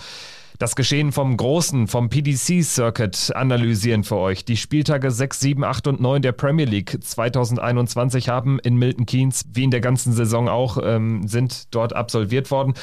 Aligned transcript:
das 0.58 0.76
Geschehen 0.76 1.12
vom 1.12 1.36
großen, 1.36 1.86
vom 1.86 2.08
PDC-Circuit 2.08 3.32
analysieren 3.34 4.04
für 4.04 4.16
euch. 4.16 4.44
Die 4.44 4.56
Spieltage 4.56 5.10
6, 5.10 5.40
7, 5.40 5.64
8 5.64 5.86
und 5.88 6.00
9 6.00 6.22
der 6.22 6.32
Premier 6.32 6.66
League 6.66 6.98
2021 7.02 8.28
haben 8.28 8.58
in 8.60 8.76
Milton 8.76 9.06
Keynes, 9.06 9.44
wie 9.52 9.64
in 9.64 9.70
der 9.70 9.80
ganzen 9.80 10.12
Saison 10.12 10.48
auch, 10.48 10.78
ähm, 10.82 11.26
sind 11.26 11.74
dort 11.74 11.94
absolviert 11.94 12.50
worden. 12.50 12.74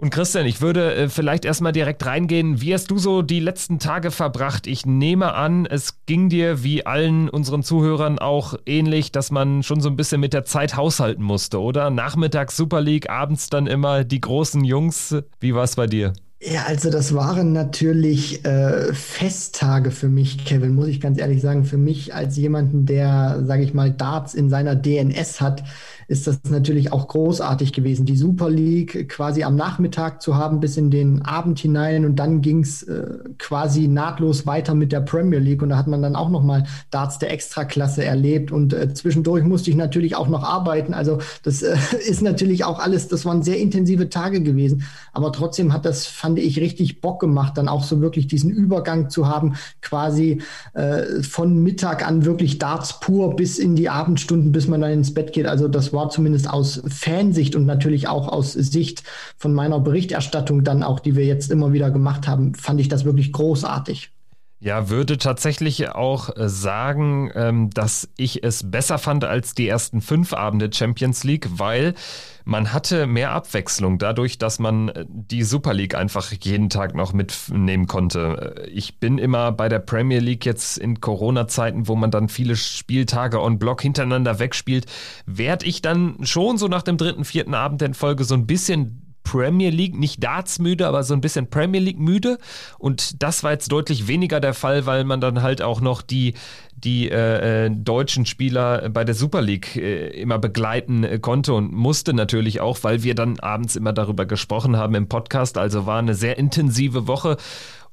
Und 0.00 0.10
Christian, 0.10 0.46
ich 0.46 0.60
würde 0.60 0.94
äh, 0.94 1.08
vielleicht 1.08 1.44
erstmal 1.44 1.72
direkt 1.72 2.04
reingehen. 2.06 2.60
Wie 2.60 2.74
hast 2.74 2.90
du 2.90 2.98
so 2.98 3.22
die 3.22 3.40
letzten 3.40 3.78
Tage 3.78 4.10
verbracht? 4.10 4.66
Ich 4.66 4.86
nehme 4.86 5.34
an, 5.34 5.66
es 5.66 6.04
ging 6.06 6.28
dir 6.28 6.62
wie 6.62 6.86
allen 6.86 7.28
unseren 7.28 7.62
Zuhörern 7.62 8.18
auch 8.18 8.54
ähnlich, 8.66 9.12
dass 9.12 9.30
man 9.30 9.62
schon 9.62 9.80
so 9.80 9.88
ein 9.88 9.96
bisschen 9.96 10.20
mit 10.20 10.32
der 10.32 10.44
Zeit 10.44 10.76
haushalten 10.76 11.22
musste, 11.22 11.60
oder? 11.60 11.90
Nachmittags 11.90 12.56
Super 12.56 12.80
League, 12.80 13.08
abends 13.08 13.48
dann 13.48 13.66
immer 13.66 14.04
die 14.04 14.20
großen 14.20 14.64
Jungs. 14.64 15.14
Wie 15.40 15.54
war 15.54 15.64
es 15.64 15.76
bei 15.76 15.86
dir? 15.86 16.12
Ja, 16.38 16.64
also 16.66 16.90
das 16.90 17.14
waren 17.14 17.52
natürlich 17.52 18.44
äh, 18.44 18.92
Festtage 18.92 19.90
für 19.90 20.08
mich, 20.08 20.44
Kevin, 20.44 20.74
muss 20.74 20.88
ich 20.88 21.00
ganz 21.00 21.18
ehrlich 21.18 21.40
sagen. 21.40 21.64
Für 21.64 21.78
mich 21.78 22.14
als 22.14 22.36
jemanden, 22.36 22.84
der, 22.84 23.42
sage 23.46 23.62
ich 23.62 23.72
mal, 23.72 23.90
Darts 23.90 24.34
in 24.34 24.50
seiner 24.50 24.76
DNS 24.76 25.40
hat, 25.40 25.64
ist 26.08 26.26
das 26.26 26.40
natürlich 26.48 26.92
auch 26.92 27.08
großartig 27.08 27.72
gewesen, 27.72 28.06
die 28.06 28.16
Super 28.16 28.48
League 28.48 29.08
quasi 29.08 29.42
am 29.42 29.56
Nachmittag 29.56 30.22
zu 30.22 30.36
haben 30.36 30.60
bis 30.60 30.76
in 30.76 30.90
den 30.90 31.22
Abend 31.22 31.58
hinein 31.58 32.04
und 32.04 32.16
dann 32.16 32.42
ging's 32.42 32.82
äh, 32.84 33.18
quasi 33.38 33.88
nahtlos 33.88 34.46
weiter 34.46 34.74
mit 34.74 34.92
der 34.92 35.00
Premier 35.00 35.40
League 35.40 35.62
und 35.62 35.70
da 35.70 35.76
hat 35.76 35.88
man 35.88 36.02
dann 36.02 36.14
auch 36.14 36.28
nochmal 36.28 36.64
Darts 36.90 37.18
der 37.18 37.32
Extraklasse 37.32 38.04
erlebt 38.04 38.52
und 38.52 38.72
äh, 38.72 38.94
zwischendurch 38.94 39.44
musste 39.44 39.70
ich 39.70 39.76
natürlich 39.76 40.14
auch 40.14 40.28
noch 40.28 40.44
arbeiten. 40.44 40.94
Also 40.94 41.18
das 41.42 41.62
äh, 41.62 41.76
ist 42.08 42.22
natürlich 42.22 42.64
auch 42.64 42.78
alles, 42.78 43.08
das 43.08 43.24
waren 43.24 43.42
sehr 43.42 43.58
intensive 43.58 44.08
Tage 44.08 44.42
gewesen, 44.42 44.84
aber 45.12 45.32
trotzdem 45.32 45.72
hat 45.72 45.84
das, 45.84 46.06
fand 46.06 46.38
ich, 46.38 46.60
richtig 46.60 47.00
Bock 47.00 47.20
gemacht, 47.20 47.58
dann 47.58 47.68
auch 47.68 47.82
so 47.82 48.00
wirklich 48.00 48.28
diesen 48.28 48.50
Übergang 48.50 49.10
zu 49.10 49.28
haben, 49.28 49.56
quasi 49.82 50.40
äh, 50.74 51.22
von 51.22 51.62
Mittag 51.62 52.06
an 52.06 52.24
wirklich 52.24 52.58
Darts 52.58 53.00
pur 53.00 53.34
bis 53.34 53.58
in 53.58 53.74
die 53.74 53.88
Abendstunden, 53.88 54.52
bis 54.52 54.68
man 54.68 54.80
dann 54.80 54.92
ins 54.92 55.12
Bett 55.12 55.32
geht. 55.32 55.46
Also 55.46 55.66
das 55.66 55.92
war 55.96 56.08
zumindest 56.10 56.48
aus 56.48 56.80
Fansicht 56.86 57.56
und 57.56 57.66
natürlich 57.66 58.06
auch 58.06 58.28
aus 58.28 58.52
Sicht 58.52 59.02
von 59.36 59.52
meiner 59.52 59.80
Berichterstattung 59.80 60.62
dann 60.62 60.84
auch, 60.84 61.00
die 61.00 61.16
wir 61.16 61.26
jetzt 61.26 61.50
immer 61.50 61.72
wieder 61.72 61.90
gemacht 61.90 62.28
haben, 62.28 62.54
fand 62.54 62.80
ich 62.80 62.88
das 62.88 63.04
wirklich 63.04 63.32
großartig. 63.32 64.12
Ja, 64.58 64.88
würde 64.88 65.18
tatsächlich 65.18 65.90
auch 65.90 66.34
äh, 66.34 66.48
sagen, 66.48 67.30
ähm, 67.34 67.70
dass 67.70 68.08
ich 68.16 68.42
es 68.42 68.70
besser 68.70 68.98
fand 68.98 69.24
als 69.24 69.54
die 69.54 69.68
ersten 69.68 70.00
fünf 70.00 70.32
Abende 70.32 70.70
Champions 70.72 71.24
League, 71.24 71.48
weil 71.50 71.94
man 72.46 72.72
hatte 72.72 73.08
mehr 73.08 73.32
Abwechslung 73.32 73.98
dadurch, 73.98 74.38
dass 74.38 74.60
man 74.60 74.88
äh, 74.88 75.04
die 75.08 75.42
Super 75.42 75.74
League 75.74 75.96
einfach 75.96 76.32
jeden 76.32 76.70
Tag 76.70 76.94
noch 76.94 77.12
mitnehmen 77.12 77.88
konnte. 77.88 78.54
Äh, 78.56 78.70
ich 78.70 79.00
bin 79.00 79.18
immer 79.18 79.50
bei 79.50 79.68
der 79.68 79.80
Premier 79.80 80.20
League 80.20 80.46
jetzt 80.46 80.78
in 80.78 81.00
Corona-Zeiten, 81.00 81.88
wo 81.88 81.96
man 81.96 82.12
dann 82.12 82.28
viele 82.28 82.54
Spieltage 82.54 83.42
on 83.42 83.58
Block 83.58 83.82
hintereinander 83.82 84.38
wegspielt, 84.38 84.86
werde 85.26 85.66
ich 85.66 85.82
dann 85.82 86.18
schon 86.24 86.56
so 86.56 86.68
nach 86.68 86.82
dem 86.82 86.96
dritten, 86.96 87.24
vierten 87.24 87.52
Abend 87.52 87.82
in 87.82 87.94
Folge 87.94 88.22
so 88.22 88.34
ein 88.34 88.46
bisschen 88.46 89.02
Premier 89.26 89.70
League, 89.70 89.98
nicht 89.98 90.22
Darts 90.22 90.60
müde, 90.60 90.86
aber 90.86 91.02
so 91.02 91.12
ein 91.12 91.20
bisschen 91.20 91.50
Premier 91.50 91.80
League 91.80 91.98
müde. 91.98 92.38
Und 92.78 93.24
das 93.24 93.42
war 93.42 93.50
jetzt 93.50 93.72
deutlich 93.72 94.06
weniger 94.06 94.38
der 94.38 94.54
Fall, 94.54 94.86
weil 94.86 95.02
man 95.02 95.20
dann 95.20 95.42
halt 95.42 95.62
auch 95.62 95.80
noch 95.80 96.00
die, 96.00 96.34
die 96.76 97.10
äh, 97.10 97.66
äh 97.66 97.70
deutschen 97.70 98.26
Spieler 98.26 98.88
bei 98.90 99.04
der 99.04 99.14
Super 99.14 99.42
League 99.42 99.76
äh, 99.76 100.08
immer 100.20 100.38
begleiten 100.38 101.04
äh, 101.04 101.18
konnte 101.18 101.54
und 101.54 101.72
musste 101.72 102.12
natürlich 102.12 102.60
auch, 102.60 102.78
weil 102.82 103.02
wir 103.02 103.14
dann 103.14 103.40
abends 103.40 103.76
immer 103.76 103.92
darüber 103.92 104.26
gesprochen 104.26 104.76
haben 104.76 104.94
im 104.94 105.08
Podcast. 105.08 105.58
Also 105.58 105.86
war 105.86 105.98
eine 105.98 106.14
sehr 106.14 106.38
intensive 106.38 107.06
Woche. 107.06 107.36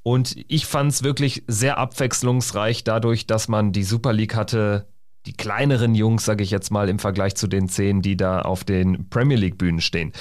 Und 0.03 0.35
ich 0.49 0.66
fand 0.66 0.91
es 0.91 1.03
wirklich 1.03 1.44
sehr 1.47 1.77
abwechslungsreich 1.77 2.83
dadurch, 2.83 3.25
dass 3.25 3.47
man 3.47 3.71
die 3.71 3.83
Super 3.83 4.11
League 4.11 4.35
hatte, 4.35 4.85
die 5.25 5.33
kleineren 5.33 5.95
Jungs, 5.95 6.25
sage 6.25 6.44
ich 6.44 6.51
jetzt 6.51 6.69
mal, 6.69 6.89
im 6.89 7.00
Vergleich 7.00 7.35
zu 7.35 7.47
den 7.47 7.69
zehn, 7.69 8.01
die 8.01 8.17
da 8.17 8.41
auf 8.41 8.65
den 8.65 9.09
Premier 9.09 9.38
League 9.38 9.57
Bühnen 9.57 9.79
stehen. 9.79 10.11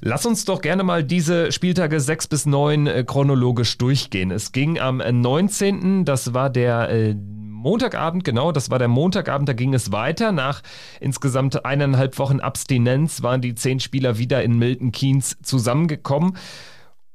Lass 0.00 0.24
uns 0.24 0.44
doch 0.44 0.60
gerne 0.60 0.84
mal 0.84 1.02
diese 1.02 1.50
Spieltage 1.50 1.98
6 1.98 2.28
bis 2.28 2.46
9 2.46 2.86
äh, 2.86 3.04
chronologisch 3.04 3.76
durchgehen. 3.78 4.30
Es 4.30 4.52
ging 4.52 4.78
am 4.78 4.98
19., 4.98 6.04
das 6.04 6.34
war 6.34 6.48
der 6.48 6.90
äh, 6.90 7.16
Montagabend, 7.62 8.24
genau, 8.24 8.52
das 8.52 8.70
war 8.70 8.78
der 8.78 8.88
Montagabend, 8.88 9.48
da 9.48 9.52
ging 9.52 9.72
es 9.72 9.92
weiter. 9.92 10.32
Nach 10.32 10.62
insgesamt 11.00 11.64
eineinhalb 11.64 12.18
Wochen 12.18 12.40
Abstinenz 12.40 13.22
waren 13.22 13.40
die 13.40 13.54
zehn 13.54 13.80
Spieler 13.80 14.18
wieder 14.18 14.42
in 14.42 14.58
Milton 14.58 14.90
Keynes 14.90 15.38
zusammengekommen. 15.42 16.36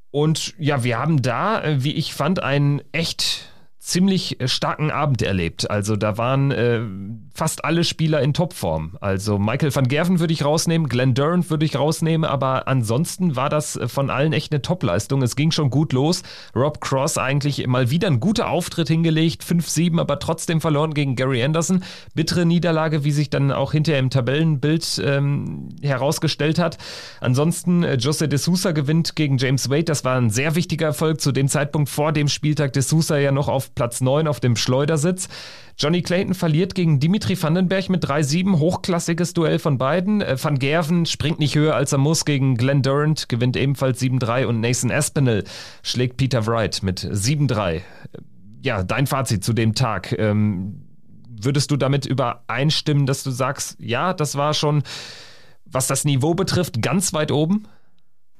Und 0.09 0.55
ja, 0.57 0.83
wir 0.83 0.97
haben 0.97 1.21
da, 1.21 1.61
äh, 1.61 1.83
wie 1.83 1.93
ich 1.93 2.13
fand, 2.13 2.41
einen 2.41 2.81
echt 2.93 3.51
ziemlich 3.87 4.37
starken 4.45 4.91
Abend 4.91 5.21
erlebt. 5.21 5.71
Also 5.71 5.95
da 5.95 6.17
waren 6.17 6.51
äh, 6.51 6.81
fast 7.33 7.63
alle 7.63 7.85
Spieler 7.85 8.21
in 8.21 8.33
Topform. 8.33 8.97
Also 8.99 9.39
Michael 9.39 9.73
van 9.73 9.87
Gerven 9.87 10.19
würde 10.19 10.33
ich 10.33 10.43
rausnehmen, 10.43 10.89
Glenn 10.89 11.13
Durant 11.13 11.49
würde 11.49 11.65
ich 11.65 11.77
rausnehmen, 11.77 12.29
aber 12.29 12.67
ansonsten 12.67 13.37
war 13.37 13.47
das 13.47 13.77
äh, 13.77 13.87
von 13.87 14.09
allen 14.09 14.33
echt 14.33 14.51
eine 14.51 14.61
Topleistung. 14.61 15.21
Es 15.21 15.37
ging 15.37 15.51
schon 15.51 15.69
gut 15.69 15.93
los. 15.93 16.23
Rob 16.53 16.81
Cross 16.81 17.17
eigentlich 17.17 17.65
mal 17.65 17.89
wieder 17.89 18.09
ein 18.09 18.19
guter 18.19 18.49
Auftritt 18.49 18.89
hingelegt, 18.89 19.41
5-7, 19.41 20.01
aber 20.01 20.19
trotzdem 20.19 20.59
verloren 20.59 20.93
gegen 20.93 21.15
Gary 21.15 21.41
Anderson. 21.41 21.81
Bittere 22.13 22.45
Niederlage, 22.45 23.05
wie 23.05 23.11
sich 23.11 23.29
dann 23.29 23.53
auch 23.53 23.71
hinterher 23.71 24.01
im 24.01 24.09
Tabellenbild 24.09 25.01
ähm, 25.01 25.69
herausgestellt 25.81 26.59
hat. 26.59 26.77
Ansonsten 27.21 27.83
äh, 27.83 27.95
Jose 27.95 28.27
de 28.27 28.37
Sousa 28.37 28.73
gewinnt 28.73 29.15
gegen 29.15 29.37
James 29.37 29.69
Wade. 29.69 29.85
Das 29.85 30.03
war 30.03 30.17
ein 30.17 30.29
sehr 30.29 30.55
wichtiger 30.55 30.87
Erfolg 30.87 31.21
zu 31.21 31.31
dem 31.31 31.47
Zeitpunkt 31.47 31.87
vor 31.87 32.11
dem 32.11 32.27
Spieltag. 32.27 32.73
De 32.73 32.81
Sousa 32.81 33.17
ja 33.17 33.31
noch 33.31 33.47
auf 33.47 33.69
Platz 33.77 34.01
9 34.01 34.27
auf 34.27 34.39
dem 34.39 34.55
Schleudersitz. 34.55 35.29
Johnny 35.77 36.01
Clayton 36.01 36.33
verliert 36.33 36.73
gegen 36.73 36.99
Dimitri 36.99 37.39
Vandenberg 37.39 37.89
mit 37.89 38.03
3-7. 38.03 38.57
Hochklassiges 38.57 39.35
Duell 39.35 39.59
von 39.59 39.77
beiden. 39.77 40.21
Äh, 40.21 40.35
Van 40.43 40.57
Gerven 40.57 41.05
springt 41.05 41.37
nicht 41.37 41.53
höher 41.53 41.75
als 41.75 41.91
er 41.91 41.99
muss 41.99 42.25
gegen 42.25 42.57
Glenn 42.57 42.81
Durant, 42.81 43.29
gewinnt 43.29 43.55
ebenfalls 43.55 44.01
7-3 44.01 44.47
und 44.47 44.61
Nathan 44.61 44.89
Aspinall 44.89 45.43
schlägt 45.83 46.17
Peter 46.17 46.47
Wright 46.47 46.81
mit 46.81 47.01
7-3. 47.01 47.81
Ja, 48.63 48.81
dein 48.81 49.05
Fazit 49.05 49.43
zu 49.43 49.53
dem 49.53 49.75
Tag. 49.75 50.11
Ähm, 50.17 50.81
würdest 51.29 51.69
du 51.69 51.77
damit 51.77 52.07
übereinstimmen, 52.07 53.05
dass 53.05 53.21
du 53.21 53.29
sagst, 53.29 53.77
ja, 53.79 54.15
das 54.15 54.35
war 54.37 54.55
schon, 54.55 54.81
was 55.65 55.85
das 55.85 56.03
Niveau 56.03 56.33
betrifft, 56.33 56.81
ganz 56.81 57.13
weit 57.13 57.31
oben? 57.31 57.67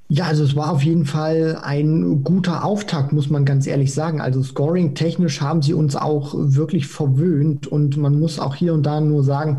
Ja, 0.10 0.26
also 0.26 0.46
es 0.46 0.56
war 0.56 0.72
auf 0.72 0.84
jeden 0.84 1.06
Fall 1.06 1.60
ein 1.62 2.24
guter 2.24 2.64
Auftakt, 2.64 3.12
muss 3.12 3.30
man 3.30 3.44
ganz 3.44 3.68
ehrlich 3.68 3.94
sagen. 3.94 4.22
Also 4.22 4.42
scoring-technisch 4.42 5.42
haben 5.42 5.62
sie 5.62 5.74
uns 5.74 5.98
auch 5.98 6.34
wirklich 6.34 6.88
verwöhnt 6.88 7.68
und 7.68 7.98
man 7.98 8.18
muss 8.18 8.40
auch 8.40 8.56
hier 8.56 8.74
und 8.74 8.84
da 8.84 9.02
nur 9.02 9.26
sagen, 9.26 9.58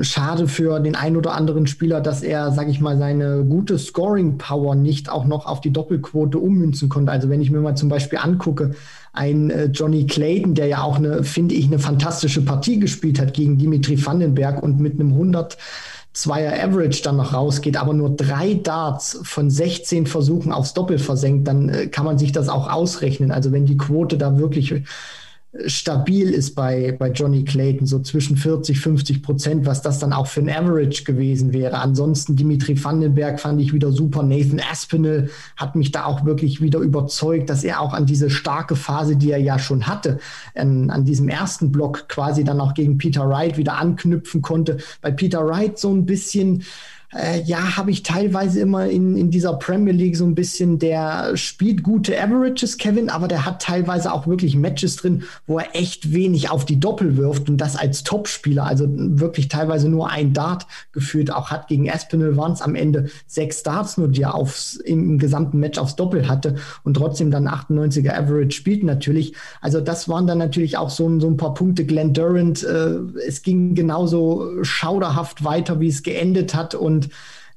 schade 0.00 0.48
für 0.48 0.80
den 0.80 0.96
einen 0.96 1.16
oder 1.16 1.34
anderen 1.34 1.68
Spieler, 1.68 2.00
dass 2.00 2.24
er, 2.24 2.50
sage 2.50 2.72
ich 2.72 2.80
mal, 2.80 2.98
seine 2.98 3.44
gute 3.44 3.78
Scoring-Power 3.78 4.74
nicht 4.74 5.08
auch 5.08 5.24
noch 5.24 5.46
auf 5.46 5.60
die 5.60 5.72
Doppelquote 5.72 6.38
ummünzen 6.38 6.88
konnte. 6.88 7.12
Also 7.12 7.28
wenn 7.30 7.40
ich 7.40 7.52
mir 7.52 7.60
mal 7.60 7.76
zum 7.76 7.88
Beispiel 7.88 8.18
angucke, 8.20 8.72
ein 9.12 9.50
äh, 9.50 9.66
Johnny 9.66 10.06
Clayton, 10.06 10.56
der 10.56 10.66
ja 10.66 10.82
auch 10.82 10.96
eine, 10.96 11.22
finde 11.22 11.54
ich, 11.54 11.66
eine 11.66 11.78
fantastische 11.78 12.44
Partie 12.44 12.80
gespielt 12.80 13.20
hat 13.20 13.34
gegen 13.34 13.56
Dimitri 13.56 14.04
Vandenberg 14.04 14.64
und 14.64 14.80
mit 14.80 14.94
einem 14.94 15.12
100 15.12 15.56
Zweier 16.16 16.54
Average 16.64 17.02
dann 17.02 17.18
noch 17.18 17.34
rausgeht, 17.34 17.76
aber 17.76 17.92
nur 17.92 18.08
drei 18.08 18.54
Darts 18.54 19.20
von 19.22 19.50
16 19.50 20.06
Versuchen 20.06 20.50
aufs 20.50 20.72
Doppel 20.72 20.98
versenkt, 20.98 21.46
dann 21.46 21.68
äh, 21.68 21.86
kann 21.88 22.06
man 22.06 22.16
sich 22.16 22.32
das 22.32 22.48
auch 22.48 22.72
ausrechnen. 22.72 23.30
Also 23.30 23.52
wenn 23.52 23.66
die 23.66 23.76
Quote 23.76 24.16
da 24.16 24.38
wirklich 24.38 24.72
stabil 25.66 26.30
ist 26.30 26.54
bei, 26.54 26.94
bei 26.98 27.10
Johnny 27.10 27.44
Clayton, 27.44 27.86
so 27.86 28.00
zwischen 28.00 28.36
40, 28.36 28.78
50 28.78 29.22
Prozent, 29.22 29.66
was 29.66 29.82
das 29.82 29.98
dann 29.98 30.12
auch 30.12 30.26
für 30.26 30.40
ein 30.40 30.50
Average 30.50 31.04
gewesen 31.04 31.52
wäre. 31.52 31.78
Ansonsten 31.78 32.36
Dimitri 32.36 32.82
Vandenberg 32.82 33.40
fand 33.40 33.60
ich 33.60 33.72
wieder 33.72 33.92
super. 33.92 34.22
Nathan 34.22 34.60
Aspinall 34.60 35.30
hat 35.56 35.76
mich 35.76 35.92
da 35.92 36.04
auch 36.04 36.24
wirklich 36.24 36.60
wieder 36.60 36.80
überzeugt, 36.80 37.50
dass 37.50 37.64
er 37.64 37.80
auch 37.80 37.92
an 37.92 38.06
diese 38.06 38.30
starke 38.30 38.76
Phase, 38.76 39.16
die 39.16 39.30
er 39.30 39.40
ja 39.40 39.58
schon 39.58 39.86
hatte, 39.86 40.18
an, 40.54 40.90
an 40.90 41.04
diesem 41.04 41.28
ersten 41.28 41.72
Block 41.72 42.08
quasi 42.08 42.44
dann 42.44 42.60
auch 42.60 42.74
gegen 42.74 42.98
Peter 42.98 43.28
Wright 43.28 43.56
wieder 43.56 43.78
anknüpfen 43.78 44.42
konnte. 44.42 44.78
Bei 45.00 45.10
Peter 45.10 45.46
Wright 45.46 45.78
so 45.78 45.92
ein 45.92 46.06
bisschen 46.06 46.64
äh, 47.14 47.42
ja, 47.42 47.76
habe 47.76 47.90
ich 47.90 48.02
teilweise 48.02 48.60
immer 48.60 48.86
in, 48.86 49.16
in 49.16 49.30
dieser 49.30 49.54
Premier 49.54 49.92
League 49.92 50.16
so 50.16 50.24
ein 50.24 50.34
bisschen, 50.34 50.78
der 50.78 51.36
spielt 51.36 51.82
gute 51.82 52.20
Averages, 52.20 52.78
Kevin, 52.78 53.10
aber 53.10 53.28
der 53.28 53.44
hat 53.44 53.62
teilweise 53.62 54.12
auch 54.12 54.26
wirklich 54.26 54.56
Matches 54.56 54.96
drin, 54.96 55.24
wo 55.46 55.58
er 55.58 55.74
echt 55.74 56.12
wenig 56.12 56.50
auf 56.50 56.64
die 56.64 56.80
Doppel 56.80 57.16
wirft 57.16 57.48
und 57.48 57.58
das 57.58 57.76
als 57.76 58.02
Topspieler, 58.02 58.64
also 58.64 58.86
wirklich 58.88 59.48
teilweise 59.48 59.88
nur 59.88 60.10
ein 60.10 60.32
Dart 60.32 60.66
geführt 60.92 61.32
auch 61.32 61.50
hat. 61.50 61.68
Gegen 61.68 61.86
Espinel 61.86 62.36
waren 62.36 62.52
es 62.52 62.62
am 62.62 62.74
Ende 62.74 63.08
sechs 63.26 63.62
Darts 63.62 63.98
nur, 63.98 64.08
die 64.08 64.22
er 64.22 64.34
aufs, 64.34 64.76
im 64.76 65.18
gesamten 65.18 65.60
Match 65.60 65.78
aufs 65.78 65.96
Doppel 65.96 66.28
hatte 66.28 66.56
und 66.82 66.94
trotzdem 66.94 67.30
dann 67.30 67.48
98er 67.48 68.14
Average 68.14 68.50
spielt 68.50 68.82
natürlich. 68.82 69.34
Also 69.60 69.80
das 69.80 70.08
waren 70.08 70.26
dann 70.26 70.38
natürlich 70.38 70.76
auch 70.76 70.90
so, 70.90 71.20
so 71.20 71.28
ein 71.28 71.36
paar 71.36 71.54
Punkte. 71.54 71.84
Glenn 71.84 72.12
Durant, 72.12 72.64
äh, 72.64 72.96
es 73.26 73.42
ging 73.42 73.74
genauso 73.74 74.62
schauderhaft 74.62 75.44
weiter, 75.44 75.80
wie 75.80 75.88
es 75.88 76.02
geendet 76.02 76.54
hat 76.54 76.74
und 76.74 76.95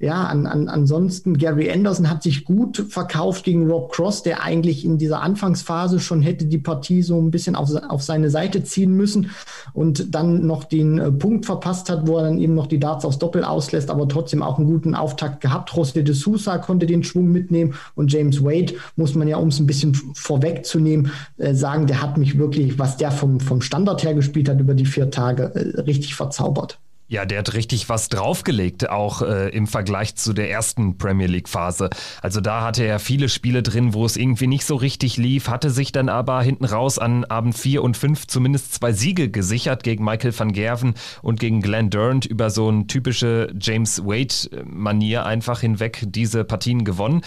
ja, 0.01 0.23
an, 0.23 0.45
an, 0.47 0.69
ansonsten 0.69 1.37
Gary 1.37 1.69
Anderson 1.69 2.09
hat 2.09 2.23
sich 2.23 2.45
gut 2.45 2.85
verkauft 2.89 3.43
gegen 3.43 3.69
Rob 3.69 3.91
Cross, 3.91 4.23
der 4.23 4.41
eigentlich 4.41 4.85
in 4.85 4.97
dieser 4.97 5.21
Anfangsphase 5.21 5.99
schon 5.99 6.21
hätte 6.21 6.45
die 6.45 6.57
Partie 6.57 7.01
so 7.01 7.19
ein 7.19 7.31
bisschen 7.31 7.55
auf, 7.55 7.69
auf 7.89 8.01
seine 8.01 8.29
Seite 8.29 8.63
ziehen 8.63 8.95
müssen 8.95 9.31
und 9.73 10.15
dann 10.15 10.47
noch 10.47 10.63
den 10.63 10.99
äh, 10.99 11.11
Punkt 11.11 11.45
verpasst 11.45 11.89
hat, 11.89 12.07
wo 12.07 12.17
er 12.17 12.23
dann 12.23 12.39
eben 12.39 12.55
noch 12.55 12.67
die 12.67 12.79
Darts 12.79 13.03
aufs 13.03 13.19
Doppel 13.19 13.43
auslässt, 13.43 13.89
aber 13.89 14.07
trotzdem 14.07 14.41
auch 14.41 14.57
einen 14.57 14.67
guten 14.67 14.95
Auftakt 14.95 15.41
gehabt. 15.41 15.71
José 15.71 16.01
de 16.01 16.15
Sousa 16.15 16.59
konnte 16.59 16.85
den 16.85 17.03
Schwung 17.03 17.29
mitnehmen 17.29 17.73
und 17.95 18.11
James 18.11 18.41
Wade 18.41 18.75
muss 18.95 19.15
man 19.15 19.27
ja, 19.27 19.35
um 19.35 19.49
es 19.49 19.59
ein 19.59 19.67
bisschen 19.67 19.93
vorwegzunehmen, 20.13 21.11
äh, 21.37 21.53
sagen, 21.53 21.87
der 21.87 22.01
hat 22.01 22.17
mich 22.17 22.37
wirklich, 22.37 22.79
was 22.79 22.95
der 22.95 23.11
vom, 23.11 23.41
vom 23.41 23.61
Standard 23.61 24.01
her 24.03 24.13
gespielt 24.13 24.47
hat 24.47 24.61
über 24.61 24.75
die 24.75 24.85
vier 24.85 25.11
Tage, 25.11 25.51
äh, 25.55 25.81
richtig 25.81 26.15
verzaubert. 26.15 26.79
Ja, 27.11 27.25
der 27.25 27.39
hat 27.39 27.55
richtig 27.55 27.89
was 27.89 28.07
draufgelegt, 28.09 28.87
auch 28.91 29.23
äh, 29.23 29.49
im 29.49 29.65
Vergleich 29.65 30.13
zu 30.13 30.31
der 30.31 30.51
ersten 30.51 30.99
Premier 30.99 31.25
League-Phase. 31.25 31.89
Also 32.21 32.39
da 32.39 32.61
hatte 32.61 32.83
er 32.83 32.99
viele 32.99 33.29
Spiele 33.29 33.63
drin, 33.63 33.95
wo 33.95 34.05
es 34.05 34.15
irgendwie 34.15 34.45
nicht 34.45 34.63
so 34.63 34.75
richtig 34.75 35.17
lief, 35.17 35.49
hatte 35.49 35.71
sich 35.71 35.91
dann 35.91 36.07
aber 36.07 36.39
hinten 36.43 36.65
raus 36.65 36.99
an 36.99 37.25
Abend 37.25 37.57
4 37.57 37.81
und 37.81 37.97
5 37.97 38.27
zumindest 38.27 38.75
zwei 38.75 38.91
Siege 38.91 39.31
gesichert 39.31 39.81
gegen 39.81 40.03
Michael 40.03 40.37
van 40.37 40.53
Gerven 40.53 40.93
und 41.23 41.39
gegen 41.39 41.61
Glenn 41.61 41.89
Durant 41.89 42.27
über 42.27 42.51
so 42.51 42.67
eine 42.67 42.85
typische 42.85 43.51
James 43.59 44.05
Wade-Manier 44.05 45.25
einfach 45.25 45.61
hinweg 45.61 46.03
diese 46.05 46.43
Partien 46.43 46.85
gewonnen. 46.85 47.23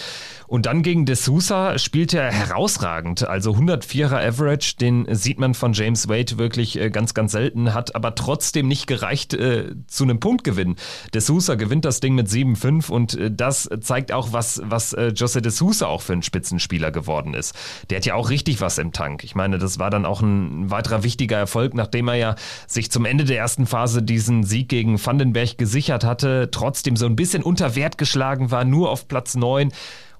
Und 0.47 0.67
dann 0.67 0.83
gegen 0.83 1.07
De 1.07 1.17
Sousa 1.17 1.79
spielt 1.79 2.15
er 2.15 2.31
herausragend. 2.31 3.27
Also 3.27 3.53
104er 3.53 4.29
Average, 4.29 4.77
den 4.81 5.07
sieht 5.13 5.41
man 5.41 5.55
von 5.55 5.73
James 5.73 6.09
Wade 6.09 6.39
wirklich 6.39 6.79
äh, 6.79 6.91
ganz, 6.91 7.15
ganz 7.15 7.33
selten, 7.33 7.75
hat 7.75 7.97
aber 7.97 8.15
trotzdem 8.15 8.69
nicht 8.69 8.87
gereicht 8.87 9.35
äh, 9.35 9.72
zu 9.87 10.05
einem 10.05 10.21
Punktgewinn. 10.21 10.77
De 11.15 11.21
Sousa 11.21 11.55
gewinnt 11.55 11.85
das 11.85 12.01
Ding 12.01 12.15
mit 12.15 12.29
7-5 12.29 12.91
und 12.91 13.15
äh, 13.15 13.31
das 13.31 13.69
zeigt 13.81 14.13
auch, 14.13 14.33
was, 14.33 14.61
was 14.65 14.93
äh, 14.93 15.09
Jose 15.09 15.43
De 15.43 15.51
Sousa 15.51 15.87
auch 15.87 16.03
für 16.03 16.13
ein 16.13 16.23
Spitzenspieler 16.23 16.91
geworden 16.91 17.35
ist. 17.35 17.55
Der 17.91 17.99
hat 17.99 18.07
ja 18.07 18.15
auch 18.15 18.31
richtig 18.31 18.61
was 18.61 18.79
im 18.79 18.93
Tank. 18.93 19.25
Ich 19.25 19.35
meine, 19.35 19.59
das 19.59 19.79
war 19.79 19.91
dann 19.91 20.07
auch 20.07 20.21
ein 20.21 20.71
weiterer 20.71 21.03
wichtiger 21.03 21.37
Erfolg, 21.37 21.75
nachdem 21.75 22.09
er 22.09 22.15
ja 22.15 22.35
sich 22.67 22.91
zum 22.91 23.05
Ende 23.05 23.25
der 23.25 23.39
ersten 23.39 23.67
Phase 23.67 24.03
diesen 24.03 24.45
Sieg 24.45 24.69
gegen 24.69 25.05
Vandenberg 25.05 25.59
gesichert 25.59 26.05
hatte, 26.05 26.49
trotzdem 26.51 26.97
so 26.97 27.07
ein 27.07 27.17
bisschen 27.17 27.43
unter 27.43 27.75
Wert 27.75 27.99
geschlagen 27.99 28.51
war, 28.51 28.65
nur 28.65 28.91
auf 28.91 29.09
Platz 29.09 29.35
9 29.35 29.73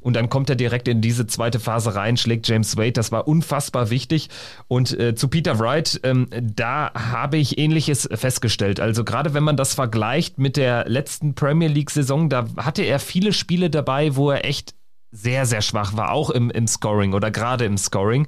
und 0.03 0.15
dann 0.15 0.29
kommt 0.29 0.51
er 0.51 0.57
direkt 0.57 0.89
in 0.89 1.01
diese 1.01 1.27
zweite 1.27 1.61
Phase 1.61 1.95
rein, 1.95 2.17
schlägt 2.17 2.49
James 2.49 2.77
Wade. 2.77 2.93
Das 2.93 3.13
war 3.13 3.29
unfassbar 3.29 3.91
wichtig. 3.91 4.29
Und 4.69 4.99
äh, 4.99 5.15
zu 5.15 5.29
Peter 5.29 5.59
Wright, 5.59 6.01
ähm, 6.03 6.29
da 6.41 6.93
habe 6.95 7.39
ich 7.39 7.59
Ähnliches 7.59 8.09
festgestellt. 8.13 8.81
Also 8.81 9.05
gerade 9.05 9.35
wenn 9.35 9.45
man 9.45 9.57
das 9.57 9.75
vergleicht 9.75 10.39
mit 10.39 10.57
der 10.57 10.89
letzten 10.89 11.35
Premier 11.35 11.69
League-Saison, 11.69 12.29
da 12.29 12.47
hatte 12.57 12.83
er 12.83 12.99
viele 12.99 13.33
Spiele 13.33 13.71
dabei, 13.71 14.17
wo 14.17 14.31
er 14.31 14.45
echt 14.45 14.75
sehr, 15.11 15.47
sehr 15.47 15.61
schwach 15.61 15.97
war, 15.97 16.13
auch 16.13 16.31
im, 16.31 16.51
im 16.51 16.67
Scoring 16.67 17.13
oder 17.13 17.31
gerade 17.31 17.65
im 17.67 17.77
Scoring. 17.77 18.27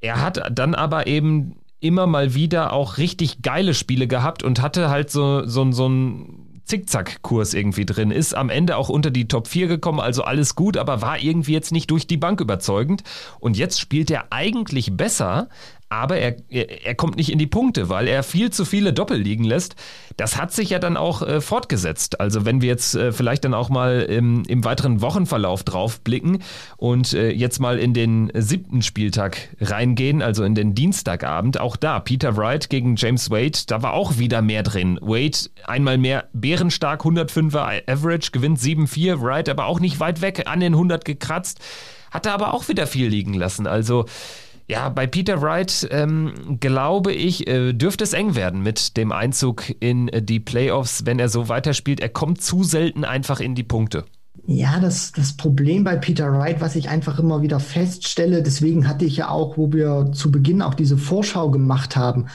Er 0.00 0.20
hat 0.20 0.42
dann 0.52 0.74
aber 0.74 1.06
eben 1.06 1.56
immer 1.80 2.06
mal 2.06 2.34
wieder 2.34 2.72
auch 2.72 2.98
richtig 2.98 3.42
geile 3.42 3.74
Spiele 3.74 4.06
gehabt 4.06 4.42
und 4.42 4.60
hatte 4.60 4.90
halt 4.90 5.10
so, 5.10 5.46
so, 5.46 5.70
so 5.72 5.88
ein 5.88 6.51
Zickzack-Kurs 6.64 7.54
irgendwie 7.54 7.86
drin 7.86 8.10
ist. 8.10 8.34
Am 8.34 8.50
Ende 8.50 8.76
auch 8.76 8.88
unter 8.88 9.10
die 9.10 9.28
Top 9.28 9.48
4 9.48 9.66
gekommen, 9.66 10.00
also 10.00 10.22
alles 10.22 10.54
gut, 10.54 10.76
aber 10.76 11.02
war 11.02 11.18
irgendwie 11.18 11.52
jetzt 11.52 11.72
nicht 11.72 11.90
durch 11.90 12.06
die 12.06 12.16
Bank 12.16 12.40
überzeugend. 12.40 13.02
Und 13.40 13.56
jetzt 13.56 13.80
spielt 13.80 14.10
er 14.10 14.26
eigentlich 14.30 14.96
besser, 14.96 15.48
aber 15.92 16.16
er, 16.16 16.36
er, 16.48 16.94
kommt 16.94 17.16
nicht 17.16 17.30
in 17.30 17.38
die 17.38 17.46
Punkte, 17.46 17.90
weil 17.90 18.08
er 18.08 18.22
viel 18.22 18.50
zu 18.50 18.64
viele 18.64 18.94
Doppel 18.94 19.18
liegen 19.18 19.44
lässt. 19.44 19.76
Das 20.16 20.38
hat 20.38 20.50
sich 20.50 20.70
ja 20.70 20.78
dann 20.78 20.96
auch 20.96 21.20
äh, 21.20 21.42
fortgesetzt. 21.42 22.18
Also 22.18 22.46
wenn 22.46 22.62
wir 22.62 22.68
jetzt 22.68 22.94
äh, 22.94 23.12
vielleicht 23.12 23.44
dann 23.44 23.52
auch 23.52 23.68
mal 23.68 24.00
im, 24.00 24.42
im 24.48 24.64
weiteren 24.64 25.02
Wochenverlauf 25.02 25.64
drauf 25.64 26.00
blicken 26.00 26.42
und 26.78 27.12
äh, 27.12 27.30
jetzt 27.30 27.60
mal 27.60 27.78
in 27.78 27.92
den 27.92 28.32
siebten 28.34 28.80
Spieltag 28.80 29.50
reingehen, 29.60 30.22
also 30.22 30.44
in 30.44 30.54
den 30.54 30.74
Dienstagabend, 30.74 31.60
auch 31.60 31.76
da 31.76 32.00
Peter 32.00 32.38
Wright 32.38 32.70
gegen 32.70 32.96
James 32.96 33.30
Wade, 33.30 33.58
da 33.66 33.82
war 33.82 33.92
auch 33.92 34.16
wieder 34.16 34.40
mehr 34.40 34.62
drin. 34.62 34.98
Wade 35.02 35.50
einmal 35.66 35.98
mehr 35.98 36.24
bärenstark, 36.32 37.02
105er 37.02 37.82
Average, 37.86 38.30
gewinnt 38.32 38.58
7-4, 38.58 39.20
Wright 39.20 39.48
aber 39.50 39.66
auch 39.66 39.78
nicht 39.78 40.00
weit 40.00 40.22
weg, 40.22 40.44
an 40.46 40.60
den 40.60 40.72
100 40.72 41.04
gekratzt, 41.04 41.60
hatte 42.10 42.32
aber 42.32 42.54
auch 42.54 42.68
wieder 42.68 42.86
viel 42.86 43.08
liegen 43.08 43.34
lassen. 43.34 43.66
Also 43.66 44.06
ja, 44.68 44.88
bei 44.88 45.06
Peter 45.06 45.42
Wright 45.42 45.88
ähm, 45.90 46.58
glaube 46.60 47.12
ich, 47.12 47.46
äh, 47.46 47.72
dürfte 47.72 48.04
es 48.04 48.12
eng 48.12 48.34
werden 48.34 48.62
mit 48.62 48.96
dem 48.96 49.12
Einzug 49.12 49.64
in 49.80 50.08
äh, 50.08 50.22
die 50.22 50.40
Playoffs, 50.40 51.04
wenn 51.04 51.18
er 51.18 51.28
so 51.28 51.48
weiterspielt. 51.48 52.00
Er 52.00 52.08
kommt 52.08 52.40
zu 52.40 52.64
selten 52.64 53.04
einfach 53.04 53.40
in 53.40 53.54
die 53.54 53.64
Punkte. 53.64 54.04
Ja, 54.46 54.80
das, 54.80 55.12
das 55.12 55.36
Problem 55.36 55.84
bei 55.84 55.96
Peter 55.96 56.32
Wright, 56.32 56.60
was 56.60 56.74
ich 56.74 56.88
einfach 56.88 57.18
immer 57.18 57.42
wieder 57.42 57.60
feststelle, 57.60 58.42
deswegen 58.42 58.88
hatte 58.88 59.04
ich 59.04 59.16
ja 59.16 59.28
auch, 59.28 59.56
wo 59.56 59.72
wir 59.72 60.10
zu 60.12 60.32
Beginn 60.32 60.62
auch 60.62 60.74
diese 60.74 60.98
Vorschau 60.98 61.50
gemacht 61.50 61.96
haben, 61.96 62.26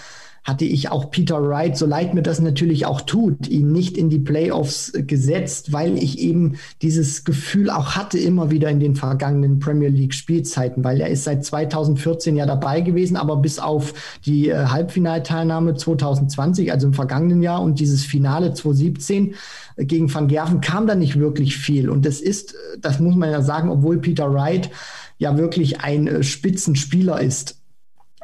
hatte 0.48 0.63
ich 0.63 0.89
auch 0.89 1.12
Peter 1.12 1.46
Wright, 1.46 1.75
so 1.75 1.86
leid 1.86 2.13
mir 2.13 2.22
das 2.22 2.39
natürlich 2.39 2.86
auch 2.86 3.01
tut, 3.01 3.50
ihn 3.50 3.74
nicht 3.74 3.98
in 3.98 4.10
die 4.10 4.18
Playoffs 4.18 4.94
gesetzt, 4.96 5.74
weil 5.74 5.98
ich 5.98 6.20
eben 6.20 6.56
dieses 6.82 7.25
Gefühl 7.25 7.70
auch 7.70 7.98
hatte 7.98 8.18
immer 8.18 8.50
wieder 8.50 8.70
in 8.70 8.80
den 8.80 8.96
vergangenen 8.96 9.60
Premier 9.60 9.89
League 9.89 10.13
Spielzeiten, 10.13 10.86
weil 10.86 11.01
er 11.01 11.10
ist 11.10 11.25
seit 11.25 11.44
2014 11.44 12.38
ja 12.38 12.46
dabei 12.46 12.80
gewesen, 12.80 13.18
aber 13.18 13.36
bis 13.36 13.60
auf 13.60 13.94
die 14.25 14.48
äh, 14.48 14.68
Halbfinalteilnahme 14.68 15.75
2020, 15.75 16.72
also 16.72 16.88
im 16.88 16.94
vergangenen 16.94 17.42
Jahr 17.42 17.62
und 17.62 17.82
dieses 17.82 18.06
Finale 18.06 18.54
2017 18.54 19.36
äh, 19.75 19.84
gegen 19.84 20.13
Van 20.13 20.30
Gerven 20.30 20.62
kam 20.62 20.88
da 20.88 20.96
nicht 20.96 21.20
wirklich 21.20 21.58
viel. 21.58 21.89
Und 21.89 22.06
das 22.06 22.22
ist, 22.22 22.54
äh, 22.54 22.80
das 22.80 23.01
muss 23.01 23.18
man 23.18 23.32
ja 23.32 23.42
sagen, 23.42 23.70
obwohl 23.70 23.98
Peter 23.98 24.34
Wright 24.34 24.70
ja 25.18 25.38
wirklich 25.38 25.82
ein 25.82 26.08
äh, 26.08 26.24
Spitzenspieler 26.24 27.20
ist 27.20 27.58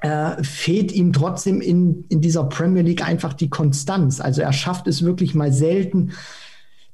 äh, 0.04 0.44
fehlt 0.44 0.92
ihm 0.92 1.14
trotzdem 1.14 1.62
in, 1.62 2.04
in 2.10 2.20
dieser 2.20 2.44
Premier 2.44 2.82
League 2.82 3.08
einfach 3.08 3.34
die 3.34 3.50
Konstanz. 3.50 4.20
Also 4.20 4.42
er 4.42 4.52
schafft 4.52 4.86
es 4.88 5.04
wirklich 5.04 5.34
mal 5.34 5.54
selten, 5.54 6.12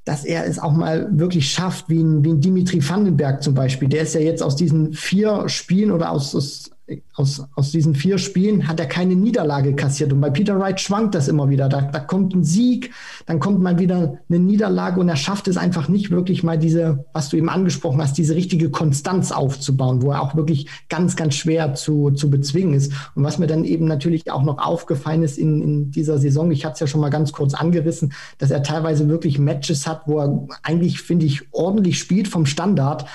dass 0.05 0.23
er 0.23 0.45
es 0.45 0.59
auch 0.59 0.73
mal 0.73 1.09
wirklich 1.11 1.51
schafft, 1.51 1.89
wie 1.89 2.01
ein, 2.01 2.23
wie 2.23 2.29
ein 2.29 2.39
Dimitri 2.39 2.87
Vandenberg 2.87 3.41
zum 3.41 3.55
Beispiel. 3.55 3.89
Der 3.89 4.03
ist 4.03 4.13
ja 4.13 4.21
jetzt 4.21 4.43
aus 4.43 4.55
diesen 4.55 4.93
vier 4.93 5.49
Spielen 5.49 5.91
oder 5.91 6.11
aus, 6.11 6.35
aus 6.35 6.69
aus, 7.13 7.45
aus 7.55 7.71
diesen 7.71 7.95
vier 7.95 8.17
Spielen 8.17 8.67
hat 8.67 8.79
er 8.79 8.85
keine 8.85 9.15
Niederlage 9.15 9.75
kassiert. 9.75 10.13
Und 10.13 10.21
bei 10.21 10.29
Peter 10.29 10.59
Wright 10.59 10.79
schwankt 10.79 11.15
das 11.15 11.27
immer 11.27 11.49
wieder. 11.49 11.69
Da, 11.69 11.81
da 11.81 11.99
kommt 11.99 12.33
ein 12.33 12.43
Sieg, 12.43 12.91
dann 13.25 13.39
kommt 13.39 13.61
mal 13.61 13.79
wieder 13.79 14.19
eine 14.29 14.39
Niederlage 14.39 14.99
und 14.99 15.09
er 15.09 15.15
schafft 15.15 15.47
es 15.47 15.57
einfach 15.57 15.87
nicht 15.89 16.11
wirklich 16.11 16.43
mal 16.43 16.57
diese, 16.57 17.05
was 17.13 17.29
du 17.29 17.37
eben 17.37 17.49
angesprochen 17.49 18.01
hast, 18.01 18.17
diese 18.17 18.35
richtige 18.35 18.69
Konstanz 18.69 19.31
aufzubauen, 19.31 20.01
wo 20.01 20.11
er 20.11 20.21
auch 20.21 20.35
wirklich 20.35 20.67
ganz, 20.89 21.15
ganz 21.15 21.35
schwer 21.35 21.73
zu, 21.75 22.11
zu 22.11 22.29
bezwingen 22.29 22.73
ist. 22.73 22.93
Und 23.15 23.23
was 23.23 23.39
mir 23.39 23.47
dann 23.47 23.65
eben 23.65 23.85
natürlich 23.85 24.31
auch 24.31 24.43
noch 24.43 24.57
aufgefallen 24.57 25.23
ist 25.23 25.37
in, 25.37 25.61
in 25.61 25.91
dieser 25.91 26.17
Saison, 26.17 26.51
ich 26.51 26.65
hatte 26.65 26.73
es 26.75 26.79
ja 26.79 26.87
schon 26.87 27.01
mal 27.01 27.09
ganz 27.09 27.31
kurz 27.31 27.53
angerissen, 27.53 28.13
dass 28.37 28.51
er 28.51 28.63
teilweise 28.63 29.09
wirklich 29.09 29.39
Matches 29.39 29.87
hat, 29.87 30.03
wo 30.05 30.19
er 30.19 30.47
eigentlich, 30.63 31.01
finde 31.01 31.25
ich, 31.25 31.47
ordentlich 31.51 31.99
spielt 31.99 32.27
vom 32.27 32.45
Standard. 32.45 33.05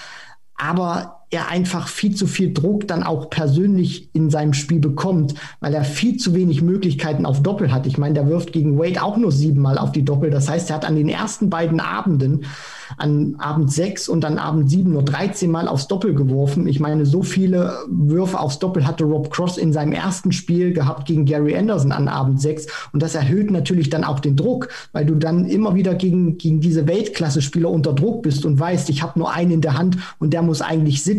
Aber 0.56 1.13
er 1.30 1.48
einfach 1.48 1.88
viel 1.88 2.14
zu 2.14 2.26
viel 2.26 2.52
Druck 2.52 2.86
dann 2.86 3.02
auch 3.02 3.30
persönlich 3.30 4.08
in 4.14 4.30
seinem 4.30 4.54
Spiel 4.54 4.78
bekommt, 4.78 5.34
weil 5.60 5.74
er 5.74 5.84
viel 5.84 6.16
zu 6.16 6.34
wenig 6.34 6.62
Möglichkeiten 6.62 7.26
auf 7.26 7.42
Doppel 7.42 7.72
hat. 7.72 7.86
Ich 7.86 7.98
meine, 7.98 8.14
der 8.14 8.28
wirft 8.28 8.52
gegen 8.52 8.78
Wade 8.78 9.02
auch 9.02 9.16
nur 9.16 9.32
siebenmal 9.32 9.78
auf 9.78 9.92
die 9.92 10.04
Doppel. 10.04 10.30
Das 10.30 10.48
heißt, 10.48 10.70
er 10.70 10.76
hat 10.76 10.84
an 10.84 10.96
den 10.96 11.08
ersten 11.08 11.50
beiden 11.50 11.80
Abenden, 11.80 12.44
an 12.98 13.36
Abend 13.38 13.72
sechs 13.72 14.08
und 14.08 14.24
an 14.24 14.38
Abend 14.38 14.70
sieben 14.70 14.92
nur 14.92 15.02
13 15.02 15.50
Mal 15.50 15.66
aufs 15.66 15.88
Doppel 15.88 16.14
geworfen. 16.14 16.68
Ich 16.68 16.80
meine, 16.80 17.06
so 17.06 17.22
viele 17.22 17.78
Würfe 17.88 18.38
aufs 18.38 18.58
Doppel 18.58 18.86
hatte 18.86 19.04
Rob 19.04 19.30
Cross 19.30 19.58
in 19.58 19.72
seinem 19.72 19.92
ersten 19.92 20.32
Spiel 20.32 20.72
gehabt 20.72 21.06
gegen 21.06 21.24
Gary 21.24 21.56
Anderson 21.56 21.92
an 21.92 22.08
Abend 22.08 22.40
sechs. 22.40 22.66
Und 22.92 23.02
das 23.02 23.14
erhöht 23.14 23.50
natürlich 23.50 23.90
dann 23.90 24.04
auch 24.04 24.20
den 24.20 24.36
Druck, 24.36 24.68
weil 24.92 25.06
du 25.06 25.14
dann 25.14 25.46
immer 25.46 25.74
wieder 25.74 25.94
gegen, 25.94 26.38
gegen 26.38 26.60
diese 26.60 26.86
Weltklasse-Spieler 26.86 27.70
unter 27.70 27.92
Druck 27.92 28.22
bist 28.22 28.44
und 28.44 28.60
weißt, 28.60 28.90
ich 28.90 29.02
habe 29.02 29.18
nur 29.18 29.32
einen 29.32 29.50
in 29.52 29.60
der 29.60 29.76
Hand 29.76 29.96
und 30.18 30.32
der 30.32 30.42
muss 30.42 30.62
eigentlich 30.62 31.02
sitzen. 31.02 31.13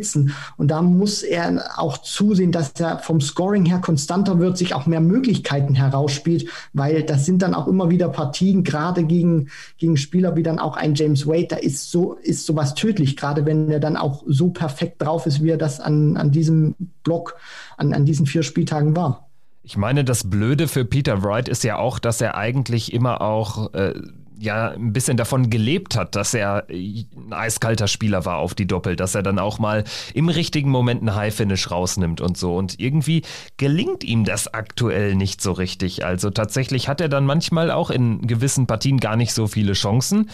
Und 0.57 0.69
da 0.69 0.81
muss 0.81 1.23
er 1.23 1.63
auch 1.77 1.97
zusehen, 1.99 2.51
dass 2.51 2.71
er 2.79 2.99
vom 2.99 3.21
Scoring 3.21 3.65
her 3.65 3.79
konstanter 3.79 4.39
wird, 4.39 4.57
sich 4.57 4.73
auch 4.73 4.85
mehr 4.85 5.01
Möglichkeiten 5.01 5.75
herausspielt, 5.75 6.49
weil 6.73 7.03
das 7.03 7.25
sind 7.25 7.41
dann 7.41 7.53
auch 7.53 7.67
immer 7.67 7.89
wieder 7.89 8.09
Partien, 8.09 8.63
gerade 8.63 9.03
gegen, 9.03 9.49
gegen 9.77 9.97
Spieler 9.97 10.35
wie 10.35 10.43
dann 10.43 10.59
auch 10.59 10.77
ein 10.77 10.95
James 10.95 11.27
Wade, 11.27 11.47
da 11.49 11.55
ist 11.57 11.91
so, 11.91 12.13
ist 12.13 12.45
sowas 12.45 12.75
tödlich, 12.75 13.17
gerade 13.17 13.45
wenn 13.45 13.69
er 13.69 13.79
dann 13.79 13.97
auch 13.97 14.23
so 14.27 14.49
perfekt 14.49 15.01
drauf 15.01 15.25
ist, 15.25 15.43
wie 15.43 15.49
er 15.49 15.57
das 15.57 15.79
an, 15.79 16.17
an 16.17 16.31
diesem 16.31 16.75
Block, 17.03 17.35
an, 17.77 17.93
an 17.93 18.05
diesen 18.05 18.25
vier 18.25 18.43
Spieltagen 18.43 18.95
war. 18.95 19.29
Ich 19.63 19.77
meine, 19.77 20.03
das 20.03 20.29
Blöde 20.29 20.67
für 20.67 20.85
Peter 20.85 21.23
Wright 21.23 21.49
ist 21.49 21.63
ja 21.63 21.77
auch, 21.77 21.97
dass 21.97 22.21
er 22.21 22.35
eigentlich 22.35 22.93
immer 22.93 23.21
auch 23.21 23.73
äh, 23.73 23.95
ja 24.37 24.71
ein 24.71 24.93
bisschen 24.93 25.17
davon 25.17 25.49
gelebt 25.49 25.95
hat, 25.95 26.15
dass 26.15 26.33
er 26.33 26.65
ein 26.69 27.31
eiskalter 27.31 27.87
Spieler 27.87 28.25
war 28.25 28.37
auf 28.37 28.53
die 28.53 28.67
Doppel, 28.67 28.95
dass 28.95 29.15
er 29.15 29.23
dann 29.23 29.39
auch 29.39 29.59
mal 29.59 29.83
im 30.13 30.29
richtigen 30.29 30.69
Moment 30.69 31.01
einen 31.01 31.15
High-Finish 31.15 31.71
rausnimmt 31.71 32.21
und 32.21 32.37
so. 32.37 32.55
Und 32.55 32.79
irgendwie 32.79 33.23
gelingt 33.57 34.03
ihm 34.03 34.25
das 34.25 34.53
aktuell 34.53 35.15
nicht 35.15 35.41
so 35.41 35.51
richtig. 35.51 36.05
Also 36.05 36.29
tatsächlich 36.29 36.87
hat 36.87 37.01
er 37.01 37.09
dann 37.09 37.25
manchmal 37.25 37.71
auch 37.71 37.89
in 37.89 38.27
gewissen 38.27 38.67
Partien 38.67 38.99
gar 38.99 39.15
nicht 39.15 39.33
so 39.33 39.47
viele 39.47 39.73
Chancen. 39.73 40.29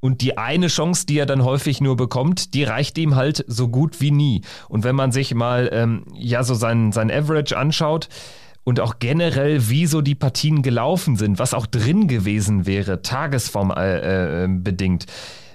Und 0.00 0.20
die 0.20 0.38
eine 0.38 0.68
Chance, 0.68 1.06
die 1.06 1.18
er 1.18 1.26
dann 1.26 1.42
häufig 1.42 1.80
nur 1.80 1.96
bekommt, 1.96 2.54
die 2.54 2.64
reicht 2.64 2.98
ihm 2.98 3.16
halt 3.16 3.44
so 3.48 3.68
gut 3.68 4.00
wie 4.00 4.10
nie. 4.10 4.42
Und 4.68 4.84
wenn 4.84 4.94
man 4.94 5.10
sich 5.10 5.34
mal 5.34 5.70
ähm, 5.72 6.04
ja 6.14 6.44
so 6.44 6.54
sein, 6.54 6.92
sein 6.92 7.10
Average 7.10 7.56
anschaut, 7.56 8.08
und 8.66 8.80
auch 8.80 8.98
generell, 8.98 9.68
wie 9.68 9.86
so 9.86 10.00
die 10.00 10.16
Partien 10.16 10.60
gelaufen 10.60 11.14
sind, 11.14 11.38
was 11.38 11.54
auch 11.54 11.66
drin 11.66 12.08
gewesen 12.08 12.66
wäre, 12.66 13.00
Tagesform 13.00 13.70
äh, 13.70 14.44
äh, 14.44 14.48
bedingt. 14.48 15.06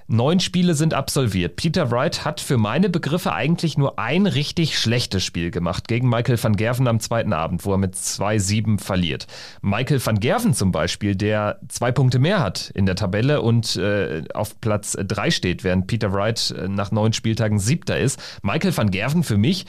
Neun 0.08 0.40
Spiele 0.40 0.76
sind 0.76 0.94
absolviert. 0.94 1.58
Peter 1.58 1.92
Wright 1.92 2.24
hat 2.24 2.40
für 2.40 2.58
meine 2.58 2.90
Begriffe 2.90 3.34
eigentlich 3.34 3.78
nur 3.78 4.00
ein 4.00 4.28
richtig 4.28 4.80
schlechtes 4.80 5.26
Spiel 5.26 5.52
gemacht 5.52 5.90
gegen 5.90 6.08
Michael 6.08 6.42
van 6.42 6.56
Gerven 6.56 6.88
am 6.88 7.02
zweiten 7.02 7.34
Abend, 7.34 7.66
wo 7.66 7.74
er 7.74 7.78
mit 7.78 7.96
2-7 7.96 8.80
verliert. 8.80 9.28
Michael 9.62 10.06
van 10.06 10.20
Gerven 10.22 10.54
zum 10.54 10.72
Beispiel, 10.72 11.16
der 11.16 11.60
zwei 11.68 11.92
Punkte 11.92 12.20
mehr 12.20 12.40
hat 12.40 12.72
in 12.76 12.86
der 12.86 12.96
Tabelle 12.96 13.42
und 13.42 13.76
äh, 13.76 14.24
auf 14.34 14.60
Platz 14.62 14.98
drei 15.06 15.32
steht, 15.32 15.66
während 15.66 15.88
Peter 15.88 16.14
Wright 16.14 16.56
äh, 16.58 16.70
nach 16.70 16.92
neun 16.92 17.12
Spieltagen 17.12 17.60
siebter 17.60 18.00
ist. 18.00 18.22
Michael 18.42 18.76
van 18.76 18.90
Gerven 18.90 19.24
für 19.24 19.38
mich 19.38 19.66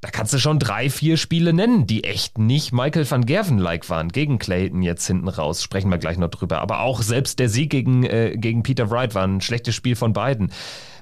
da 0.00 0.10
kannst 0.10 0.32
du 0.32 0.38
schon 0.38 0.58
drei, 0.58 0.88
vier 0.88 1.18
Spiele 1.18 1.52
nennen, 1.52 1.86
die 1.86 2.04
echt 2.04 2.38
nicht 2.38 2.72
Michael 2.72 3.10
van 3.10 3.26
Gerven-like 3.26 3.90
waren. 3.90 4.08
Gegen 4.08 4.38
Clayton 4.38 4.82
jetzt 4.82 5.06
hinten 5.06 5.28
raus, 5.28 5.62
sprechen 5.62 5.90
wir 5.90 5.98
gleich 5.98 6.16
noch 6.16 6.30
drüber. 6.30 6.60
Aber 6.60 6.80
auch 6.80 7.02
selbst 7.02 7.38
der 7.38 7.50
Sieg 7.50 7.70
gegen, 7.70 8.04
äh, 8.04 8.36
gegen 8.36 8.62
Peter 8.62 8.90
Wright 8.90 9.14
war 9.14 9.26
ein 9.26 9.42
schlechtes 9.42 9.74
Spiel 9.74 9.96
von 9.96 10.14
beiden. 10.14 10.52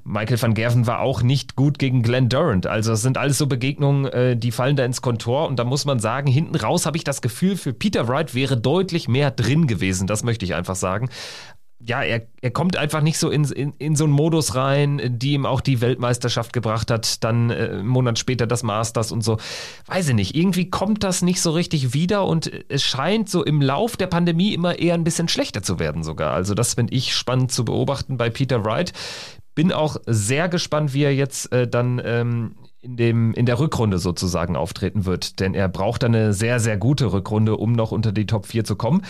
Michael 0.02 0.40
van 0.40 0.54
Gerven 0.54 0.86
war 0.86 1.00
auch 1.00 1.22
nicht 1.22 1.54
gut 1.54 1.78
gegen 1.78 2.02
Glenn 2.02 2.28
Durant. 2.28 2.66
Also 2.66 2.92
es 2.92 3.02
sind 3.02 3.18
alles 3.18 3.38
so 3.38 3.46
Begegnungen, 3.46 4.06
äh, 4.06 4.36
die 4.36 4.50
fallen 4.50 4.74
da 4.74 4.84
ins 4.84 5.02
Kontor. 5.02 5.46
Und 5.46 5.58
da 5.58 5.64
muss 5.64 5.84
man 5.84 6.00
sagen, 6.00 6.28
hinten 6.28 6.56
raus 6.56 6.84
habe 6.84 6.96
ich 6.96 7.04
das 7.04 7.22
Gefühl, 7.22 7.56
für 7.56 7.72
Peter 7.72 8.08
Wright 8.08 8.34
wäre 8.34 8.56
deutlich 8.56 9.06
mehr 9.06 9.30
drin 9.30 9.68
gewesen. 9.68 10.08
Das 10.08 10.24
möchte 10.24 10.44
ich 10.44 10.54
einfach 10.54 10.76
sagen 10.76 11.08
ja, 11.88 12.02
er, 12.02 12.26
er 12.42 12.50
kommt 12.50 12.76
einfach 12.76 13.00
nicht 13.00 13.18
so 13.18 13.30
in, 13.30 13.44
in, 13.44 13.72
in 13.78 13.96
so 13.96 14.04
einen 14.04 14.12
Modus 14.12 14.54
rein, 14.54 15.00
die 15.18 15.32
ihm 15.32 15.46
auch 15.46 15.62
die 15.62 15.80
Weltmeisterschaft 15.80 16.52
gebracht 16.52 16.90
hat, 16.90 17.24
dann 17.24 17.48
äh, 17.48 17.54
einen 17.54 17.86
Monat 17.86 18.18
später 18.18 18.46
das 18.46 18.62
Masters 18.62 19.10
und 19.10 19.22
so. 19.22 19.38
Weiß 19.86 20.10
ich 20.10 20.14
nicht, 20.14 20.36
irgendwie 20.36 20.68
kommt 20.68 21.02
das 21.02 21.22
nicht 21.22 21.40
so 21.40 21.50
richtig 21.50 21.94
wieder 21.94 22.26
und 22.26 22.50
es 22.68 22.82
scheint 22.82 23.30
so 23.30 23.42
im 23.42 23.62
Lauf 23.62 23.96
der 23.96 24.06
Pandemie 24.06 24.52
immer 24.52 24.78
eher 24.78 24.94
ein 24.94 25.04
bisschen 25.04 25.28
schlechter 25.28 25.62
zu 25.62 25.78
werden 25.78 26.02
sogar. 26.02 26.34
Also 26.34 26.52
das 26.52 26.74
finde 26.74 26.92
ich 26.94 27.16
spannend 27.16 27.52
zu 27.52 27.64
beobachten 27.64 28.18
bei 28.18 28.28
Peter 28.28 28.64
Wright. 28.66 28.92
Bin 29.54 29.72
auch 29.72 29.96
sehr 30.06 30.50
gespannt, 30.50 30.92
wie 30.92 31.04
er 31.04 31.14
jetzt 31.14 31.50
äh, 31.52 31.66
dann 31.66 32.02
ähm, 32.04 32.54
in, 32.88 32.96
dem, 32.96 33.34
in 33.34 33.46
der 33.46 33.58
Rückrunde 33.58 33.98
sozusagen 33.98 34.56
auftreten 34.56 35.04
wird. 35.04 35.40
Denn 35.40 35.54
er 35.54 35.68
braucht 35.68 36.04
eine 36.04 36.32
sehr, 36.32 36.58
sehr 36.58 36.76
gute 36.76 37.12
Rückrunde, 37.12 37.56
um 37.56 37.72
noch 37.72 37.92
unter 37.92 38.12
die 38.12 38.26
Top 38.26 38.46
4 38.46 38.64
zu 38.64 38.76
kommen. 38.76 39.02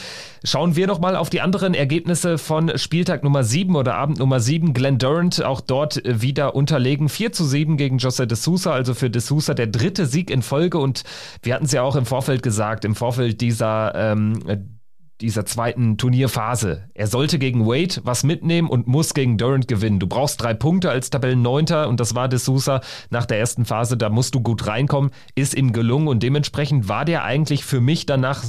Schauen 0.45 0.75
wir 0.75 0.87
nochmal 0.87 1.15
auf 1.15 1.31
die 1.31 1.41
anderen 1.41 1.75
Ergebnisse 1.75 2.39
von 2.39 2.77
Spieltag 2.77 3.23
Nummer 3.23 3.45
7 3.45 3.77
oder 3.77 3.95
Abend 3.95 4.19
Nummer 4.19 4.41
7. 4.41 4.75
Glenn 4.75 4.99
Durant 4.99 5.45
auch 5.45 5.61
dort 5.61 6.03
wieder 6.05 6.55
unterlegen. 6.55 7.09
4 7.09 7.33
zu 7.33 7.45
7 7.45 7.77
gegen 7.77 7.99
Jose 7.99 8.27
de 8.27 8.37
Sousa, 8.37 8.73
also 8.73 8.95
für 8.95 9.11
de 9.11 9.21
Sousa 9.21 9.55
der 9.55 9.69
dritte 9.69 10.07
Sieg 10.07 10.31
in 10.31 10.43
Folge. 10.43 10.79
Und 10.79 11.05
wir 11.43 11.55
hatten 11.55 11.67
es 11.67 11.73
ja 11.73 11.83
auch 11.83 11.97
im 11.97 12.07
Vorfeld 12.07 12.43
gesagt, 12.43 12.85
im 12.85 12.95
Vorfeld 12.95 13.41
dieser 13.41 13.95
ähm, 13.95 14.78
dieser 15.21 15.45
zweiten 15.45 15.97
Turnierphase. 15.97 16.89
Er 16.95 17.07
sollte 17.07 17.39
gegen 17.39 17.67
Wade 17.67 18.01
was 18.05 18.23
mitnehmen 18.23 18.69
und 18.69 18.87
muss 18.87 19.15
gegen 19.15 19.39
Durant 19.39 19.69
gewinnen. 19.69 19.99
Du 19.99 20.07
brauchst 20.07 20.41
drei 20.43 20.55
Punkte 20.55 20.91
als 20.91 21.11
Tabellenneunter 21.11 21.89
und 21.89 22.01
das 22.01 22.15
war 22.15 22.29
De 22.29 22.39
Sousa 22.39 22.81
nach 23.11 23.27
der 23.27 23.39
ersten 23.39 23.65
Phase. 23.65 23.97
Da 23.97 24.09
musst 24.09 24.35
du 24.35 24.41
gut 24.41 24.67
reinkommen. 24.67 25.11
Ist 25.35 25.55
ihm 25.55 25.73
gelungen 25.73 26.09
und 26.09 26.23
dementsprechend 26.23 26.89
war 26.89 27.05
der 27.05 27.25
eigentlich 27.25 27.65
für 27.65 27.81
mich 27.81 28.07
danach 28.07 28.45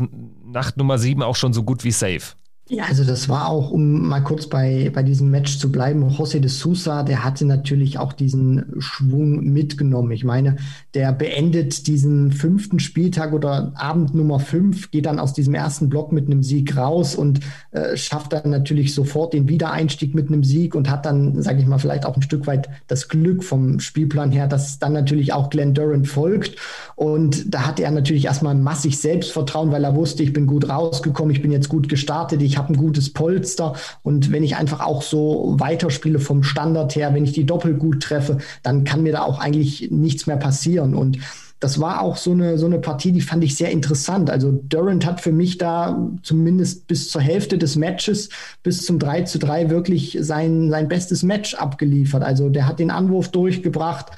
Nacht 0.45 0.77
Nummer 0.77 0.97
sieben 0.97 1.21
auch 1.21 1.35
schon 1.35 1.53
so 1.53 1.63
gut 1.63 1.83
wie 1.83 1.91
safe. 1.91 2.33
Ja, 2.71 2.83
also 2.83 3.03
das 3.03 3.27
war 3.29 3.49
auch, 3.49 3.71
um 3.71 4.07
mal 4.07 4.19
kurz 4.19 4.45
bei, 4.45 4.91
bei 4.93 5.01
diesem 5.01 5.31
Match 5.31 5.57
zu 5.57 5.71
bleiben, 5.71 6.03
José 6.07 6.39
de 6.39 6.49
Sousa, 6.49 7.01
der 7.01 7.23
hatte 7.23 7.43
natürlich 7.43 7.97
auch 7.97 8.13
diesen 8.13 8.75
Schwung 8.77 9.43
mitgenommen. 9.43 10.11
Ich 10.11 10.23
meine, 10.23 10.57
der 10.93 11.11
beendet 11.11 11.87
diesen 11.87 12.31
fünften 12.31 12.79
Spieltag 12.79 13.33
oder 13.33 13.71
Abend 13.73 14.13
Nummer 14.13 14.39
fünf, 14.39 14.91
geht 14.91 15.07
dann 15.07 15.17
aus 15.17 15.33
diesem 15.33 15.55
ersten 15.55 15.89
Block 15.89 16.11
mit 16.11 16.27
einem 16.27 16.43
Sieg 16.43 16.77
raus 16.77 17.15
und 17.15 17.39
äh, 17.71 17.97
schafft 17.97 18.33
dann 18.33 18.51
natürlich 18.51 18.93
sofort 18.93 19.33
den 19.33 19.49
Wiedereinstieg 19.49 20.13
mit 20.13 20.27
einem 20.27 20.43
Sieg 20.43 20.75
und 20.75 20.91
hat 20.91 21.07
dann, 21.07 21.41
sage 21.41 21.61
ich 21.61 21.65
mal, 21.65 21.79
vielleicht 21.79 22.05
auch 22.05 22.15
ein 22.15 22.21
Stück 22.21 22.45
weit 22.45 22.69
das 22.85 23.07
Glück 23.07 23.43
vom 23.43 23.79
Spielplan 23.79 24.29
her, 24.29 24.45
dass 24.45 24.77
dann 24.77 24.93
natürlich 24.93 25.33
auch 25.33 25.49
Glenn 25.49 25.73
Durant 25.73 26.07
folgt. 26.07 26.55
Und 26.95 27.51
da 27.51 27.65
hatte 27.65 27.81
er 27.81 27.89
natürlich 27.89 28.25
erstmal 28.25 28.53
massig 28.53 28.99
Selbstvertrauen, 28.99 29.71
weil 29.71 29.83
er 29.83 29.95
wusste, 29.95 30.21
ich 30.21 30.33
bin 30.33 30.45
gut 30.45 30.69
rausgekommen, 30.69 31.33
ich 31.33 31.41
bin 31.41 31.51
jetzt 31.51 31.69
gut 31.69 31.89
gestartet, 31.89 32.43
ich 32.43 32.58
habe 32.59 32.73
ein 32.73 32.77
gutes 32.77 33.11
Polster. 33.11 33.73
Und 34.03 34.31
wenn 34.31 34.43
ich 34.43 34.55
einfach 34.55 34.81
auch 34.81 35.01
so 35.01 35.55
weiterspiele 35.57 36.19
vom 36.19 36.43
Standard 36.43 36.95
her, 36.95 37.15
wenn 37.15 37.23
ich 37.23 37.31
die 37.31 37.45
Doppel 37.45 37.73
gut 37.73 38.03
treffe, 38.03 38.37
dann 38.61 38.83
kann 38.83 39.01
mir 39.01 39.13
da 39.13 39.23
auch 39.23 39.39
eigentlich 39.39 39.89
nichts 39.89 40.27
mehr 40.27 40.37
passieren. 40.37 40.93
Und 40.93 41.17
das 41.59 41.79
war 41.79 42.01
auch 42.01 42.15
so 42.15 42.31
eine, 42.31 42.57
so 42.57 42.65
eine 42.65 42.79
Partie, 42.79 43.11
die 43.11 43.21
fand 43.21 43.43
ich 43.43 43.55
sehr 43.55 43.71
interessant. 43.71 44.29
Also 44.29 44.51
Durant 44.51 45.05
hat 45.05 45.19
für 45.19 45.31
mich 45.31 45.57
da 45.57 46.09
zumindest 46.23 46.87
bis 46.87 47.09
zur 47.09 47.21
Hälfte 47.21 47.57
des 47.57 47.75
Matches, 47.75 48.29
bis 48.63 48.85
zum 48.85 48.97
3 48.97 49.23
zu 49.23 49.39
3 49.39 49.69
wirklich 49.69 50.17
sein, 50.21 50.69
sein 50.69 50.87
bestes 50.87 51.23
Match 51.23 51.55
abgeliefert. 51.55 52.23
Also 52.23 52.49
der 52.49 52.65
hat 52.65 52.79
den 52.79 52.91
Anwurf 52.91 53.29
durchgebracht, 53.29 54.11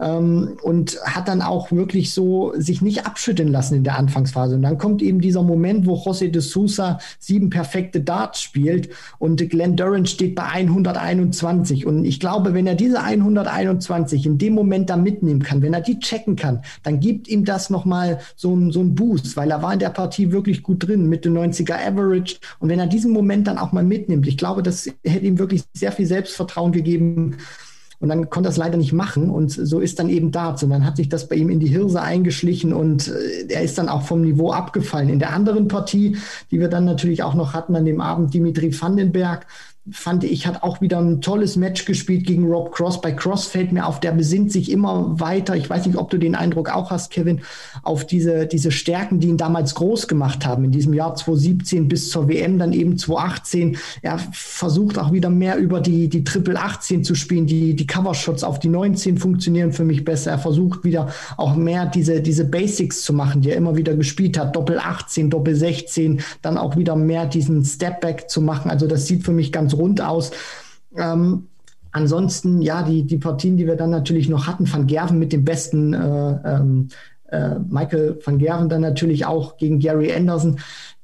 ähm, 0.00 0.56
und 0.62 0.98
hat 1.04 1.28
dann 1.28 1.42
auch 1.42 1.72
wirklich 1.72 2.12
so 2.12 2.52
sich 2.56 2.82
nicht 2.82 3.06
abschütteln 3.06 3.48
lassen 3.48 3.74
in 3.74 3.84
der 3.84 3.98
Anfangsphase. 3.98 4.56
Und 4.56 4.62
dann 4.62 4.78
kommt 4.78 5.02
eben 5.02 5.20
dieser 5.20 5.42
Moment, 5.42 5.86
wo 5.86 5.94
José 5.94 6.30
de 6.30 6.42
Sousa 6.42 6.98
sieben 7.18 7.50
perfekte 7.50 8.00
Darts 8.00 8.42
spielt 8.42 8.90
und 9.18 9.48
Glenn 9.48 9.76
Durant 9.76 10.08
steht 10.08 10.34
bei 10.34 10.44
121. 10.44 11.86
Und 11.86 12.04
ich 12.04 12.20
glaube, 12.20 12.54
wenn 12.54 12.66
er 12.66 12.74
diese 12.74 13.02
121 13.02 14.26
in 14.26 14.38
dem 14.38 14.54
Moment 14.54 14.90
da 14.90 14.96
mitnehmen 14.96 15.42
kann, 15.42 15.62
wenn 15.62 15.74
er 15.74 15.80
die 15.80 15.98
checken 15.98 16.36
kann, 16.36 16.62
dann 16.86 17.00
gibt 17.00 17.26
ihm 17.26 17.44
das 17.44 17.68
nochmal 17.68 18.20
so, 18.36 18.54
ein, 18.54 18.70
so 18.70 18.84
Boost, 18.84 19.36
weil 19.36 19.50
er 19.50 19.60
war 19.60 19.72
in 19.72 19.80
der 19.80 19.90
Partie 19.90 20.30
wirklich 20.30 20.62
gut 20.62 20.86
drin, 20.86 21.08
Mitte 21.08 21.30
90er 21.30 21.74
Average. 21.74 22.36
Und 22.60 22.68
wenn 22.68 22.78
er 22.78 22.86
diesen 22.86 23.12
Moment 23.12 23.48
dann 23.48 23.58
auch 23.58 23.72
mal 23.72 23.82
mitnimmt, 23.82 24.28
ich 24.28 24.38
glaube, 24.38 24.62
das 24.62 24.86
hätte 25.04 25.26
ihm 25.26 25.40
wirklich 25.40 25.64
sehr 25.74 25.90
viel 25.90 26.06
Selbstvertrauen 26.06 26.70
gegeben, 26.70 27.38
und 27.98 28.10
dann 28.10 28.28
konnte 28.28 28.48
er 28.48 28.50
es 28.50 28.58
leider 28.58 28.76
nicht 28.76 28.92
machen. 28.92 29.30
Und 29.30 29.50
so 29.50 29.80
ist 29.80 29.98
dann 29.98 30.10
eben 30.10 30.30
Darts. 30.30 30.62
Und 30.62 30.68
dann 30.68 30.84
hat 30.84 30.96
sich 30.96 31.08
das 31.08 31.28
bei 31.28 31.36
ihm 31.36 31.48
in 31.48 31.60
die 31.60 31.68
Hirse 31.68 32.02
eingeschlichen 32.02 32.74
und 32.74 33.08
äh, 33.08 33.46
er 33.48 33.62
ist 33.62 33.78
dann 33.78 33.88
auch 33.88 34.02
vom 34.02 34.20
Niveau 34.20 34.52
abgefallen. 34.52 35.08
In 35.08 35.18
der 35.18 35.32
anderen 35.32 35.66
Partie, 35.66 36.18
die 36.50 36.60
wir 36.60 36.68
dann 36.68 36.84
natürlich 36.84 37.22
auch 37.22 37.34
noch 37.34 37.54
hatten 37.54 37.74
an 37.74 37.86
dem 37.86 38.02
Abend, 38.02 38.34
Dimitri 38.34 38.78
Vandenberg, 38.78 39.46
fand 39.92 40.24
ich, 40.24 40.46
hat 40.48 40.64
auch 40.64 40.80
wieder 40.80 40.98
ein 40.98 41.20
tolles 41.20 41.54
Match 41.54 41.84
gespielt 41.84 42.26
gegen 42.26 42.44
Rob 42.46 42.72
Cross. 42.72 43.00
Bei 43.00 43.12
Cross 43.12 43.46
fällt 43.46 43.70
mir 43.70 43.86
auf, 43.86 44.00
der 44.00 44.10
besinnt 44.10 44.50
sich 44.50 44.72
immer 44.72 45.20
weiter. 45.20 45.54
Ich 45.54 45.70
weiß 45.70 45.86
nicht, 45.86 45.96
ob 45.96 46.10
du 46.10 46.18
den 46.18 46.34
Eindruck 46.34 46.70
auch 46.70 46.90
hast, 46.90 47.12
Kevin, 47.12 47.42
auf 47.84 48.04
diese, 48.04 48.46
diese 48.46 48.72
Stärken, 48.72 49.20
die 49.20 49.28
ihn 49.28 49.36
damals 49.36 49.76
groß 49.76 50.08
gemacht 50.08 50.44
haben. 50.44 50.64
In 50.64 50.72
diesem 50.72 50.92
Jahr 50.92 51.14
2017 51.14 51.86
bis 51.86 52.10
zur 52.10 52.28
WM, 52.28 52.58
dann 52.58 52.72
eben 52.72 52.98
2018. 52.98 53.76
Er 54.02 54.18
versucht 54.32 54.98
auch 54.98 55.12
wieder 55.12 55.30
mehr 55.30 55.56
über 55.56 55.80
die, 55.80 56.08
die 56.08 56.24
Triple 56.24 56.58
18 56.58 57.04
zu 57.04 57.14
spielen. 57.14 57.46
Die, 57.46 57.76
die 57.76 57.86
Covershots 57.86 58.42
auf 58.42 58.58
die 58.58 58.68
19 58.68 59.18
funktionieren 59.18 59.72
für 59.72 59.84
mich 59.84 60.04
besser. 60.04 60.32
Er 60.32 60.38
versucht 60.38 60.82
wieder 60.82 61.10
auch 61.36 61.54
mehr 61.54 61.86
diese, 61.86 62.20
diese 62.20 62.44
Basics 62.44 63.02
zu 63.02 63.12
machen, 63.12 63.40
die 63.42 63.50
er 63.50 63.56
immer 63.56 63.76
wieder 63.76 63.94
gespielt 63.94 64.36
hat. 64.36 64.56
Doppel 64.56 64.80
18, 64.80 65.30
Doppel 65.30 65.54
16, 65.54 66.22
dann 66.42 66.58
auch 66.58 66.76
wieder 66.76 66.96
mehr 66.96 67.26
diesen 67.26 67.64
Stepback 67.64 68.28
zu 68.28 68.40
machen. 68.40 68.68
Also 68.68 68.88
das 68.88 69.06
sieht 69.06 69.22
für 69.22 69.32
mich 69.32 69.52
ganz 69.52 69.75
rund 69.76 70.00
aus. 70.00 70.30
Ähm, 70.96 71.48
ansonsten, 71.92 72.62
ja, 72.62 72.82
die, 72.82 73.04
die 73.04 73.18
Partien, 73.18 73.56
die 73.56 73.66
wir 73.66 73.76
dann 73.76 73.90
natürlich 73.90 74.28
noch 74.28 74.46
hatten, 74.46 74.70
Van 74.70 74.86
Gerven 74.86 75.18
mit 75.18 75.32
dem 75.32 75.44
besten 75.44 75.92
äh, 75.94 76.38
ähm, 76.44 76.88
äh, 77.30 77.58
Michael 77.68 78.18
van 78.24 78.38
Gerven 78.38 78.68
dann 78.68 78.80
natürlich 78.80 79.26
auch 79.26 79.56
gegen 79.56 79.78
Gary 79.80 80.12
Anderson. 80.12 80.60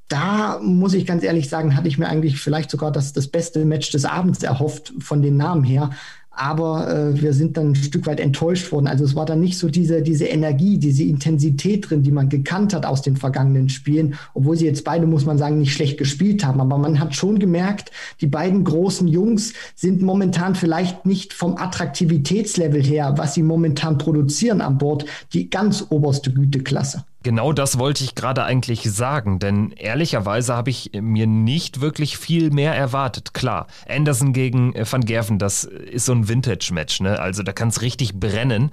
Da 0.09 0.59
muss 0.61 0.95
ich 0.95 1.07
ganz 1.07 1.25
ehrlich 1.25 1.49
sagen, 1.49 1.77
hatte 1.77 1.89
ich 1.89 1.99
mir 1.99 2.09
eigentlich 2.09 2.39
vielleicht 2.39 2.71
sogar 2.71 2.93
das, 2.93 3.13
das 3.13 3.29
beste 3.29 3.65
Match 3.65 3.91
des 3.91 4.05
Abends 4.05 4.43
erhofft 4.43 4.93
von 4.99 5.23
den 5.23 5.37
Namen 5.37 5.65
her 5.65 5.91
aber 6.35 6.89
äh, 6.89 7.21
wir 7.21 7.33
sind 7.35 7.57
dann 7.57 7.71
ein 7.71 7.75
Stück 7.75 8.07
weit 8.07 8.19
enttäuscht 8.19 8.73
worden. 8.73 8.87
Also 8.87 9.05
es 9.05 9.15
war 9.15 9.27
dann 9.27 9.41
nicht 9.41 9.59
so 9.59 9.69
diese, 9.69 10.03
diese 10.03 10.27
Energie, 10.27 10.79
diese 10.79 11.05
Intensität 11.05 11.89
drin, 11.89 12.03
die 12.03 12.11
man 12.11 12.29
gekannt 12.29 12.75
hat 12.75 12.87
aus 12.87 13.03
den 13.03 13.17
vergangenen 13.17 13.69
Spielen, 13.69 14.15
obwohl 14.35 14.57
sie 14.57 14.67
jetzt 14.67 14.85
beide, 14.85 15.07
muss 15.07 15.27
man 15.27 15.39
sagen, 15.39 15.59
nicht 15.59 15.73
schlecht 15.73 15.99
gespielt 15.99 16.45
haben. 16.45 16.61
Aber 16.61 16.79
man 16.79 17.01
hat 17.01 17.15
schon 17.15 17.39
gemerkt, 17.39 17.91
die 18.21 18.27
beiden 18.27 18.65
großen 18.65 19.09
Jungs 19.09 19.53
sind 19.75 20.03
momentan 20.03 20.55
vielleicht 20.55 21.05
nicht 21.05 21.33
vom 21.33 21.57
Attraktivitätslevel 21.57 22.83
her, 22.83 23.15
was 23.17 23.35
sie 23.35 23.43
momentan 23.43 23.99
produzieren 23.99 24.61
an 24.61 24.79
Bord, 24.79 25.05
die 25.33 25.51
ganz 25.51 25.87
oberste 25.91 26.33
Güteklasse. 26.33 27.05
Genau 27.23 27.53
das 27.53 27.79
wollte 27.79 28.05
ich 28.05 28.15
gerade 28.15 28.45
eigentlich 28.45 28.83
sagen, 28.83 29.39
denn 29.39 29.71
ehrlicherweise 29.73 30.55
habe 30.55 30.71
ich 30.71 30.91
mir 31.01 31.27
nicht 31.27 31.81
wirklich 31.81 32.19
viel 32.19 32.51
mehr 32.51 32.75
erwartet. 32.75 33.35
Klar, 33.35 33.67
Anderson 33.89 34.33
gegen 34.33 34.75
äh, 34.75 34.85
Van 34.91 35.05
Gerven, 35.05 35.39
das 35.39 35.65
ist 35.65 36.07
so 36.07 36.13
ein 36.13 36.29
Vintage-Match, 36.29 37.01
ne? 37.01 37.19
Also 37.19 37.43
da 37.43 37.53
kann 37.53 37.69
es 37.69 37.83
richtig 37.83 38.19
brennen. 38.19 38.71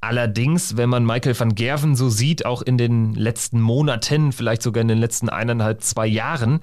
Allerdings, 0.00 0.76
wenn 0.76 0.88
man 0.88 1.06
Michael 1.06 1.38
van 1.38 1.54
Gerven 1.54 1.94
so 1.94 2.08
sieht, 2.08 2.44
auch 2.44 2.62
in 2.62 2.76
den 2.76 3.14
letzten 3.14 3.60
Monaten, 3.60 4.32
vielleicht 4.32 4.62
sogar 4.62 4.82
in 4.82 4.88
den 4.88 4.98
letzten 4.98 5.28
eineinhalb, 5.28 5.80
zwei 5.82 6.08
Jahren, 6.08 6.60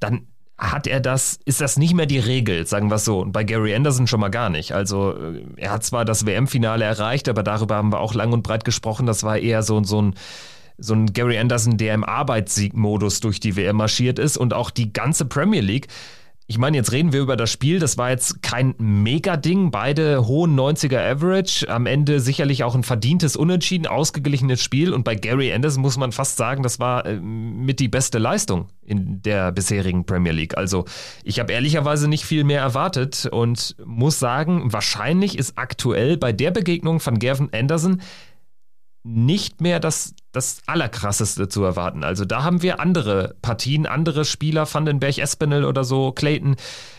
dann 0.00 0.26
hat 0.56 0.86
er 0.86 1.00
das, 1.00 1.38
ist 1.44 1.60
das 1.60 1.76
nicht 1.78 1.94
mehr 1.94 2.06
die 2.06 2.18
Regel, 2.18 2.66
sagen 2.66 2.88
wir 2.90 2.96
es 2.96 3.04
so. 3.04 3.20
Und 3.20 3.32
bei 3.32 3.44
Gary 3.44 3.74
Anderson 3.74 4.06
schon 4.06 4.20
mal 4.20 4.28
gar 4.28 4.50
nicht. 4.50 4.72
Also 4.72 5.12
äh, 5.12 5.44
er 5.56 5.72
hat 5.72 5.84
zwar 5.84 6.04
das 6.04 6.26
WM-Finale 6.26 6.84
erreicht, 6.84 7.28
aber 7.28 7.42
darüber 7.42 7.76
haben 7.76 7.92
wir 7.92 8.00
auch 8.00 8.14
lang 8.14 8.32
und 8.32 8.42
breit 8.42 8.64
gesprochen. 8.64 9.06
Das 9.06 9.24
war 9.24 9.38
eher 9.38 9.62
so, 9.62 9.82
so 9.82 10.00
ein 10.00 10.14
so 10.76 10.92
ein 10.92 11.12
Gary 11.12 11.38
Anderson, 11.38 11.76
der 11.76 11.94
im 11.94 12.02
Arbeitssiegmodus 12.02 13.20
durch 13.20 13.38
die 13.38 13.54
WM 13.54 13.76
marschiert 13.76 14.18
ist 14.18 14.36
und 14.36 14.54
auch 14.54 14.70
die 14.70 14.92
ganze 14.92 15.24
Premier 15.24 15.60
League 15.60 15.86
ich 16.46 16.58
meine, 16.58 16.76
jetzt 16.76 16.92
reden 16.92 17.14
wir 17.14 17.20
über 17.20 17.36
das 17.36 17.50
Spiel. 17.50 17.78
Das 17.78 17.96
war 17.96 18.10
jetzt 18.10 18.42
kein 18.42 18.74
Mega-Ding. 18.76 19.70
Beide 19.70 20.26
hohen 20.26 20.54
90er 20.54 20.98
Average. 20.98 21.66
Am 21.70 21.86
Ende 21.86 22.20
sicherlich 22.20 22.64
auch 22.64 22.74
ein 22.74 22.82
verdientes 22.82 23.34
Unentschieden, 23.34 23.86
ausgeglichenes 23.86 24.62
Spiel. 24.62 24.92
Und 24.92 25.04
bei 25.04 25.14
Gary 25.14 25.54
Anderson 25.54 25.80
muss 25.80 25.96
man 25.96 26.12
fast 26.12 26.36
sagen, 26.36 26.62
das 26.62 26.78
war 26.78 27.06
äh, 27.06 27.18
mit 27.18 27.80
die 27.80 27.88
beste 27.88 28.18
Leistung 28.18 28.68
in 28.82 29.22
der 29.22 29.52
bisherigen 29.52 30.04
Premier 30.04 30.32
League. 30.32 30.54
Also 30.58 30.84
ich 31.22 31.40
habe 31.40 31.50
ehrlicherweise 31.50 32.08
nicht 32.08 32.26
viel 32.26 32.44
mehr 32.44 32.60
erwartet 32.60 33.26
und 33.32 33.74
muss 33.82 34.18
sagen, 34.18 34.70
wahrscheinlich 34.70 35.38
ist 35.38 35.56
aktuell 35.56 36.18
bei 36.18 36.32
der 36.32 36.50
Begegnung 36.50 37.00
von 37.00 37.18
Gavin 37.18 37.48
Anderson 37.52 38.02
nicht 39.02 39.62
mehr 39.62 39.80
das, 39.80 40.14
das 40.34 40.58
Allerkrasseste 40.66 41.48
zu 41.48 41.64
erwarten. 41.64 42.04
Also 42.04 42.24
da 42.24 42.42
haben 42.42 42.62
wir 42.62 42.80
andere 42.80 43.36
Partien, 43.40 43.86
andere 43.86 44.24
Spieler, 44.24 44.72
Vandenberg, 44.72 45.18
Espinel 45.18 45.64
oder 45.64 45.84
so, 45.84 46.12
Clayton, 46.12 46.56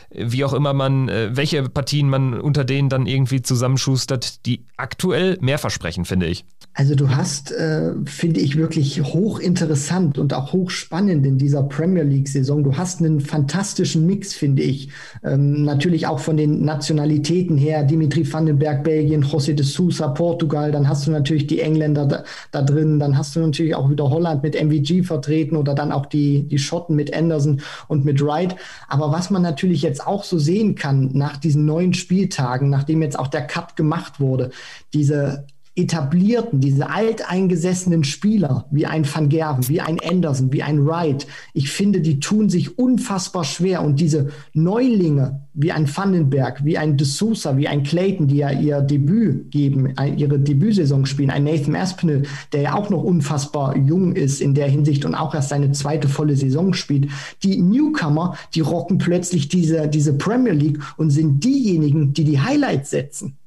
wie 0.09 0.45
auch 0.45 0.53
immer 0.53 0.73
man, 0.73 1.09
äh, 1.09 1.29
welche 1.33 1.63
Partien 1.63 2.09
man 2.09 2.39
unter 2.39 2.63
denen 2.63 2.89
dann 2.89 3.05
irgendwie 3.05 3.41
zusammenschustert, 3.41 4.45
die 4.45 4.65
aktuell 4.77 5.37
mehr 5.41 5.57
versprechen, 5.57 6.05
finde 6.05 6.27
ich. 6.27 6.45
Also 6.77 6.93
du 6.95 7.09
hast, 7.09 7.53
äh, 7.53 7.93
finde 8.03 8.41
ich, 8.41 8.57
wirklich 8.57 9.01
hochinteressant 9.01 10.17
und 10.17 10.33
auch 10.33 10.51
hochspannend 10.51 11.25
in 11.25 11.37
dieser 11.37 11.63
Premier 11.63 12.03
League-Saison. 12.03 12.65
Du 12.65 12.75
hast 12.75 12.99
einen 12.99 13.21
fantastischen 13.21 14.05
Mix, 14.05 14.33
finde 14.33 14.63
ich. 14.63 14.89
Ähm, 15.23 15.63
natürlich 15.63 16.05
auch 16.05 16.19
von 16.19 16.35
den 16.35 16.65
Nationalitäten 16.65 17.57
her. 17.57 17.83
Dimitri 17.83 18.31
Vandenberg, 18.31 18.83
Belgien, 18.83 19.23
José 19.23 19.53
de 19.53 19.65
Sousa, 19.65 20.09
Portugal. 20.09 20.73
Dann 20.73 20.89
hast 20.89 21.07
du 21.07 21.11
natürlich 21.11 21.47
die 21.47 21.61
Engländer 21.61 22.05
da, 22.05 22.23
da, 22.51 22.61
drin. 22.61 22.99
Dann 22.99 23.17
hast 23.17 23.37
du 23.37 23.39
natürlich 23.39 23.73
auch 23.73 23.89
wieder 23.89 24.09
Holland 24.09 24.43
mit 24.43 24.61
MVG 24.61 25.03
vertreten 25.03 25.55
oder 25.55 25.75
dann 25.75 25.93
auch 25.93 26.05
die, 26.05 26.43
die 26.43 26.59
Schotten 26.59 26.97
mit 26.97 27.15
Anderson 27.15 27.61
und 27.87 28.03
mit 28.03 28.21
Wright. 28.21 28.57
Aber 28.89 29.13
was 29.13 29.29
man 29.29 29.41
natürlich 29.41 29.81
jetzt 29.81 29.94
auch 30.01 30.23
so 30.23 30.39
sehen 30.39 30.75
kann 30.75 31.11
nach 31.13 31.37
diesen 31.37 31.65
neuen 31.65 31.93
Spieltagen, 31.93 32.69
nachdem 32.69 33.01
jetzt 33.01 33.19
auch 33.19 33.27
der 33.27 33.45
Cut 33.45 33.75
gemacht 33.75 34.19
wurde, 34.19 34.51
diese 34.93 35.45
etablierten, 35.75 36.61
diese 36.61 36.89
alteingesessenen 36.89 38.05
Spieler, 38.05 38.65
wie 38.71 38.85
ein 38.85 39.05
Van 39.05 39.27
Gerven, 39.27 39.67
wie 39.67 39.81
ein 39.81 39.99
Anderson, 39.99 40.53
wie 40.53 40.63
ein 40.63 40.85
Wright, 40.85 41.27
ich 41.53 41.69
finde, 41.69 41.99
die 41.99 42.21
tun 42.21 42.49
sich 42.49 42.79
unfassbar 42.79 43.43
schwer. 43.43 43.83
Und 43.83 43.99
diese 43.99 44.29
Neulinge, 44.53 45.41
wie 45.53 45.73
ein 45.73 45.87
Vandenberg, 45.93 46.63
wie 46.63 46.77
ein 46.77 46.95
De 46.95 47.05
Sousa, 47.05 47.57
wie 47.57 47.67
ein 47.67 47.83
Clayton, 47.83 48.27
die 48.27 48.37
ja 48.37 48.51
ihr 48.51 48.81
Debüt 48.81 49.51
geben, 49.51 49.93
ihre 50.15 50.39
Debütsaison 50.39 51.05
spielen, 51.05 51.29
ein 51.29 51.43
Nathan 51.43 51.75
Aspinall, 51.75 52.23
der 52.53 52.61
ja 52.61 52.73
auch 52.75 52.89
noch 52.89 53.03
unfassbar 53.03 53.75
jung 53.77 54.15
ist 54.15 54.39
in 54.39 54.53
der 54.53 54.69
Hinsicht 54.69 55.03
und 55.03 55.13
auch 55.13 55.35
erst 55.35 55.49
seine 55.49 55.73
zweite 55.73 56.07
volle 56.07 56.37
Saison 56.37 56.73
spielt. 56.73 57.09
Die 57.43 57.61
Newcomer, 57.61 58.37
die 58.53 58.61
rocken 58.61 58.97
plötzlich 58.97 59.49
diese, 59.49 59.89
diese 59.89 60.13
Premier 60.13 60.53
League 60.53 60.79
und 60.95 61.09
sind 61.09 61.43
diejenigen, 61.43 62.13
die 62.13 62.23
die 62.23 62.39
Highlights 62.39 62.91
setzen. 62.91 63.37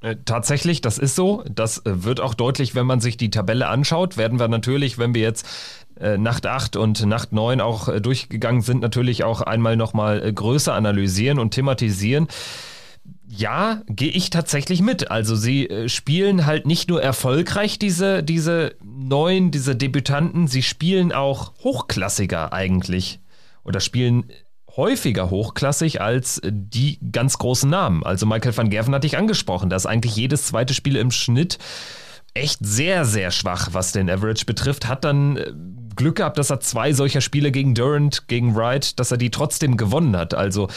Äh, 0.00 0.16
tatsächlich, 0.24 0.80
das 0.80 0.98
ist 0.98 1.14
so. 1.14 1.44
Das 1.52 1.78
äh, 1.84 2.04
wird 2.04 2.20
auch 2.20 2.34
deutlich, 2.34 2.74
wenn 2.74 2.86
man 2.86 3.00
sich 3.00 3.16
die 3.16 3.30
Tabelle 3.30 3.68
anschaut. 3.68 4.16
Werden 4.16 4.38
wir 4.38 4.48
natürlich, 4.48 4.98
wenn 4.98 5.14
wir 5.14 5.22
jetzt 5.22 5.46
äh, 6.00 6.16
Nacht 6.16 6.46
8 6.46 6.76
und 6.76 7.04
Nacht 7.06 7.32
9 7.32 7.60
auch 7.60 8.00
durchgegangen 8.00 8.62
sind, 8.62 8.80
natürlich 8.80 9.24
auch 9.24 9.42
einmal 9.42 9.76
nochmal 9.76 10.32
größer 10.32 10.74
analysieren 10.74 11.38
und 11.38 11.50
thematisieren. 11.50 12.28
Ja, 13.26 13.82
gehe 13.86 14.10
ich 14.10 14.30
tatsächlich 14.30 14.82
mit. 14.82 15.10
Also 15.10 15.36
sie 15.36 15.68
spielen 15.86 16.46
halt 16.46 16.66
nicht 16.66 16.88
nur 16.88 17.00
erfolgreich, 17.00 17.78
diese, 17.78 18.24
diese 18.24 18.74
neuen, 18.82 19.52
diese 19.52 19.76
Debütanten, 19.76 20.48
sie 20.48 20.62
spielen 20.62 21.12
auch 21.12 21.52
hochklassiger 21.62 22.52
eigentlich. 22.52 23.20
Oder 23.62 23.78
spielen 23.78 24.24
häufiger 24.80 25.28
hochklassig 25.28 26.00
als 26.00 26.40
die 26.42 26.98
ganz 27.12 27.36
großen 27.36 27.68
Namen. 27.68 28.02
Also 28.02 28.24
Michael 28.24 28.56
van 28.56 28.70
Gerven 28.70 28.94
hatte 28.94 29.06
ich 29.06 29.18
angesprochen, 29.18 29.68
dass 29.68 29.84
eigentlich 29.84 30.16
jedes 30.16 30.46
zweite 30.46 30.72
Spiel 30.72 30.96
im 30.96 31.10
Schnitt 31.10 31.58
echt 32.32 32.60
sehr, 32.62 33.04
sehr 33.04 33.30
schwach, 33.30 33.68
was 33.72 33.92
den 33.92 34.08
Average 34.08 34.46
betrifft, 34.46 34.88
hat 34.88 35.04
dann 35.04 35.36
äh, 35.36 35.52
Glück 36.00 36.16
gehabt, 36.16 36.38
dass 36.38 36.50
er 36.50 36.60
zwei 36.60 36.92
solcher 36.92 37.20
Spiele 37.20 37.52
gegen 37.52 37.74
Durant, 37.74 38.26
gegen 38.26 38.56
Wright, 38.56 38.98
dass 38.98 39.10
er 39.10 39.18
die 39.18 39.30
trotzdem 39.30 39.76
gewonnen 39.76 40.16
hat. 40.16 40.32
Also 40.32 40.68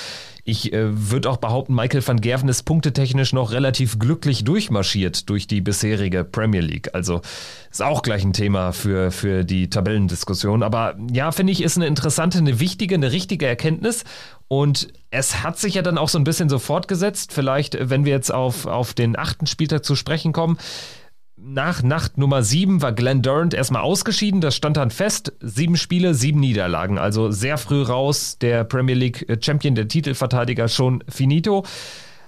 ich 0.43 0.73
äh, 0.73 1.09
würde 1.09 1.29
auch 1.29 1.37
behaupten, 1.37 1.73
Michael 1.73 2.05
van 2.05 2.19
Gerven 2.19 2.49
ist 2.49 2.63
punktetechnisch 2.63 3.31
noch 3.31 3.53
relativ 3.53 3.97
glücklich 3.97 4.43
durchmarschiert 4.43 5.29
durch 5.29 5.47
die 5.47 5.61
bisherige 5.61 6.25
Premier 6.25 6.59
League. 6.59 6.93
Also 6.93 7.21
ist 7.71 7.81
auch 7.81 8.01
gleich 8.01 8.25
ein 8.25 8.33
Thema 8.33 8.73
für, 8.73 9.11
für 9.11 9.45
die 9.45 9.69
Tabellendiskussion. 9.69 10.61
Aber 10.61 10.97
ja, 11.13 11.31
finde 11.31 11.53
ich, 11.53 11.63
ist 11.63 11.77
eine 11.77 11.87
interessante, 11.87 12.39
eine 12.39 12.59
wichtige, 12.59 12.95
eine 12.95 13.13
richtige 13.13 13.47
Erkenntnis. 13.47 14.03
Und 14.49 14.89
es 15.11 15.43
hat 15.43 15.57
sich 15.57 15.75
ja 15.75 15.81
dann 15.81 15.97
auch 15.97 16.09
so 16.09 16.17
ein 16.17 16.25
bisschen 16.25 16.49
so 16.49 16.59
fortgesetzt. 16.59 17.31
Vielleicht, 17.31 17.89
wenn 17.89 18.03
wir 18.03 18.11
jetzt 18.11 18.33
auf, 18.33 18.65
auf 18.65 18.93
den 18.93 19.17
achten 19.17 19.47
Spieltag 19.47 19.85
zu 19.85 19.95
sprechen 19.95 20.33
kommen 20.33 20.57
nach 21.45 21.83
Nacht 21.83 22.17
Nummer 22.17 22.41
7 22.41 22.81
war 22.81 22.93
Glenn 22.93 23.21
Durant 23.21 23.53
erstmal 23.53 23.81
ausgeschieden. 23.81 24.39
Das 24.39 24.55
stand 24.55 24.77
dann 24.77 24.91
fest. 24.91 25.33
Sieben 25.41 25.75
Spiele, 25.75 26.13
sieben 26.13 26.39
Niederlagen. 26.39 26.97
Also 26.97 27.31
sehr 27.31 27.57
früh 27.57 27.81
raus. 27.81 28.37
Der 28.39 28.63
Premier 28.63 28.95
League 28.95 29.25
Champion, 29.41 29.75
der 29.75 29.87
Titelverteidiger 29.87 30.67
schon 30.69 31.03
finito. 31.09 31.65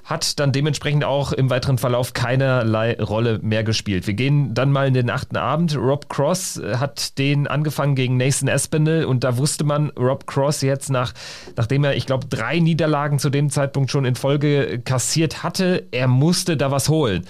Hat 0.04 0.40
dann 0.40 0.52
dementsprechend 0.52 1.04
auch 1.04 1.32
im 1.32 1.50
weiteren 1.50 1.78
Verlauf 1.78 2.14
keinerlei 2.14 2.96
Rolle 3.02 3.40
mehr 3.42 3.64
gespielt. 3.64 4.06
Wir 4.06 4.14
gehen 4.14 4.54
dann 4.54 4.72
mal 4.72 4.88
in 4.88 4.94
den 4.94 5.10
achten 5.10 5.38
Abend. 5.38 5.76
Rob 5.76 6.10
Cross 6.10 6.58
äh, 6.58 6.76
hat 6.76 7.18
den 7.18 7.48
angefangen 7.48 7.96
gegen 7.96 8.18
Nathan 8.18 8.48
Espinel 8.48 9.06
und 9.06 9.24
da 9.24 9.38
wusste 9.38 9.64
man, 9.64 9.90
Rob 9.92 10.28
Cross 10.28 10.62
jetzt 10.62 10.92
nach, 10.92 11.14
nachdem 11.56 11.86
er, 11.86 11.96
ich 11.96 12.06
glaube, 12.06 12.28
drei 12.28 12.60
Niederlagen 12.60 13.18
zu 13.18 13.32
dem 13.32 13.50
Zeitpunkt 13.50 13.90
schon 13.90 14.06
in 14.06 14.14
Folge 14.14 14.80
kassiert 14.86 15.42
hatte, 15.42 15.88
er 15.90 16.08
musste 16.08 16.56
da 16.56 16.70
was 16.70 16.88
holen. 16.88 17.26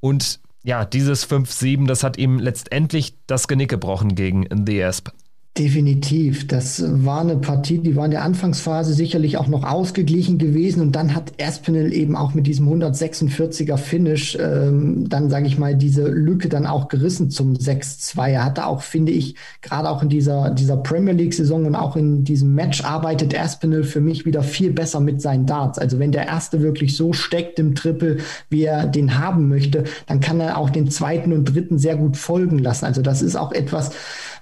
Und 0.00 0.40
ja, 0.62 0.84
dieses 0.84 1.28
5-7, 1.28 1.86
das 1.86 2.04
hat 2.04 2.16
ihm 2.16 2.38
letztendlich 2.38 3.14
das 3.26 3.48
Genick 3.48 3.70
gebrochen 3.70 4.14
gegen 4.14 4.46
The 4.66 4.84
Asp. 4.84 5.10
Definitiv. 5.58 6.46
Das 6.46 6.82
war 7.04 7.20
eine 7.20 7.36
Partie, 7.36 7.76
die 7.76 7.94
war 7.94 8.06
in 8.06 8.10
der 8.10 8.22
Anfangsphase 8.22 8.94
sicherlich 8.94 9.36
auch 9.36 9.48
noch 9.48 9.64
ausgeglichen 9.64 10.38
gewesen 10.38 10.80
und 10.80 10.96
dann 10.96 11.14
hat 11.14 11.34
Aspinall 11.38 11.92
eben 11.92 12.16
auch 12.16 12.32
mit 12.32 12.46
diesem 12.46 12.66
146er 12.72 13.76
Finish 13.76 14.34
ähm, 14.40 15.10
dann, 15.10 15.28
sage 15.28 15.46
ich 15.46 15.58
mal, 15.58 15.76
diese 15.76 16.08
Lücke 16.08 16.48
dann 16.48 16.64
auch 16.64 16.88
gerissen 16.88 17.28
zum 17.28 17.52
6-2. 17.52 18.28
Er 18.28 18.46
hatte 18.46 18.66
auch, 18.66 18.80
finde 18.80 19.12
ich, 19.12 19.34
gerade 19.60 19.90
auch 19.90 20.02
in 20.02 20.08
dieser, 20.08 20.48
dieser 20.48 20.78
Premier 20.78 21.12
League-Saison 21.12 21.66
und 21.66 21.74
auch 21.74 21.96
in 21.96 22.24
diesem 22.24 22.54
Match 22.54 22.82
arbeitet 22.82 23.38
Aspinall 23.38 23.84
für 23.84 24.00
mich 24.00 24.24
wieder 24.24 24.42
viel 24.42 24.70
besser 24.70 25.00
mit 25.00 25.20
seinen 25.20 25.44
Darts. 25.44 25.78
Also 25.78 25.98
wenn 25.98 26.12
der 26.12 26.28
erste 26.28 26.62
wirklich 26.62 26.96
so 26.96 27.12
steckt 27.12 27.58
im 27.58 27.74
Triple, 27.74 28.16
wie 28.48 28.64
er 28.64 28.86
den 28.86 29.18
haben 29.18 29.50
möchte, 29.50 29.84
dann 30.06 30.20
kann 30.20 30.40
er 30.40 30.56
auch 30.56 30.70
den 30.70 30.90
zweiten 30.90 31.34
und 31.34 31.44
dritten 31.44 31.78
sehr 31.78 31.96
gut 31.96 32.16
folgen 32.16 32.58
lassen. 32.58 32.86
Also 32.86 33.02
das 33.02 33.20
ist 33.20 33.36
auch 33.36 33.52
etwas, 33.52 33.90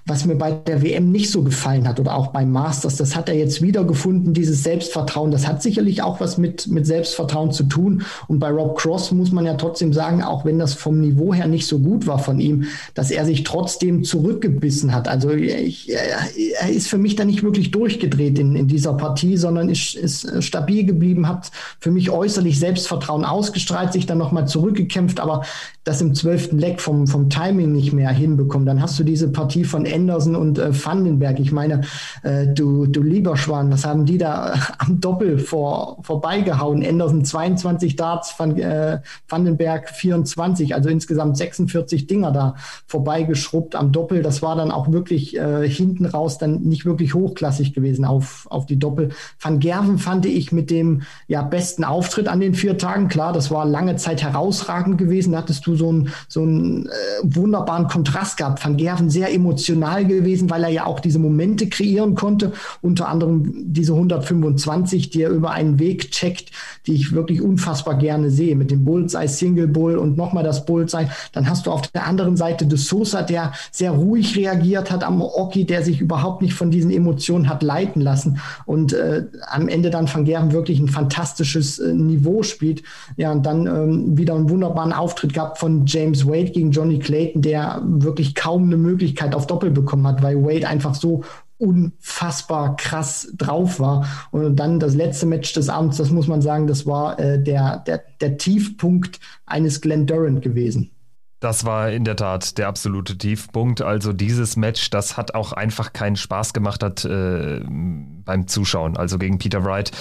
was 0.05 0.25
mir 0.25 0.35
bei 0.35 0.51
der 0.51 0.81
WM 0.81 1.11
nicht 1.11 1.29
so 1.29 1.43
gefallen 1.43 1.87
hat 1.87 1.99
oder 1.99 2.15
auch 2.15 2.27
beim 2.27 2.51
Masters. 2.51 2.95
Das 2.97 3.15
hat 3.15 3.29
er 3.29 3.35
jetzt 3.35 3.61
wiedergefunden, 3.61 4.33
dieses 4.33 4.63
Selbstvertrauen. 4.63 5.31
Das 5.31 5.47
hat 5.47 5.61
sicherlich 5.61 6.01
auch 6.01 6.19
was 6.19 6.37
mit, 6.37 6.67
mit 6.67 6.87
Selbstvertrauen 6.87 7.51
zu 7.51 7.63
tun. 7.63 8.03
Und 8.27 8.39
bei 8.39 8.49
Rob 8.49 8.77
Cross 8.77 9.11
muss 9.11 9.31
man 9.31 9.45
ja 9.45 9.53
trotzdem 9.53 9.93
sagen, 9.93 10.23
auch 10.23 10.43
wenn 10.43 10.57
das 10.57 10.73
vom 10.73 10.99
Niveau 10.99 11.33
her 11.33 11.47
nicht 11.47 11.67
so 11.67 11.79
gut 11.79 12.07
war 12.07 12.17
von 12.17 12.39
ihm, 12.39 12.65
dass 12.95 13.11
er 13.11 13.25
sich 13.25 13.43
trotzdem 13.43 14.03
zurückgebissen 14.03 14.93
hat. 14.93 15.07
Also 15.07 15.31
ich, 15.31 15.91
er 15.91 16.69
ist 16.69 16.87
für 16.87 16.97
mich 16.97 17.15
da 17.15 17.23
nicht 17.23 17.43
wirklich 17.43 17.71
durchgedreht 17.71 18.39
in, 18.39 18.55
in 18.55 18.67
dieser 18.67 18.93
Partie, 18.93 19.37
sondern 19.37 19.69
ist, 19.69 19.95
ist 19.95 20.43
stabil 20.43 20.83
geblieben, 20.83 21.27
hat 21.27 21.51
für 21.79 21.91
mich 21.91 22.09
äußerlich 22.09 22.59
Selbstvertrauen 22.59 23.23
ausgestrahlt, 23.23 23.93
sich 23.93 24.07
dann 24.07 24.17
nochmal 24.17 24.47
zurückgekämpft, 24.47 25.19
aber 25.19 25.43
das 25.83 26.01
im 26.01 26.13
zwölften 26.13 26.59
Leck 26.59 26.79
vom, 26.79 27.07
vom 27.07 27.29
Timing 27.29 27.71
nicht 27.71 27.93
mehr 27.93 28.11
hinbekommen. 28.11 28.65
Dann 28.65 28.81
hast 28.81 28.99
du 28.99 29.03
diese 29.03 29.29
Partie 29.29 29.63
von 29.63 29.85
Anderson 29.91 30.35
und 30.35 30.59
äh, 30.59 30.71
Vandenberg. 30.73 31.39
Ich 31.39 31.51
meine, 31.51 31.81
äh, 32.23 32.47
du, 32.47 32.85
du 32.85 33.01
lieber 33.01 33.37
Schwan, 33.37 33.71
was 33.71 33.85
haben 33.85 34.05
die 34.05 34.17
da 34.17 34.53
äh, 34.53 34.57
am 34.77 35.01
Doppel 35.01 35.39
vor, 35.39 35.97
vorbeigehauen? 36.01 36.85
Anderson 36.85 37.25
22 37.25 37.95
Darts, 37.95 38.33
Van, 38.37 38.57
äh, 38.57 38.99
Vandenberg 39.27 39.89
24, 39.89 40.75
also 40.75 40.89
insgesamt 40.89 41.37
46 41.37 42.07
Dinger 42.07 42.31
da 42.31 42.55
vorbeigeschrubbt 42.87 43.75
am 43.75 43.91
Doppel. 43.91 44.21
Das 44.21 44.41
war 44.41 44.55
dann 44.55 44.71
auch 44.71 44.91
wirklich 44.91 45.37
äh, 45.37 45.67
hinten 45.67 46.05
raus 46.05 46.37
dann 46.37 46.61
nicht 46.61 46.85
wirklich 46.85 47.13
hochklassig 47.13 47.73
gewesen 47.73 48.05
auf, 48.05 48.47
auf 48.49 48.65
die 48.65 48.79
Doppel. 48.79 49.09
Van 49.39 49.59
Gerven 49.59 49.97
fand 49.97 50.25
ich 50.25 50.51
mit 50.51 50.69
dem 50.69 51.03
ja, 51.27 51.41
besten 51.41 51.83
Auftritt 51.83 52.27
an 52.27 52.39
den 52.39 52.53
vier 52.53 52.77
Tagen. 52.77 53.07
Klar, 53.07 53.33
das 53.33 53.51
war 53.51 53.65
lange 53.65 53.95
Zeit 53.95 54.23
herausragend 54.23 54.97
gewesen. 54.97 55.33
Da 55.33 55.39
hattest 55.39 55.65
du 55.67 55.75
so 55.75 55.89
einen 55.89 56.09
so 56.27 56.45
äh, 56.45 56.85
wunderbaren 57.23 57.87
Kontrast 57.87 58.37
gehabt. 58.37 58.63
Van 58.63 58.77
Gerven 58.77 59.09
sehr 59.09 59.33
emotional 59.33 59.80
emotional 59.81 60.05
gewesen, 60.05 60.49
weil 60.49 60.63
er 60.63 60.69
ja 60.69 60.85
auch 60.85 60.99
diese 60.99 61.19
Momente 61.19 61.67
kreieren 61.67 62.15
konnte. 62.15 62.53
Unter 62.81 63.09
anderem 63.09 63.51
diese 63.73 63.93
125, 63.93 65.09
die 65.09 65.23
er 65.23 65.29
über 65.29 65.51
einen 65.51 65.79
Weg 65.79 66.11
checkt, 66.11 66.51
die 66.87 66.93
ich 66.93 67.13
wirklich 67.13 67.41
unfassbar 67.41 67.97
gerne 67.97 68.29
sehe. 68.29 68.55
Mit 68.55 68.71
dem 68.71 68.85
Bullseye, 68.85 69.27
Single 69.27 69.67
Bull 69.67 69.97
und 69.97 70.17
nochmal 70.17 70.43
das 70.43 70.65
Bullseye. 70.65 71.07
Dann 71.33 71.49
hast 71.49 71.65
du 71.65 71.71
auf 71.71 71.87
der 71.87 72.05
anderen 72.05 72.37
Seite 72.37 72.65
de 72.65 72.77
Sosa, 72.77 73.21
der 73.21 73.53
sehr 73.71 73.91
ruhig 73.91 74.37
reagiert 74.37 74.91
hat 74.91 75.03
am 75.03 75.21
Oki, 75.21 75.65
der 75.65 75.83
sich 75.83 76.01
überhaupt 76.01 76.41
nicht 76.41 76.53
von 76.53 76.71
diesen 76.71 76.91
Emotionen 76.91 77.49
hat 77.49 77.63
leiten 77.63 78.01
lassen 78.01 78.39
und 78.65 78.93
äh, 78.93 79.25
am 79.47 79.67
Ende 79.67 79.89
dann 79.89 80.11
Van 80.11 80.25
Gerven 80.25 80.51
wirklich 80.51 80.79
ein 80.79 80.87
fantastisches 80.87 81.79
äh, 81.79 81.93
Niveau 81.93 82.43
spielt. 82.43 82.83
Ja, 83.17 83.31
und 83.31 83.45
dann 83.45 83.67
ähm, 83.67 84.17
wieder 84.17 84.35
einen 84.35 84.49
wunderbaren 84.49 84.93
Auftritt 84.93 85.33
gehabt 85.33 85.57
von 85.57 85.85
James 85.85 86.25
Wade 86.25 86.51
gegen 86.51 86.71
Johnny 86.71 86.99
Clayton, 86.99 87.41
der 87.41 87.81
wirklich 87.85 88.35
kaum 88.35 88.63
eine 88.63 88.77
Möglichkeit 88.77 89.35
auf 89.35 89.47
Doppel 89.47 89.70
bekommen 89.71 90.07
hat, 90.07 90.21
weil 90.21 90.43
Wade 90.43 90.67
einfach 90.67 90.95
so 90.95 91.23
unfassbar 91.57 92.75
krass 92.75 93.31
drauf 93.37 93.79
war. 93.79 94.07
Und 94.31 94.55
dann 94.55 94.79
das 94.79 94.95
letzte 94.95 95.27
Match 95.27 95.53
des 95.53 95.69
Abends, 95.69 95.97
das 95.97 96.09
muss 96.09 96.27
man 96.27 96.41
sagen, 96.41 96.65
das 96.67 96.87
war 96.87 97.19
äh, 97.19 97.41
der, 97.41 97.77
der, 97.85 98.03
der 98.19 98.37
Tiefpunkt 98.37 99.19
eines 99.45 99.79
Glenn 99.79 100.07
Durant 100.07 100.41
gewesen. 100.41 100.91
Das 101.39 101.65
war 101.65 101.91
in 101.91 102.03
der 102.03 102.15
Tat 102.15 102.57
der 102.59 102.67
absolute 102.67 103.17
Tiefpunkt. 103.17 103.81
Also 103.81 104.13
dieses 104.13 104.57
Match, 104.57 104.91
das 104.91 105.17
hat 105.17 105.33
auch 105.33 105.53
einfach 105.53 105.91
keinen 105.91 106.15
Spaß 106.15 106.53
gemacht 106.53 106.83
hat 106.83 107.03
äh, 107.03 107.61
beim 107.67 108.47
Zuschauen. 108.47 108.95
Also 108.97 109.17
gegen 109.17 109.39
Peter 109.39 109.63
Wright 109.63 109.91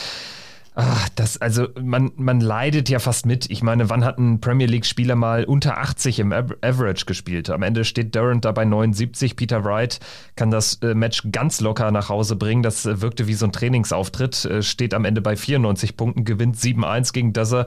Ach, 0.75 1.09
das, 1.17 1.37
also 1.37 1.69
man, 1.81 2.13
man 2.17 2.41
leidet 2.41 2.89
ja 2.89 3.01
fast 3.01 3.27
mit. 3.27 3.51
Ich 3.51 3.63
meine, 3.63 3.91
wann 3.91 4.05
hat 4.05 4.19
ein 4.19 4.41
Premier 4.41 4.69
League-Spieler 4.69 5.17
mal 5.17 5.45
unter 5.45 5.79
80 5.79 6.21
im 6.21 6.33
Average 6.33 7.07
gespielt? 7.07 7.51
Am 7.51 7.63
Ende 7.63 7.85
steht 7.85 8.15
Durant 8.15 8.45
da 8.45 8.53
bei 8.53 8.65
79. 8.65 9.35
Peter 9.35 9.65
Wright 9.65 9.99
kann 10.37 10.53
das 10.53 10.75
äh, 10.83 10.95
Match 10.95 11.27
ganz 11.33 11.61
locker 11.61 11.91
nach 11.91 12.09
Hause 12.09 12.37
bringen. 12.37 12.63
Das 12.63 12.87
äh, 12.87 13.01
wirkte 13.01 13.27
wie 13.27 13.35
so 13.35 13.47
ein 13.47 13.53
Trainingsauftritt. 13.53 14.45
Äh, 14.45 14.63
steht 14.63 14.95
am 14.95 15.05
Ende 15.05 15.21
bei 15.21 15.35
94 15.35 15.97
Punkten, 15.97 16.25
gewinnt 16.25 16.57
7-1 16.57 17.13
gegen 17.13 17.33
Dusser. 17.33 17.67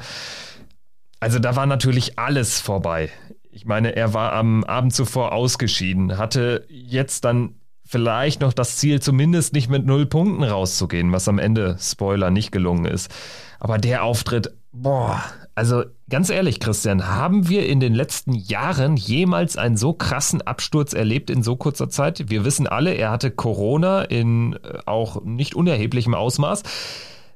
Also 1.20 1.40
da 1.40 1.58
war 1.58 1.66
natürlich 1.66 2.18
alles 2.18 2.62
vorbei. 2.62 3.10
Ich 3.52 3.66
meine, 3.66 3.96
er 3.96 4.14
war 4.14 4.34
am 4.34 4.64
Abend 4.64 4.94
zuvor 4.94 5.34
ausgeschieden, 5.34 6.18
hatte 6.18 6.66
jetzt 6.70 7.26
dann 7.26 7.56
vielleicht 7.86 8.42
noch 8.42 8.54
das 8.54 8.78
Ziel, 8.78 9.02
zumindest 9.02 9.54
nicht 9.54 9.70
mit 9.70 9.86
null 9.86 10.06
Punkten 10.06 10.44
rauszugehen, 10.44 11.12
was 11.12 11.28
am 11.28 11.40
Ende, 11.40 11.78
Spoiler, 11.80 12.32
nicht 12.32 12.52
gelungen 12.52 12.86
ist. 12.86 13.12
Aber 13.60 13.78
der 13.78 14.04
Auftritt, 14.04 14.54
boah, 14.72 15.24
also 15.56 15.84
ganz 16.10 16.30
ehrlich, 16.30 16.60
Christian, 16.60 17.08
haben 17.08 17.48
wir 17.48 17.68
in 17.68 17.80
den 17.80 17.94
letzten 17.94 18.34
Jahren 18.34 18.98
jemals 18.98 19.56
einen 19.58 19.78
so 19.78 19.94
krassen 19.94 20.42
Absturz 20.42 20.94
erlebt 20.94 21.30
in 21.30 21.44
so 21.44 21.56
kurzer 21.56 21.90
Zeit? 21.90 22.30
Wir 22.30 22.44
wissen 22.44 22.68
alle, 22.68 22.94
er 22.94 23.12
hatte 23.12 23.30
Corona 23.32 24.02
in 24.02 24.54
äh, 24.54 24.80
auch 24.86 25.24
nicht 25.24 25.56
unerheblichem 25.56 26.16
Ausmaß. 26.16 26.64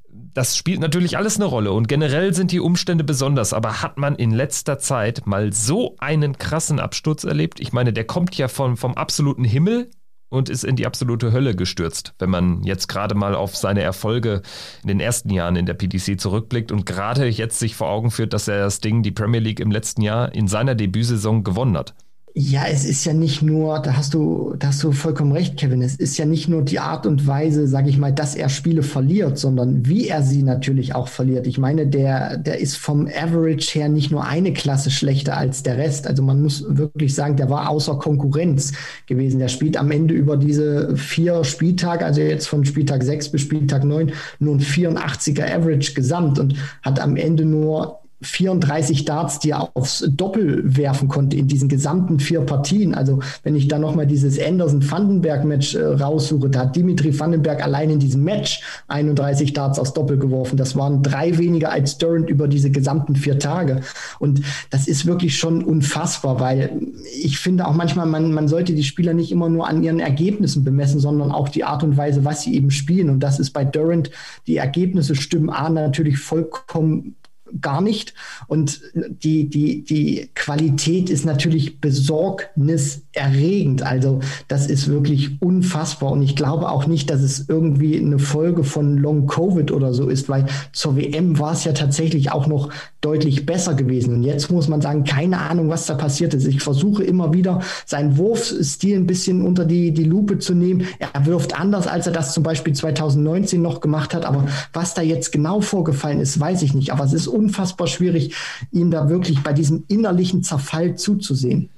Das 0.09 0.57
spielt 0.57 0.79
natürlich 0.79 1.17
alles 1.17 1.35
eine 1.35 1.45
Rolle 1.45 1.71
und 1.71 1.87
generell 1.87 2.33
sind 2.33 2.51
die 2.51 2.59
Umstände 2.59 3.03
besonders, 3.03 3.53
aber 3.53 3.83
hat 3.83 3.97
man 3.97 4.15
in 4.15 4.31
letzter 4.31 4.79
Zeit 4.79 5.27
mal 5.27 5.53
so 5.53 5.95
einen 5.99 6.39
krassen 6.39 6.79
Absturz 6.79 7.23
erlebt? 7.23 7.59
Ich 7.59 7.71
meine, 7.71 7.93
der 7.93 8.05
kommt 8.05 8.35
ja 8.35 8.47
vom, 8.47 8.77
vom 8.77 8.95
absoluten 8.95 9.43
Himmel 9.43 9.91
und 10.29 10.49
ist 10.49 10.63
in 10.63 10.75
die 10.75 10.85
absolute 10.85 11.31
Hölle 11.31 11.55
gestürzt, 11.55 12.13
wenn 12.19 12.29
man 12.29 12.63
jetzt 12.63 12.87
gerade 12.87 13.15
mal 13.15 13.35
auf 13.35 13.55
seine 13.55 13.81
Erfolge 13.81 14.41
in 14.81 14.89
den 14.89 14.99
ersten 14.99 15.29
Jahren 15.29 15.55
in 15.55 15.65
der 15.65 15.73
PDC 15.73 16.19
zurückblickt 16.19 16.71
und 16.71 16.85
gerade 16.85 17.27
jetzt 17.27 17.59
sich 17.59 17.75
vor 17.75 17.89
Augen 17.89 18.11
führt, 18.11 18.33
dass 18.33 18.47
er 18.47 18.59
das 18.59 18.79
Ding, 18.79 19.03
die 19.03 19.11
Premier 19.11 19.39
League 19.39 19.59
im 19.59 19.71
letzten 19.71 20.01
Jahr 20.01 20.33
in 20.33 20.47
seiner 20.47 20.75
Debütsaison 20.75 21.43
gewonnen 21.43 21.77
hat. 21.77 21.95
Ja, 22.39 22.65
es 22.71 22.85
ist 22.85 23.03
ja 23.03 23.13
nicht 23.13 23.41
nur, 23.41 23.79
da 23.79 23.97
hast 23.97 24.13
du, 24.13 24.53
da 24.59 24.67
hast 24.67 24.83
du 24.83 24.91
vollkommen 24.91 25.31
recht, 25.31 25.57
Kevin. 25.57 25.81
Es 25.81 25.95
ist 25.95 26.19
ja 26.19 26.25
nicht 26.25 26.47
nur 26.47 26.61
die 26.61 26.77
Art 26.77 27.07
und 27.07 27.25
Weise, 27.25 27.67
sage 27.67 27.89
ich 27.89 27.97
mal, 27.97 28.13
dass 28.13 28.35
er 28.35 28.47
Spiele 28.47 28.83
verliert, 28.83 29.39
sondern 29.39 29.87
wie 29.87 30.07
er 30.07 30.21
sie 30.21 30.43
natürlich 30.43 30.93
auch 30.93 31.07
verliert. 31.07 31.47
Ich 31.47 31.57
meine, 31.57 31.87
der, 31.87 32.37
der 32.37 32.59
ist 32.59 32.77
vom 32.77 33.07
Average 33.07 33.79
her 33.79 33.89
nicht 33.89 34.11
nur 34.11 34.23
eine 34.23 34.53
Klasse 34.53 34.91
schlechter 34.91 35.35
als 35.35 35.63
der 35.63 35.79
Rest. 35.79 36.05
Also 36.05 36.21
man 36.21 36.43
muss 36.43 36.63
wirklich 36.69 37.15
sagen, 37.15 37.37
der 37.37 37.49
war 37.49 37.71
außer 37.71 37.95
Konkurrenz 37.95 38.73
gewesen. 39.07 39.39
Der 39.39 39.47
spielt 39.47 39.75
am 39.75 39.89
Ende 39.89 40.13
über 40.13 40.37
diese 40.37 40.95
vier 40.95 41.43
Spieltage, 41.43 42.05
also 42.05 42.21
jetzt 42.21 42.47
von 42.47 42.65
Spieltag 42.65 43.01
6 43.01 43.29
bis 43.29 43.41
Spieltag 43.41 43.83
9, 43.83 44.11
nur 44.37 44.53
ein 44.53 44.61
84er 44.61 45.55
Average 45.55 45.95
gesamt 45.95 46.37
und 46.37 46.53
hat 46.83 46.99
am 46.99 47.15
Ende 47.15 47.45
nur 47.45 48.01
34 48.21 49.05
Darts, 49.05 49.39
die 49.39 49.51
er 49.51 49.69
aufs 49.75 50.03
Doppel 50.09 50.63
werfen 50.75 51.07
konnte 51.07 51.37
in 51.37 51.47
diesen 51.47 51.69
gesamten 51.69 52.19
vier 52.19 52.41
Partien. 52.41 52.95
Also 52.95 53.19
wenn 53.43 53.55
ich 53.55 53.67
da 53.67 53.77
nochmal 53.77 54.07
dieses 54.07 54.39
Anderson-Vandenberg-Match 54.39 55.75
äh, 55.75 55.85
raussuche, 55.85 56.49
da 56.49 56.61
hat 56.61 56.75
Dimitri 56.75 57.17
Vandenberg 57.17 57.63
allein 57.63 57.91
in 57.91 57.99
diesem 57.99 58.23
Match 58.23 58.61
31 58.87 59.53
Darts 59.53 59.77
aufs 59.77 59.93
Doppel 59.93 60.17
geworfen. 60.17 60.57
Das 60.57 60.75
waren 60.75 61.03
drei 61.03 61.37
weniger 61.37 61.71
als 61.71 61.99
Durant 61.99 62.29
über 62.29 62.47
diese 62.47 62.71
gesamten 62.71 63.15
vier 63.15 63.37
Tage. 63.37 63.81
Und 64.17 64.41
das 64.71 64.87
ist 64.87 65.05
wirklich 65.05 65.37
schon 65.37 65.63
unfassbar, 65.63 66.39
weil 66.39 66.81
ich 67.21 67.37
finde 67.37 67.67
auch 67.67 67.75
manchmal, 67.75 68.07
man, 68.07 68.33
man 68.33 68.47
sollte 68.47 68.73
die 68.73 68.83
Spieler 68.83 69.13
nicht 69.13 69.31
immer 69.31 69.49
nur 69.49 69.67
an 69.67 69.83
ihren 69.83 69.99
Ergebnissen 69.99 70.63
bemessen, 70.63 70.99
sondern 70.99 71.31
auch 71.31 71.49
die 71.49 71.63
Art 71.63 71.83
und 71.83 71.97
Weise, 71.97 72.25
was 72.25 72.41
sie 72.41 72.55
eben 72.55 72.71
spielen. 72.71 73.11
Und 73.11 73.19
das 73.19 73.39
ist 73.39 73.51
bei 73.51 73.63
Durant, 73.63 74.09
die 74.47 74.57
Ergebnisse 74.57 75.13
stimmen 75.13 75.51
A 75.51 75.69
natürlich 75.69 76.17
vollkommen 76.17 77.15
gar 77.61 77.81
nicht. 77.81 78.13
Und 78.47 78.81
die, 78.93 79.49
die, 79.49 79.83
die 79.83 80.29
Qualität 80.35 81.09
ist 81.09 81.25
natürlich 81.25 81.81
besorgniserregend. 81.81 83.83
Also 83.83 84.19
das 84.47 84.67
ist 84.67 84.87
wirklich 84.87 85.41
unfassbar. 85.41 86.11
Und 86.11 86.21
ich 86.21 86.35
glaube 86.35 86.69
auch 86.69 86.87
nicht, 86.87 87.09
dass 87.09 87.21
es 87.21 87.45
irgendwie 87.47 87.97
eine 87.97 88.19
Folge 88.19 88.63
von 88.63 88.97
Long 88.97 89.27
Covid 89.27 89.71
oder 89.71 89.93
so 89.93 90.09
ist, 90.09 90.29
weil 90.29 90.45
zur 90.71 90.97
WM 90.97 91.39
war 91.39 91.53
es 91.53 91.63
ja 91.63 91.73
tatsächlich 91.73 92.31
auch 92.31 92.47
noch 92.47 92.69
deutlich 93.01 93.45
besser 93.45 93.73
gewesen. 93.73 94.15
Und 94.15 94.23
jetzt 94.23 94.51
muss 94.51 94.67
man 94.67 94.81
sagen, 94.81 95.03
keine 95.03 95.39
Ahnung, 95.39 95.69
was 95.69 95.85
da 95.85 95.95
passiert 95.95 96.33
ist. 96.33 96.45
Ich 96.45 96.61
versuche 96.61 97.03
immer 97.03 97.33
wieder, 97.33 97.61
seinen 97.85 98.17
Wurfstil 98.17 98.97
ein 98.97 99.07
bisschen 99.07 99.41
unter 99.41 99.65
die, 99.65 99.91
die 99.91 100.03
Lupe 100.03 100.39
zu 100.39 100.53
nehmen. 100.53 100.87
Er 101.13 101.25
wirft 101.25 101.59
anders, 101.59 101.87
als 101.87 102.07
er 102.07 102.13
das 102.13 102.33
zum 102.33 102.43
Beispiel 102.43 102.73
2019 102.73 103.61
noch 103.61 103.81
gemacht 103.81 104.13
hat. 104.13 104.25
Aber 104.25 104.45
was 104.73 104.93
da 104.93 105.01
jetzt 105.01 105.31
genau 105.31 105.61
vorgefallen 105.61 106.19
ist, 106.19 106.39
weiß 106.39 106.61
ich 106.63 106.73
nicht. 106.73 106.91
Aber 106.91 107.03
es 107.03 107.13
ist 107.13 107.27
unfassbar 107.37 107.87
schwierig, 107.87 108.35
ihm 108.71 108.91
da 108.91 109.09
wirklich 109.09 109.43
bei 109.43 109.53
diesem 109.53 109.85
innerlichen 109.87 110.43
Zerfall 110.43 110.95
zuzusehen. 110.95 111.69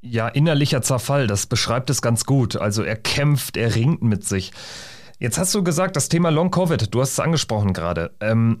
Ja, 0.00 0.28
innerlicher 0.28 0.82
Zerfall, 0.82 1.26
das 1.26 1.46
beschreibt 1.46 1.90
es 1.90 2.00
ganz 2.00 2.24
gut. 2.24 2.56
Also 2.56 2.82
er 2.82 2.96
kämpft, 2.96 3.56
er 3.56 3.74
ringt 3.74 4.02
mit 4.02 4.24
sich. 4.24 4.52
Jetzt 5.18 5.38
hast 5.38 5.54
du 5.54 5.64
gesagt, 5.64 5.96
das 5.96 6.08
Thema 6.08 6.30
Long 6.30 6.50
Covid, 6.50 6.94
du 6.94 7.00
hast 7.00 7.12
es 7.12 7.20
angesprochen 7.20 7.72
gerade. 7.72 8.12
Ähm, 8.20 8.60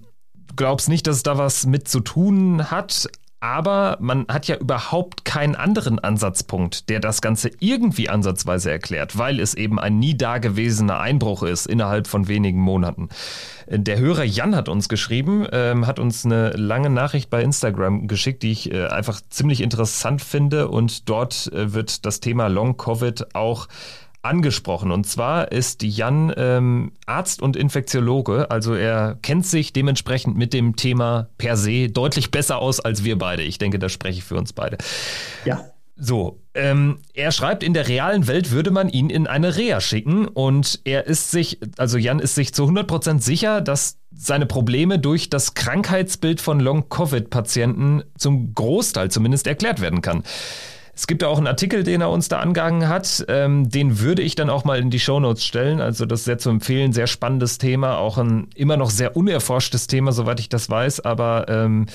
glaubst 0.56 0.88
nicht, 0.88 1.06
dass 1.06 1.16
es 1.16 1.22
da 1.22 1.38
was 1.38 1.66
mit 1.66 1.86
zu 1.86 2.00
tun 2.00 2.70
hat, 2.70 3.08
aber 3.46 3.96
man 4.00 4.26
hat 4.28 4.48
ja 4.48 4.56
überhaupt 4.56 5.24
keinen 5.24 5.54
anderen 5.54 6.00
Ansatzpunkt, 6.00 6.88
der 6.88 6.98
das 6.98 7.20
Ganze 7.20 7.52
irgendwie 7.60 8.08
ansatzweise 8.08 8.72
erklärt, 8.72 9.16
weil 9.18 9.38
es 9.38 9.54
eben 9.54 9.78
ein 9.78 10.00
nie 10.00 10.16
dagewesener 10.16 10.98
Einbruch 10.98 11.44
ist 11.44 11.66
innerhalb 11.66 12.08
von 12.08 12.26
wenigen 12.26 12.60
Monaten. 12.60 13.08
Der 13.68 14.00
Hörer 14.00 14.24
Jan 14.24 14.56
hat 14.56 14.68
uns 14.68 14.88
geschrieben, 14.88 15.46
ähm, 15.52 15.86
hat 15.86 16.00
uns 16.00 16.24
eine 16.24 16.50
lange 16.50 16.90
Nachricht 16.90 17.30
bei 17.30 17.40
Instagram 17.40 18.08
geschickt, 18.08 18.42
die 18.42 18.50
ich 18.50 18.72
äh, 18.72 18.86
einfach 18.86 19.20
ziemlich 19.30 19.60
interessant 19.60 20.22
finde 20.22 20.66
und 20.68 21.08
dort 21.08 21.52
äh, 21.52 21.72
wird 21.72 22.04
das 22.04 22.18
Thema 22.18 22.48
Long 22.48 22.76
Covid 22.76 23.34
auch 23.36 23.68
angesprochen. 24.26 24.90
Und 24.90 25.06
zwar 25.06 25.52
ist 25.52 25.82
Jan 25.82 26.32
ähm, 26.36 26.92
Arzt 27.06 27.42
und 27.42 27.56
Infektiologe, 27.56 28.50
also 28.50 28.74
er 28.74 29.18
kennt 29.22 29.46
sich 29.46 29.72
dementsprechend 29.72 30.36
mit 30.36 30.52
dem 30.52 30.76
Thema 30.76 31.28
per 31.38 31.56
se 31.56 31.88
deutlich 31.88 32.30
besser 32.30 32.58
aus 32.58 32.80
als 32.80 33.04
wir 33.04 33.18
beide. 33.18 33.42
Ich 33.42 33.58
denke, 33.58 33.78
da 33.78 33.88
spreche 33.88 34.18
ich 34.18 34.24
für 34.24 34.36
uns 34.36 34.52
beide. 34.52 34.78
Ja. 35.44 35.64
So, 35.98 36.42
ähm, 36.52 36.98
er 37.14 37.32
schreibt, 37.32 37.62
in 37.62 37.72
der 37.72 37.88
realen 37.88 38.26
Welt 38.26 38.50
würde 38.50 38.70
man 38.70 38.90
ihn 38.90 39.08
in 39.08 39.26
eine 39.26 39.56
Reha 39.56 39.80
schicken 39.80 40.28
und 40.28 40.80
er 40.84 41.06
ist 41.06 41.30
sich, 41.30 41.58
also 41.78 41.96
Jan 41.96 42.18
ist 42.18 42.34
sich 42.34 42.52
zu 42.52 42.64
100% 42.64 43.22
sicher, 43.22 43.62
dass 43.62 43.96
seine 44.14 44.44
Probleme 44.44 44.98
durch 44.98 45.30
das 45.30 45.54
Krankheitsbild 45.54 46.42
von 46.42 46.60
Long-Covid-Patienten 46.60 48.02
zum 48.18 48.54
Großteil 48.54 49.10
zumindest 49.10 49.46
erklärt 49.46 49.80
werden 49.80 50.02
kann. 50.02 50.22
Es 50.96 51.06
gibt 51.06 51.22
auch 51.22 51.36
einen 51.36 51.46
Artikel, 51.46 51.82
den 51.82 52.00
er 52.00 52.10
uns 52.10 52.28
da 52.28 52.40
angehangen 52.40 52.88
hat. 52.88 53.26
Ähm, 53.28 53.68
den 53.68 54.00
würde 54.00 54.22
ich 54.22 54.34
dann 54.34 54.48
auch 54.48 54.64
mal 54.64 54.78
in 54.78 54.88
die 54.88 54.98
Shownotes 54.98 55.44
stellen. 55.44 55.78
Also 55.80 56.06
das 56.06 56.20
ist 56.20 56.24
sehr 56.24 56.38
zu 56.38 56.48
empfehlen. 56.48 56.94
Sehr 56.94 57.06
spannendes 57.06 57.58
Thema. 57.58 57.98
Auch 57.98 58.16
ein 58.16 58.48
immer 58.54 58.78
noch 58.78 58.88
sehr 58.88 59.14
unerforschtes 59.14 59.88
Thema, 59.88 60.12
soweit 60.12 60.40
ich 60.40 60.48
das 60.48 60.70
weiß. 60.70 61.00
Aber 61.00 61.46
ähm, 61.50 61.86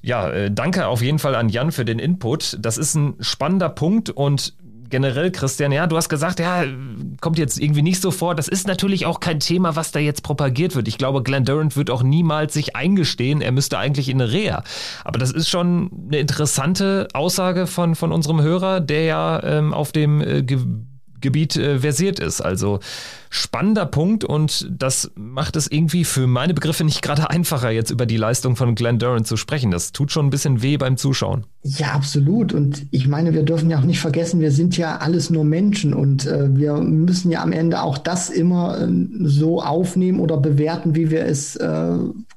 ja, 0.00 0.30
äh, 0.30 0.50
danke 0.52 0.86
auf 0.86 1.02
jeden 1.02 1.18
Fall 1.18 1.34
an 1.34 1.48
Jan 1.48 1.72
für 1.72 1.84
den 1.84 1.98
Input. 1.98 2.56
Das 2.60 2.78
ist 2.78 2.94
ein 2.94 3.14
spannender 3.18 3.68
Punkt 3.68 4.10
und 4.10 4.54
generell, 4.90 5.30
Christian, 5.30 5.72
ja, 5.72 5.86
du 5.86 5.96
hast 5.96 6.08
gesagt, 6.08 6.40
ja, 6.40 6.64
kommt 7.20 7.38
jetzt 7.38 7.60
irgendwie 7.60 7.82
nicht 7.82 8.00
so 8.00 8.10
vor. 8.10 8.34
Das 8.34 8.48
ist 8.48 8.66
natürlich 8.66 9.06
auch 9.06 9.20
kein 9.20 9.40
Thema, 9.40 9.76
was 9.76 9.92
da 9.92 9.98
jetzt 9.98 10.22
propagiert 10.22 10.74
wird. 10.74 10.88
Ich 10.88 10.98
glaube, 10.98 11.22
Glenn 11.22 11.44
Durant 11.44 11.76
wird 11.76 11.90
auch 11.90 12.02
niemals 12.02 12.54
sich 12.54 12.76
eingestehen, 12.76 13.40
er 13.40 13.52
müsste 13.52 13.78
eigentlich 13.78 14.08
in 14.08 14.20
eine 14.20 14.32
Reha. 14.32 14.62
Aber 15.04 15.18
das 15.18 15.30
ist 15.30 15.48
schon 15.48 15.90
eine 16.08 16.18
interessante 16.18 17.08
Aussage 17.12 17.66
von, 17.66 17.94
von 17.94 18.12
unserem 18.12 18.40
Hörer, 18.40 18.80
der 18.80 19.04
ja 19.04 19.42
ähm, 19.42 19.74
auf 19.74 19.92
dem 19.92 20.20
äh, 20.20 20.42
Gebiet 21.20 21.56
äh, 21.56 21.78
versiert 21.80 22.20
ist. 22.20 22.40
Also 22.40 22.80
spannender 23.30 23.86
Punkt 23.86 24.24
und 24.24 24.68
das 24.70 25.10
macht 25.14 25.56
es 25.56 25.70
irgendwie 25.70 26.04
für 26.04 26.26
meine 26.26 26.54
Begriffe 26.54 26.84
nicht 26.84 27.02
gerade 27.02 27.28
einfacher, 27.28 27.70
jetzt 27.70 27.90
über 27.90 28.06
die 28.06 28.16
Leistung 28.16 28.56
von 28.56 28.74
Glenn 28.74 28.98
Durant 28.98 29.26
zu 29.26 29.36
sprechen. 29.36 29.70
Das 29.70 29.92
tut 29.92 30.12
schon 30.12 30.26
ein 30.26 30.30
bisschen 30.30 30.62
weh 30.62 30.76
beim 30.76 30.96
Zuschauen. 30.96 31.44
Ja, 31.62 31.92
absolut. 31.92 32.54
Und 32.54 32.86
ich 32.90 33.08
meine, 33.08 33.34
wir 33.34 33.42
dürfen 33.42 33.68
ja 33.70 33.78
auch 33.78 33.84
nicht 33.84 34.00
vergessen, 34.00 34.40
wir 34.40 34.52
sind 34.52 34.76
ja 34.76 34.98
alles 34.98 35.30
nur 35.30 35.44
Menschen 35.44 35.92
und 35.94 36.26
äh, 36.26 36.54
wir 36.56 36.74
müssen 36.74 37.30
ja 37.30 37.42
am 37.42 37.52
Ende 37.52 37.82
auch 37.82 37.98
das 37.98 38.30
immer 38.30 38.80
äh, 38.80 38.88
so 39.22 39.60
aufnehmen 39.60 40.20
oder 40.20 40.36
bewerten, 40.36 40.94
wie 40.94 41.10
wir 41.10 41.24
es 41.24 41.56
äh, 41.56 41.96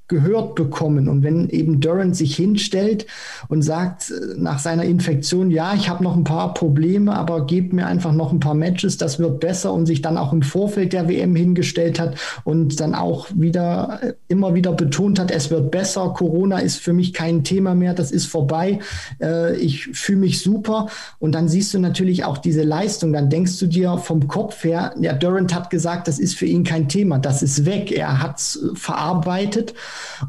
gehört 0.10 0.56
bekommen. 0.56 1.08
Und 1.08 1.24
wenn 1.24 1.48
eben 1.50 1.80
Durant 1.80 2.15
sich 2.15 2.36
hinstellt 2.36 3.06
und 3.48 3.62
sagt 3.62 4.12
äh, 4.12 4.36
nach 4.38 4.60
seiner 4.60 4.84
Infektion, 4.84 5.52
ja, 5.52 5.74
ich 5.76 5.88
habe 5.88 6.04
noch 6.04 6.17
ein 6.17 6.24
paar 6.26 6.54
Probleme, 6.54 7.15
aber 7.15 7.45
gebt 7.45 7.72
mir 7.72 7.86
einfach 7.86 8.12
noch 8.12 8.34
ein 8.34 8.39
paar 8.39 8.56
Matches, 8.56 8.98
das 8.98 9.19
wird 9.19 9.39
besser 9.39 9.72
und 9.72 9.86
sich 9.86 10.02
dann 10.02 10.17
auch 10.17 10.34
im 10.34 10.41
Vorfeld 10.41 10.93
der 10.93 11.08
WM 11.08 11.36
hingestellt 11.36 12.00
hat 12.00 12.15
und 12.43 12.80
dann 12.80 12.95
auch 12.95 13.28
wieder 13.34 14.00
äh, 14.02 14.13
immer 14.28 14.56
wieder 14.56 14.74
betont 14.74 15.19
hat, 15.19 15.32
es 15.32 15.52
wird 15.52 15.69
besser, 15.72 16.10
Corona 16.10 16.58
ist 16.58 16.80
für 16.80 16.93
mich 16.93 17.13
kein 17.13 17.43
Thema 17.43 17.76
mehr, 17.76 17.93
das 17.93 18.12
ist 18.12 18.26
vorbei, 18.26 18.80
äh, 19.22 19.56
ich 19.58 19.89
fühle 19.93 20.19
mich 20.19 20.41
super. 20.41 20.88
Und 21.19 21.34
dann 21.34 21.48
siehst 21.48 21.74
du 21.76 21.80
natürlich 21.80 22.26
auch 22.26 22.39
diese 22.39 22.63
Leistung, 22.63 23.13
dann 23.13 23.30
denkst 23.30 23.60
du 23.60 23.67
dir 23.67 24.00
vom 24.00 24.28
Kopf 24.28 24.63
her, 24.63 24.95
ja, 25.00 25.13
Durant 25.13 25.54
hat 25.54 25.69
gesagt, 25.69 26.08
das 26.08 26.17
ist 26.17 26.36
für 26.36 26.48
ihn 26.48 26.63
kein 26.63 26.89
Thema, 26.89 27.19
das 27.19 27.43
ist 27.43 27.65
weg, 27.65 27.91
er 27.91 28.24
hat 28.24 28.39
es 28.39 28.60
verarbeitet 28.74 29.76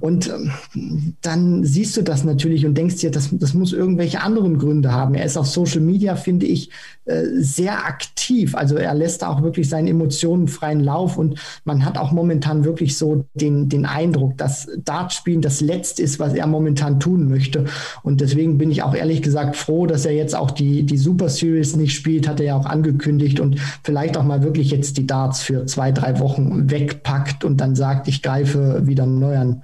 und 0.01 0.29
ähm, 0.29 1.15
dann 1.23 1.65
siehst 1.65 1.97
du 1.97 2.03
das 2.03 2.25
natürlich 2.25 2.67
und 2.67 2.77
denkst 2.77 2.97
dir, 2.97 3.11
das, 3.11 3.31
das 3.33 3.55
muss 3.55 3.73
irgendwelche 3.73 4.21
anderen 4.23 4.59
Gründe 4.59 4.93
haben. 4.93 5.15
Er 5.15 5.25
ist 5.25 5.37
auf 5.37 5.47
Social 5.47 5.81
Media, 5.81 6.17
finde 6.17 6.47
ich, 6.47 6.71
äh, 7.05 7.25
sehr 7.39 7.87
aktiv. 7.87 8.55
Also 8.55 8.77
er 8.77 8.95
lässt 8.95 9.25
auch 9.25 9.43
wirklich 9.43 9.69
seinen 9.69 9.89
Emotionen 9.89 10.49
freien 10.49 10.81
Lauf 10.81 11.17
und 11.17 11.41
man 11.65 11.85
hat 11.85 11.99
auch 11.99 12.13
momentan 12.13 12.65
wirklich 12.65 12.97
so 12.97 13.25
den, 13.35 13.69
den 13.69 13.87
Eindruck, 13.87 14.39
dass 14.39 14.69
Dartspielen 14.85 15.43
das 15.43 15.61
Letzte 15.61 16.03
ist, 16.03 16.19
was 16.19 16.35
er 16.35 16.47
momentan 16.47 17.01
tun 17.01 17.29
möchte. 17.29 17.65
Und 18.03 18.21
deswegen 18.21 18.59
bin 18.59 18.71
ich 18.71 18.83
auch 18.83 18.95
ehrlich 18.95 19.23
gesagt 19.23 19.57
froh, 19.57 19.87
dass 19.87 20.05
er 20.05 20.13
jetzt 20.13 20.37
auch 20.37 20.51
die, 20.51 20.85
die 20.85 20.99
Super 20.99 21.29
Series 21.29 21.77
nicht 21.77 21.95
spielt, 21.95 22.29
hat 22.29 22.41
er 22.41 22.47
ja 22.47 22.57
auch 22.57 22.67
angekündigt 22.67 23.41
und 23.41 23.57
vielleicht 23.83 24.17
auch 24.17 24.25
mal 24.25 24.43
wirklich 24.43 24.71
jetzt 24.71 24.97
die 24.97 25.07
Darts 25.07 25.43
für 25.43 25.67
zwei, 25.67 25.93
drei 25.93 26.21
Wochen 26.21 26.71
wegpackt 26.71 27.45
und 27.45 27.61
dann 27.61 27.75
sagt, 27.75 28.09
ich 28.09 28.23
greife 28.23 28.87
wieder 28.87 29.07
neu 29.07 29.37
an 29.37 29.60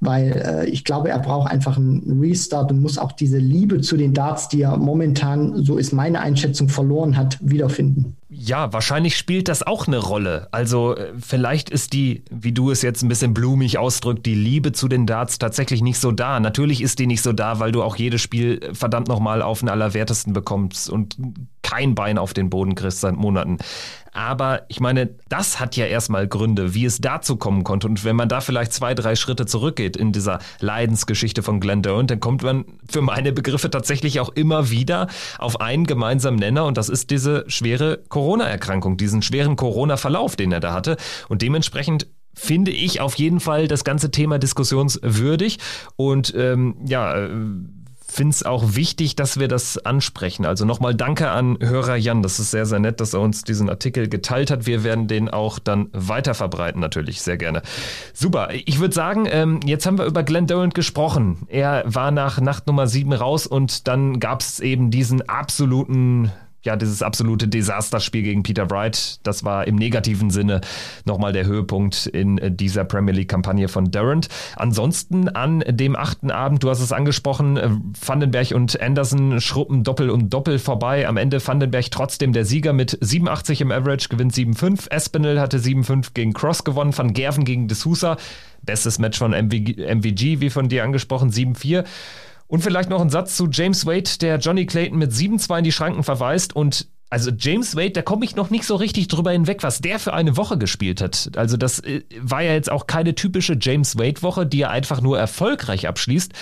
weil 0.00 0.32
äh, 0.32 0.66
ich 0.68 0.84
glaube, 0.84 1.10
er 1.10 1.18
braucht 1.18 1.50
einfach 1.50 1.76
einen 1.76 2.20
Restart 2.20 2.70
und 2.70 2.80
muss 2.80 2.98
auch 2.98 3.12
diese 3.12 3.38
Liebe 3.38 3.80
zu 3.80 3.96
den 3.96 4.14
Darts, 4.14 4.48
die 4.48 4.62
er 4.62 4.76
momentan, 4.76 5.62
so 5.64 5.78
ist 5.78 5.92
meine 5.92 6.20
Einschätzung, 6.20 6.68
verloren 6.68 7.16
hat, 7.16 7.38
wiederfinden. 7.40 8.16
Ja, 8.38 8.70
wahrscheinlich 8.70 9.16
spielt 9.16 9.48
das 9.48 9.62
auch 9.62 9.86
eine 9.86 9.96
Rolle. 9.96 10.48
Also 10.52 10.94
äh, 10.94 11.14
vielleicht 11.18 11.70
ist 11.70 11.94
die, 11.94 12.22
wie 12.30 12.52
du 12.52 12.70
es 12.70 12.82
jetzt 12.82 13.02
ein 13.02 13.08
bisschen 13.08 13.32
blumig 13.32 13.78
ausdrückt, 13.78 14.26
die 14.26 14.34
Liebe 14.34 14.72
zu 14.72 14.88
den 14.88 15.06
Darts 15.06 15.38
tatsächlich 15.38 15.80
nicht 15.80 15.98
so 15.98 16.12
da. 16.12 16.38
Natürlich 16.38 16.82
ist 16.82 16.98
die 16.98 17.06
nicht 17.06 17.22
so 17.22 17.32
da, 17.32 17.60
weil 17.60 17.72
du 17.72 17.82
auch 17.82 17.96
jedes 17.96 18.20
Spiel 18.20 18.62
äh, 18.62 18.74
verdammt 18.74 19.08
nochmal 19.08 19.40
auf 19.40 19.60
den 19.60 19.70
Allerwertesten 19.70 20.34
bekommst 20.34 20.90
und 20.90 21.16
kein 21.62 21.94
Bein 21.94 22.18
auf 22.18 22.34
den 22.34 22.50
Boden 22.50 22.74
kriegst 22.74 23.00
seit 23.00 23.16
Monaten. 23.16 23.56
Aber 24.16 24.62
ich 24.68 24.80
meine, 24.80 25.10
das 25.28 25.60
hat 25.60 25.76
ja 25.76 25.84
erstmal 25.84 26.26
Gründe, 26.26 26.72
wie 26.72 26.86
es 26.86 27.02
dazu 27.02 27.36
kommen 27.36 27.64
konnte. 27.64 27.86
Und 27.86 28.02
wenn 28.02 28.16
man 28.16 28.30
da 28.30 28.40
vielleicht 28.40 28.72
zwei, 28.72 28.94
drei 28.94 29.14
Schritte 29.14 29.44
zurückgeht 29.44 29.94
in 29.94 30.10
dieser 30.10 30.38
Leidensgeschichte 30.60 31.42
von 31.42 31.60
Glenn 31.60 31.82
Durant, 31.82 32.10
dann 32.10 32.20
kommt 32.20 32.42
man 32.42 32.64
für 32.88 33.02
meine 33.02 33.32
Begriffe 33.32 33.68
tatsächlich 33.68 34.18
auch 34.20 34.30
immer 34.30 34.70
wieder 34.70 35.08
auf 35.38 35.60
einen 35.60 35.84
gemeinsamen 35.84 36.38
Nenner 36.38 36.64
und 36.64 36.78
das 36.78 36.88
ist 36.88 37.10
diese 37.10 37.44
schwere 37.48 38.04
Corona-Erkrankung, 38.26 38.96
diesen 38.96 39.22
schweren 39.22 39.54
Corona-Verlauf, 39.54 40.34
den 40.34 40.50
er 40.50 40.58
da 40.58 40.72
hatte. 40.72 40.96
Und 41.28 41.42
dementsprechend 41.42 42.08
finde 42.34 42.72
ich 42.72 43.00
auf 43.00 43.14
jeden 43.14 43.38
Fall 43.38 43.68
das 43.68 43.84
ganze 43.84 44.10
Thema 44.10 44.40
diskussionswürdig 44.40 45.58
und 45.94 46.34
ähm, 46.36 46.74
ja, 46.84 47.14
äh, 47.14 47.30
finde 48.08 48.32
es 48.32 48.42
auch 48.42 48.74
wichtig, 48.74 49.14
dass 49.14 49.38
wir 49.38 49.46
das 49.46 49.78
ansprechen. 49.78 50.44
Also 50.44 50.64
nochmal 50.64 50.96
danke 50.96 51.30
an 51.30 51.56
Hörer 51.60 51.94
Jan. 51.94 52.22
Das 52.22 52.40
ist 52.40 52.50
sehr, 52.50 52.66
sehr 52.66 52.80
nett, 52.80 53.00
dass 53.00 53.14
er 53.14 53.20
uns 53.20 53.44
diesen 53.44 53.70
Artikel 53.70 54.08
geteilt 54.08 54.50
hat. 54.50 54.66
Wir 54.66 54.82
werden 54.82 55.06
den 55.06 55.28
auch 55.28 55.60
dann 55.60 55.88
weiter 55.92 56.34
verbreiten, 56.34 56.80
natürlich, 56.80 57.22
sehr 57.22 57.36
gerne. 57.36 57.62
Super. 58.12 58.48
Ich 58.52 58.80
würde 58.80 58.94
sagen, 58.94 59.28
ähm, 59.30 59.60
jetzt 59.64 59.86
haben 59.86 59.98
wir 59.98 60.06
über 60.06 60.24
Glenn 60.24 60.48
Durant 60.48 60.74
gesprochen. 60.74 61.46
Er 61.46 61.84
war 61.86 62.10
nach 62.10 62.40
Nacht 62.40 62.66
Nummer 62.66 62.88
7 62.88 63.12
raus 63.12 63.46
und 63.46 63.86
dann 63.86 64.18
gab 64.18 64.40
es 64.40 64.58
eben 64.58 64.90
diesen 64.90 65.28
absoluten 65.28 66.32
ja, 66.66 66.76
dieses 66.76 67.02
absolute 67.02 67.48
Desasterspiel 67.48 68.22
gegen 68.22 68.42
Peter 68.42 68.68
Wright, 68.70 69.20
das 69.22 69.44
war 69.44 69.66
im 69.66 69.76
negativen 69.76 70.30
Sinne 70.30 70.60
nochmal 71.04 71.32
der 71.32 71.46
Höhepunkt 71.46 72.06
in 72.06 72.38
äh, 72.38 72.50
dieser 72.50 72.84
Premier 72.84 73.14
League-Kampagne 73.14 73.68
von 73.68 73.90
Durant. 73.90 74.28
Ansonsten 74.56 75.28
an 75.28 75.64
dem 75.66 75.96
achten 75.96 76.30
Abend, 76.30 76.62
du 76.62 76.68
hast 76.68 76.80
es 76.80 76.92
angesprochen, 76.92 77.56
äh, 77.56 77.70
Vandenberg 78.04 78.50
und 78.52 78.80
Anderson 78.80 79.40
schruppen 79.40 79.84
Doppel 79.84 80.10
und 80.10 80.30
Doppel 80.30 80.58
vorbei. 80.58 81.08
Am 81.08 81.16
Ende 81.16 81.44
Vandenberg 81.44 81.90
trotzdem 81.90 82.32
der 82.32 82.44
Sieger 82.44 82.72
mit 82.72 82.98
87 83.00 83.60
im 83.60 83.72
Average, 83.72 84.08
gewinnt 84.08 84.34
7-5. 84.34 84.90
Espinel 84.90 85.40
hatte 85.40 85.58
7-5 85.58 86.08
gegen 86.12 86.32
Cross 86.32 86.64
gewonnen, 86.64 86.96
Van 86.96 87.12
Gerven 87.12 87.44
gegen 87.44 87.68
D'Souza. 87.68 88.18
Bestes 88.62 88.98
Match 88.98 89.18
von 89.18 89.30
MVG, 89.30 89.94
MVG, 89.94 90.40
wie 90.40 90.50
von 90.50 90.68
dir 90.68 90.82
angesprochen, 90.82 91.30
7-4. 91.30 91.84
Und 92.48 92.62
vielleicht 92.62 92.90
noch 92.90 93.00
ein 93.00 93.10
Satz 93.10 93.36
zu 93.36 93.48
James 93.50 93.86
Wade, 93.86 94.10
der 94.20 94.38
Johnny 94.38 94.66
Clayton 94.66 94.98
mit 94.98 95.12
7-2 95.12 95.58
in 95.58 95.64
die 95.64 95.72
Schranken 95.72 96.02
verweist 96.04 96.54
und 96.54 96.88
also 97.08 97.30
James 97.30 97.76
Wade, 97.76 97.90
da 97.90 98.02
komme 98.02 98.24
ich 98.24 98.34
noch 98.34 98.50
nicht 98.50 98.64
so 98.64 98.74
richtig 98.74 99.06
drüber 99.06 99.30
hinweg, 99.30 99.62
was 99.62 99.80
der 99.80 100.00
für 100.00 100.12
eine 100.12 100.36
Woche 100.36 100.58
gespielt 100.58 101.00
hat. 101.00 101.30
Also 101.36 101.56
das 101.56 101.78
äh, 101.80 102.02
war 102.20 102.42
ja 102.42 102.52
jetzt 102.52 102.70
auch 102.70 102.88
keine 102.88 103.14
typische 103.14 103.56
James 103.60 103.96
Wade-Woche, 103.96 104.44
die 104.44 104.62
er 104.62 104.70
einfach 104.70 105.00
nur 105.00 105.18
erfolgreich 105.18 105.86
abschließt. 105.86 106.32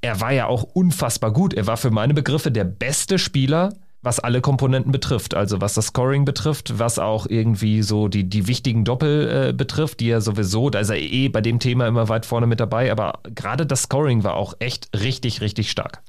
Er 0.00 0.20
war 0.20 0.32
ja 0.32 0.46
auch 0.46 0.62
unfassbar 0.62 1.32
gut. 1.32 1.54
Er 1.54 1.66
war 1.66 1.76
für 1.76 1.90
meine 1.90 2.14
Begriffe 2.14 2.52
der 2.52 2.64
beste 2.64 3.18
Spieler 3.18 3.74
was 4.02 4.18
alle 4.18 4.40
Komponenten 4.40 4.92
betrifft. 4.92 5.34
Also 5.34 5.60
was 5.60 5.74
das 5.74 5.86
Scoring 5.86 6.24
betrifft, 6.24 6.78
was 6.78 6.98
auch 6.98 7.26
irgendwie 7.26 7.82
so 7.82 8.08
die, 8.08 8.24
die 8.24 8.48
wichtigen 8.48 8.84
Doppel 8.84 9.48
äh, 9.48 9.52
betrifft, 9.52 10.00
die 10.00 10.08
ja 10.08 10.20
sowieso, 10.20 10.70
da 10.70 10.80
ist 10.80 10.90
er 10.90 10.98
eh 10.98 11.28
bei 11.28 11.40
dem 11.40 11.58
Thema 11.58 11.86
immer 11.86 12.08
weit 12.08 12.26
vorne 12.26 12.46
mit 12.46 12.60
dabei, 12.60 12.90
aber 12.90 13.20
gerade 13.34 13.64
das 13.64 13.82
Scoring 13.82 14.24
war 14.24 14.34
auch 14.34 14.54
echt 14.58 14.88
richtig, 14.98 15.40
richtig 15.40 15.70
stark. 15.70 16.02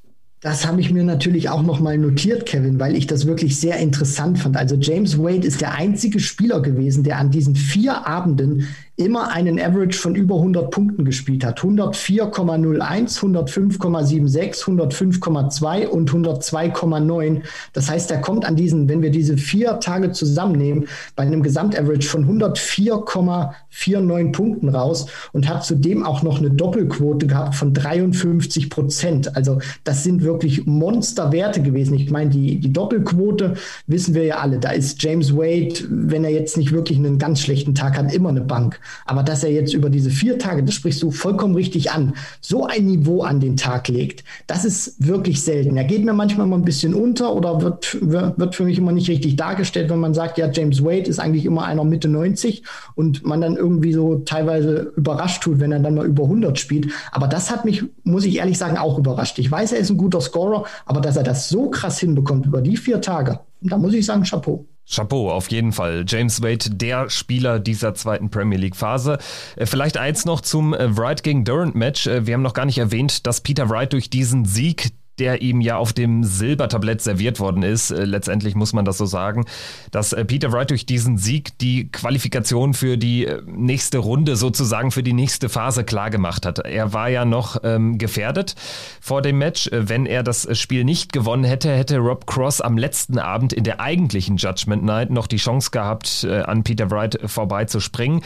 Das 0.43 0.67
habe 0.67 0.81
ich 0.81 0.91
mir 0.91 1.05
natürlich 1.05 1.47
auch 1.47 1.63
nochmal 1.63 1.97
notiert, 1.97 2.45
Kevin, 2.45 2.77
weil 2.77 2.97
ich 2.97 3.07
das 3.07 3.25
wirklich 3.25 3.57
sehr 3.57 3.77
interessant 3.77 4.39
fand. 4.39 4.57
Also 4.57 4.75
James 4.75 5.17
Wade 5.17 5.47
ist 5.47 5.61
der 5.61 5.73
einzige 5.75 6.19
Spieler 6.19 6.61
gewesen, 6.61 7.05
der 7.05 7.17
an 7.17 7.31
diesen 7.31 7.55
vier 7.55 8.05
Abenden 8.05 8.67
immer 8.95 9.31
einen 9.31 9.59
Average 9.59 9.97
von 9.97 10.13
über 10.13 10.35
100 10.35 10.69
Punkten 10.69 11.03
gespielt 11.03 11.43
hat. 11.43 11.61
104,01, 11.61 13.19
105,76, 13.19 14.63
105,2 14.65 15.87
und 15.87 16.11
102,9. 16.11 17.41
Das 17.73 17.89
heißt, 17.89 18.11
er 18.11 18.21
kommt 18.21 18.45
an 18.45 18.55
diesen, 18.55 18.87
wenn 18.87 19.01
wir 19.01 19.09
diese 19.09 19.37
vier 19.37 19.79
Tage 19.79 20.11
zusammennehmen, 20.11 20.87
bei 21.15 21.23
einem 21.23 21.41
Gesamtaverage 21.41 22.07
von 22.07 22.39
104,49 22.39 24.31
Punkten 24.31 24.69
raus 24.69 25.07
und 25.31 25.49
hat 25.49 25.65
zudem 25.65 26.05
auch 26.05 26.21
noch 26.21 26.37
eine 26.37 26.51
Doppelquote 26.51 27.25
gehabt 27.25 27.55
von 27.55 27.73
53 27.73 28.69
Prozent. 28.69 29.35
Also 29.35 29.57
das 29.83 30.03
sind 30.03 30.21
wirklich 30.21 30.67
Monsterwerte 30.67 31.63
gewesen. 31.63 31.95
Ich 31.95 32.11
meine, 32.11 32.29
die, 32.29 32.59
die 32.59 32.71
Doppelquote 32.71 33.55
wissen 33.87 34.13
wir 34.13 34.25
ja 34.25 34.37
alle. 34.37 34.59
Da 34.59 34.69
ist 34.69 35.01
James 35.01 35.35
Wade, 35.35 35.73
wenn 35.89 36.23
er 36.23 36.31
jetzt 36.31 36.57
nicht 36.57 36.71
wirklich 36.71 36.99
einen 36.99 37.17
ganz 37.17 37.39
schlechten 37.39 37.73
Tag 37.73 37.97
hat, 37.97 38.13
immer 38.13 38.29
eine 38.29 38.41
Bank. 38.41 38.79
Aber 39.05 39.23
dass 39.23 39.43
er 39.43 39.51
jetzt 39.51 39.73
über 39.73 39.89
diese 39.89 40.09
vier 40.09 40.39
Tage, 40.39 40.63
das 40.63 40.75
sprichst 40.75 41.01
du 41.01 41.11
vollkommen 41.11 41.55
richtig 41.55 41.91
an, 41.91 42.13
so 42.41 42.65
ein 42.65 42.85
Niveau 42.85 43.23
an 43.23 43.39
den 43.39 43.57
Tag 43.57 43.87
legt, 43.87 44.23
das 44.47 44.65
ist 44.65 45.05
wirklich 45.05 45.41
selten. 45.41 45.77
Er 45.77 45.83
geht 45.83 46.03
mir 46.05 46.13
manchmal 46.13 46.47
mal 46.47 46.57
ein 46.57 46.65
bisschen 46.65 46.93
unter 46.93 47.35
oder 47.35 47.61
wird, 47.61 47.97
wird 48.01 48.55
für 48.55 48.63
mich 48.63 48.77
immer 48.77 48.91
nicht 48.91 49.09
richtig 49.09 49.35
dargestellt, 49.35 49.89
wenn 49.89 49.99
man 49.99 50.13
sagt, 50.13 50.37
ja, 50.37 50.49
James 50.51 50.83
Wade 50.83 51.09
ist 51.09 51.19
eigentlich 51.19 51.45
immer 51.45 51.65
einer 51.65 51.83
Mitte 51.83 52.07
90 52.07 52.63
und 52.95 53.25
man 53.25 53.41
dann 53.41 53.55
irgendwie 53.55 53.93
so 53.93 54.19
teilweise 54.19 54.93
überrascht 54.95 55.43
tut, 55.43 55.59
wenn 55.59 55.71
er 55.71 55.79
dann 55.79 55.95
mal 55.95 56.05
über 56.05 56.23
100 56.23 56.59
spielt. 56.59 56.87
Aber 57.11 57.27
das 57.27 57.51
hat 57.51 57.65
mich, 57.65 57.83
muss 58.03 58.25
ich 58.25 58.37
ehrlich 58.37 58.57
sagen, 58.57 58.77
auch 58.77 58.97
überrascht. 58.97 59.39
Ich 59.39 59.49
weiß, 59.49 59.73
er 59.73 59.79
ist 59.79 59.89
ein 59.89 59.97
guter 59.97 60.21
Scorer, 60.21 60.65
aber 60.85 61.01
dass 61.01 61.17
er 61.17 61.23
das 61.23 61.49
so 61.49 61.69
krass 61.69 61.99
hinbekommt 61.99 62.45
über 62.45 62.61
die 62.61 62.77
vier 62.77 63.01
Tage, 63.01 63.39
da 63.61 63.77
muss 63.77 63.93
ich 63.93 64.05
sagen, 64.05 64.23
Chapeau. 64.23 64.65
Chapeau, 64.89 65.31
auf 65.31 65.49
jeden 65.49 65.71
Fall. 65.71 66.05
James 66.07 66.41
Wade, 66.41 66.69
der 66.69 67.09
Spieler 67.09 67.59
dieser 67.59 67.93
zweiten 67.95 68.29
Premier 68.29 68.57
League 68.57 68.75
Phase. 68.75 69.17
Äh, 69.55 69.65
vielleicht 69.65 69.97
eins 69.97 70.25
noch 70.25 70.41
zum 70.41 70.73
äh, 70.73 70.97
Wright 70.97 71.23
gegen 71.23 71.45
Durant 71.45 71.75
Match. 71.75 72.07
Äh, 72.07 72.27
wir 72.27 72.33
haben 72.33 72.41
noch 72.41 72.53
gar 72.53 72.65
nicht 72.65 72.77
erwähnt, 72.77 73.25
dass 73.25 73.41
Peter 73.41 73.69
Wright 73.69 73.93
durch 73.93 74.09
diesen 74.09 74.45
Sieg 74.45 74.91
der 75.19 75.41
ihm 75.41 75.61
ja 75.61 75.77
auf 75.77 75.93
dem 75.93 76.23
Silbertablett 76.23 77.01
serviert 77.01 77.39
worden 77.39 77.63
ist. 77.63 77.91
Äh, 77.91 78.05
letztendlich 78.05 78.55
muss 78.55 78.73
man 78.73 78.85
das 78.85 78.97
so 78.97 79.05
sagen, 79.05 79.45
dass 79.91 80.13
äh, 80.13 80.25
Peter 80.25 80.51
Wright 80.51 80.69
durch 80.69 80.85
diesen 80.85 81.17
Sieg 81.17 81.57
die 81.59 81.91
Qualifikation 81.91 82.73
für 82.73 82.97
die 82.97 83.25
äh, 83.25 83.41
nächste 83.45 83.99
Runde 83.99 84.35
sozusagen 84.35 84.91
für 84.91 85.03
die 85.03 85.13
nächste 85.13 85.49
Phase 85.49 85.83
klar 85.83 86.09
gemacht 86.09 86.45
hat. 86.45 86.59
Er 86.59 86.93
war 86.93 87.09
ja 87.09 87.25
noch 87.25 87.57
ähm, 87.63 87.97
gefährdet 87.97 88.55
vor 89.01 89.21
dem 89.21 89.37
Match. 89.37 89.69
Wenn 89.71 90.05
er 90.05 90.23
das 90.23 90.47
Spiel 90.57 90.83
nicht 90.83 91.13
gewonnen 91.13 91.43
hätte, 91.43 91.71
hätte 91.71 91.97
Rob 91.97 92.25
Cross 92.25 92.61
am 92.61 92.77
letzten 92.77 93.19
Abend 93.19 93.53
in 93.53 93.63
der 93.63 93.79
eigentlichen 93.79 94.37
Judgment 94.37 94.83
Night 94.83 95.09
noch 95.09 95.27
die 95.27 95.37
Chance 95.37 95.71
gehabt, 95.71 96.25
an 96.25 96.63
Peter 96.63 96.89
Wright 96.89 97.19
vorbeizuspringen. 97.25 98.21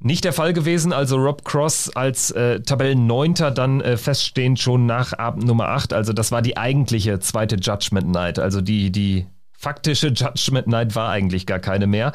Nicht 0.00 0.24
der 0.24 0.34
Fall 0.34 0.52
gewesen, 0.52 0.92
also 0.92 1.16
Rob 1.16 1.44
Cross 1.44 1.96
als 1.96 2.30
äh, 2.30 2.60
Tabellenneunter 2.60 3.50
dann 3.50 3.80
äh, 3.80 3.96
feststehend 3.96 4.60
schon 4.60 4.84
nach 4.84 5.18
Abend 5.18 5.44
Nummer 5.44 5.68
8. 5.68 5.94
Also 5.94 6.12
das 6.12 6.32
war 6.32 6.42
die 6.42 6.58
eigentliche 6.58 7.18
zweite 7.20 7.56
Judgment 7.56 8.08
Night, 8.08 8.38
also 8.38 8.60
die, 8.60 8.92
die 8.92 9.26
faktische 9.58 10.08
Judgment 10.08 10.66
Night 10.66 10.94
war 10.94 11.10
eigentlich 11.10 11.46
gar 11.46 11.58
keine 11.58 11.86
mehr. 11.86 12.12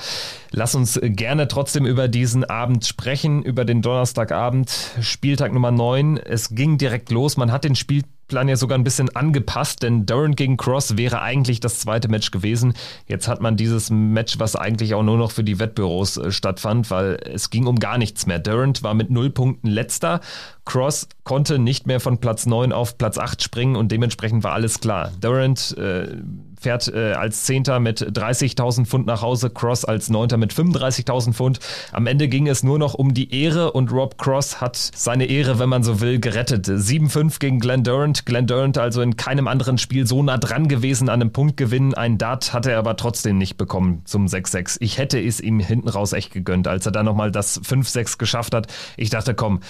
Lass 0.51 0.75
uns 0.75 0.99
gerne 1.01 1.47
trotzdem 1.47 1.85
über 1.85 2.07
diesen 2.07 2.43
Abend 2.43 2.85
sprechen, 2.85 3.41
über 3.41 3.65
den 3.65 3.81
Donnerstagabend, 3.81 4.71
Spieltag 5.01 5.51
Nummer 5.51 5.71
9. 5.71 6.17
Es 6.17 6.49
ging 6.49 6.77
direkt 6.77 7.09
los, 7.09 7.35
man 7.35 7.51
hat 7.51 7.63
den 7.63 7.75
Spiel 7.75 8.03
Plan 8.31 8.47
ja 8.47 8.55
sogar 8.55 8.77
ein 8.77 8.85
bisschen 8.85 9.13
angepasst, 9.13 9.83
denn 9.83 10.05
Durant 10.05 10.37
gegen 10.37 10.55
Cross 10.55 10.95
wäre 10.95 11.21
eigentlich 11.21 11.59
das 11.59 11.79
zweite 11.79 12.07
Match 12.07 12.31
gewesen. 12.31 12.75
Jetzt 13.05 13.27
hat 13.27 13.41
man 13.41 13.57
dieses 13.57 13.89
Match, 13.89 14.39
was 14.39 14.55
eigentlich 14.55 14.93
auch 14.93 15.03
nur 15.03 15.17
noch 15.17 15.31
für 15.31 15.43
die 15.43 15.59
Wettbüros 15.59 16.15
äh, 16.15 16.31
stattfand, 16.31 16.89
weil 16.91 17.19
es 17.25 17.49
ging 17.49 17.67
um 17.67 17.77
gar 17.77 17.97
nichts 17.97 18.27
mehr. 18.27 18.39
Durant 18.39 18.83
war 18.83 18.93
mit 18.93 19.11
null 19.11 19.31
Punkten 19.31 19.67
letzter. 19.67 20.21
Cross 20.63 21.09
konnte 21.25 21.59
nicht 21.59 21.87
mehr 21.87 21.99
von 21.99 22.19
Platz 22.19 22.45
9 22.45 22.71
auf 22.71 22.97
Platz 22.97 23.17
8 23.17 23.43
springen 23.43 23.75
und 23.75 23.91
dementsprechend 23.91 24.45
war 24.45 24.53
alles 24.53 24.79
klar. 24.79 25.11
Durant 25.19 25.77
äh, 25.77 26.15
fährt 26.61 26.87
äh, 26.93 27.13
als 27.13 27.43
Zehnter 27.43 27.79
mit 27.79 28.01
30.000 28.01 28.85
Pfund 28.85 29.07
nach 29.07 29.21
Hause, 29.21 29.49
Cross 29.49 29.83
als 29.83 30.09
Neunter 30.09 30.37
mit 30.37 30.53
35.000 30.53 31.33
Pfund. 31.33 31.59
Am 31.91 32.07
Ende 32.07 32.27
ging 32.27 32.47
es 32.47 32.63
nur 32.63 32.77
noch 32.77 32.93
um 32.93 33.13
die 33.13 33.33
Ehre 33.33 33.71
und 33.71 33.91
Rob 33.91 34.17
Cross 34.17 34.61
hat 34.61 34.77
seine 34.77 35.25
Ehre, 35.25 35.59
wenn 35.59 35.69
man 35.69 35.83
so 35.83 35.99
will, 36.01 36.19
gerettet. 36.19 36.67
7-5 36.67 37.39
gegen 37.39 37.59
Glenn 37.59 37.83
Durant. 37.83 38.25
Glenn 38.25 38.47
Durant 38.47 38.77
also 38.77 39.01
in 39.01 39.17
keinem 39.17 39.47
anderen 39.47 39.77
Spiel 39.77 40.05
so 40.05 40.21
nah 40.21 40.37
dran 40.37 40.67
gewesen 40.67 41.09
an 41.09 41.21
einem 41.21 41.33
Punktgewinn. 41.33 41.95
Ein 41.95 42.17
Dart 42.17 42.53
hat 42.53 42.67
er 42.67 42.77
aber 42.77 42.95
trotzdem 42.95 43.37
nicht 43.37 43.57
bekommen 43.57 44.03
zum 44.05 44.27
6-6. 44.27 44.77
Ich 44.79 44.97
hätte 44.99 45.19
es 45.19 45.41
ihm 45.41 45.59
hinten 45.59 45.89
raus 45.89 46.13
echt 46.13 46.31
gegönnt, 46.31 46.67
als 46.67 46.85
er 46.85 46.91
dann 46.91 47.05
nochmal 47.05 47.31
das 47.31 47.61
5-6 47.61 48.19
geschafft 48.19 48.53
hat. 48.53 48.67
Ich 48.97 49.09
dachte, 49.09 49.33
komm, 49.33 49.61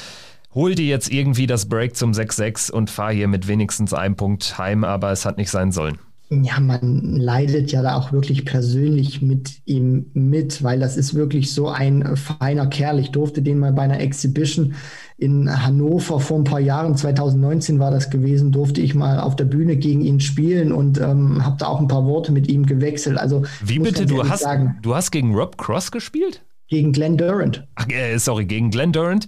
hol 0.53 0.75
dir 0.75 0.87
jetzt 0.87 1.09
irgendwie 1.09 1.47
das 1.47 1.69
Break 1.69 1.95
zum 1.95 2.11
6-6 2.11 2.69
und 2.69 2.89
fahr 2.89 3.13
hier 3.13 3.29
mit 3.29 3.47
wenigstens 3.47 3.93
einem 3.93 4.15
Punkt 4.15 4.57
heim, 4.57 4.83
aber 4.83 5.11
es 5.11 5.25
hat 5.25 5.37
nicht 5.37 5.49
sein 5.49 5.71
sollen 5.71 5.97
ja, 6.31 6.61
man 6.61 7.17
leidet 7.17 7.73
ja 7.73 7.81
da 7.81 7.95
auch 7.95 8.13
wirklich 8.13 8.45
persönlich 8.45 9.21
mit 9.21 9.61
ihm 9.65 10.11
mit, 10.13 10.63
weil 10.63 10.79
das 10.79 10.95
ist 10.95 11.13
wirklich 11.13 11.53
so 11.53 11.67
ein 11.67 12.15
feiner 12.15 12.67
Kerl. 12.67 12.99
Ich 12.99 13.11
durfte 13.11 13.41
den 13.41 13.59
mal 13.59 13.73
bei 13.73 13.81
einer 13.81 13.99
Exhibition 13.99 14.75
in 15.17 15.49
Hannover 15.65 16.21
vor 16.21 16.39
ein 16.39 16.45
paar 16.45 16.61
Jahren, 16.61 16.95
2019 16.95 17.79
war 17.79 17.91
das 17.91 18.09
gewesen, 18.09 18.53
durfte 18.53 18.79
ich 18.79 18.95
mal 18.95 19.19
auf 19.19 19.35
der 19.35 19.43
Bühne 19.43 19.75
gegen 19.75 20.01
ihn 20.01 20.21
spielen 20.21 20.71
und 20.71 21.01
ähm, 21.01 21.45
habe 21.45 21.57
da 21.59 21.67
auch 21.67 21.81
ein 21.81 21.89
paar 21.89 22.05
Worte 22.05 22.31
mit 22.31 22.47
ihm 22.47 22.65
gewechselt. 22.65 23.17
Also 23.17 23.43
wie 23.61 23.79
bitte, 23.79 24.05
du 24.05 24.23
hast, 24.23 24.43
sagen, 24.43 24.77
du 24.81 24.95
hast 24.95 25.11
gegen 25.11 25.35
Rob 25.35 25.57
Cross 25.57 25.91
gespielt? 25.91 26.41
Gegen 26.69 26.93
Glenn 26.93 27.17
Durant. 27.17 27.67
Ach, 27.75 27.87
äh, 27.89 28.17
sorry, 28.17 28.45
gegen 28.45 28.71
Glenn 28.71 28.93
Durant 28.93 29.27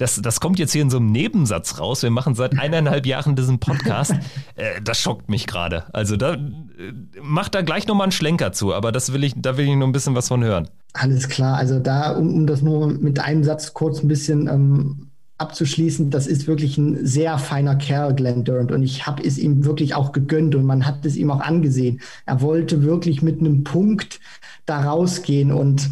das, 0.00 0.16
das 0.16 0.40
kommt 0.40 0.58
jetzt 0.58 0.72
hier 0.72 0.80
in 0.80 0.88
so 0.88 0.96
einem 0.96 1.12
Nebensatz 1.12 1.78
raus. 1.78 2.02
Wir 2.02 2.10
machen 2.10 2.34
seit 2.34 2.58
eineinhalb 2.58 3.04
Jahren 3.04 3.36
diesen 3.36 3.58
Podcast. 3.58 4.14
Äh, 4.56 4.80
das 4.82 5.00
schockt 5.00 5.28
mich 5.28 5.46
gerade. 5.46 5.84
Also 5.92 6.16
da 6.16 6.34
äh, 6.34 6.38
macht 7.22 7.54
da 7.54 7.62
gleich 7.62 7.86
nochmal 7.86 8.06
einen 8.06 8.12
Schlenker 8.12 8.52
zu, 8.52 8.74
aber 8.74 8.92
das 8.92 9.12
will 9.12 9.24
ich, 9.24 9.34
da 9.36 9.56
will 9.56 9.66
ich 9.66 9.74
nur 9.74 9.86
ein 9.88 9.92
bisschen 9.92 10.14
was 10.14 10.28
von 10.28 10.42
hören. 10.42 10.68
Alles 10.92 11.28
klar. 11.28 11.56
Also 11.56 11.78
da, 11.78 12.12
um, 12.12 12.34
um 12.34 12.46
das 12.46 12.62
nur 12.62 12.88
mit 12.88 13.18
einem 13.18 13.44
Satz 13.44 13.72
kurz 13.74 14.02
ein 14.02 14.08
bisschen 14.08 14.48
ähm, 14.48 15.10
abzuschließen, 15.38 16.10
das 16.10 16.26
ist 16.26 16.46
wirklich 16.46 16.78
ein 16.78 17.06
sehr 17.06 17.38
feiner 17.38 17.76
Kerl, 17.76 18.14
Glenn 18.14 18.44
Durant. 18.44 18.72
Und 18.72 18.82
ich 18.82 19.06
habe 19.06 19.22
es 19.22 19.38
ihm 19.38 19.64
wirklich 19.64 19.94
auch 19.94 20.12
gegönnt 20.12 20.54
und 20.54 20.64
man 20.64 20.86
hat 20.86 21.04
es 21.04 21.16
ihm 21.16 21.30
auch 21.30 21.40
angesehen. 21.40 22.00
Er 22.26 22.40
wollte 22.40 22.82
wirklich 22.82 23.22
mit 23.22 23.40
einem 23.40 23.64
Punkt 23.64 24.20
da 24.70 24.80
rausgehen 24.80 25.52
und 25.52 25.90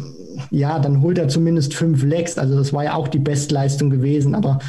ja, 0.51 0.79
dann 0.79 1.01
holt 1.01 1.17
er 1.17 1.27
zumindest 1.27 1.73
fünf 1.73 2.03
Lecks. 2.03 2.37
Also 2.37 2.57
das 2.57 2.73
war 2.73 2.83
ja 2.83 2.95
auch 2.95 3.07
die 3.07 3.19
Bestleistung 3.19 3.89
gewesen, 3.89 4.33
aber 4.35 4.59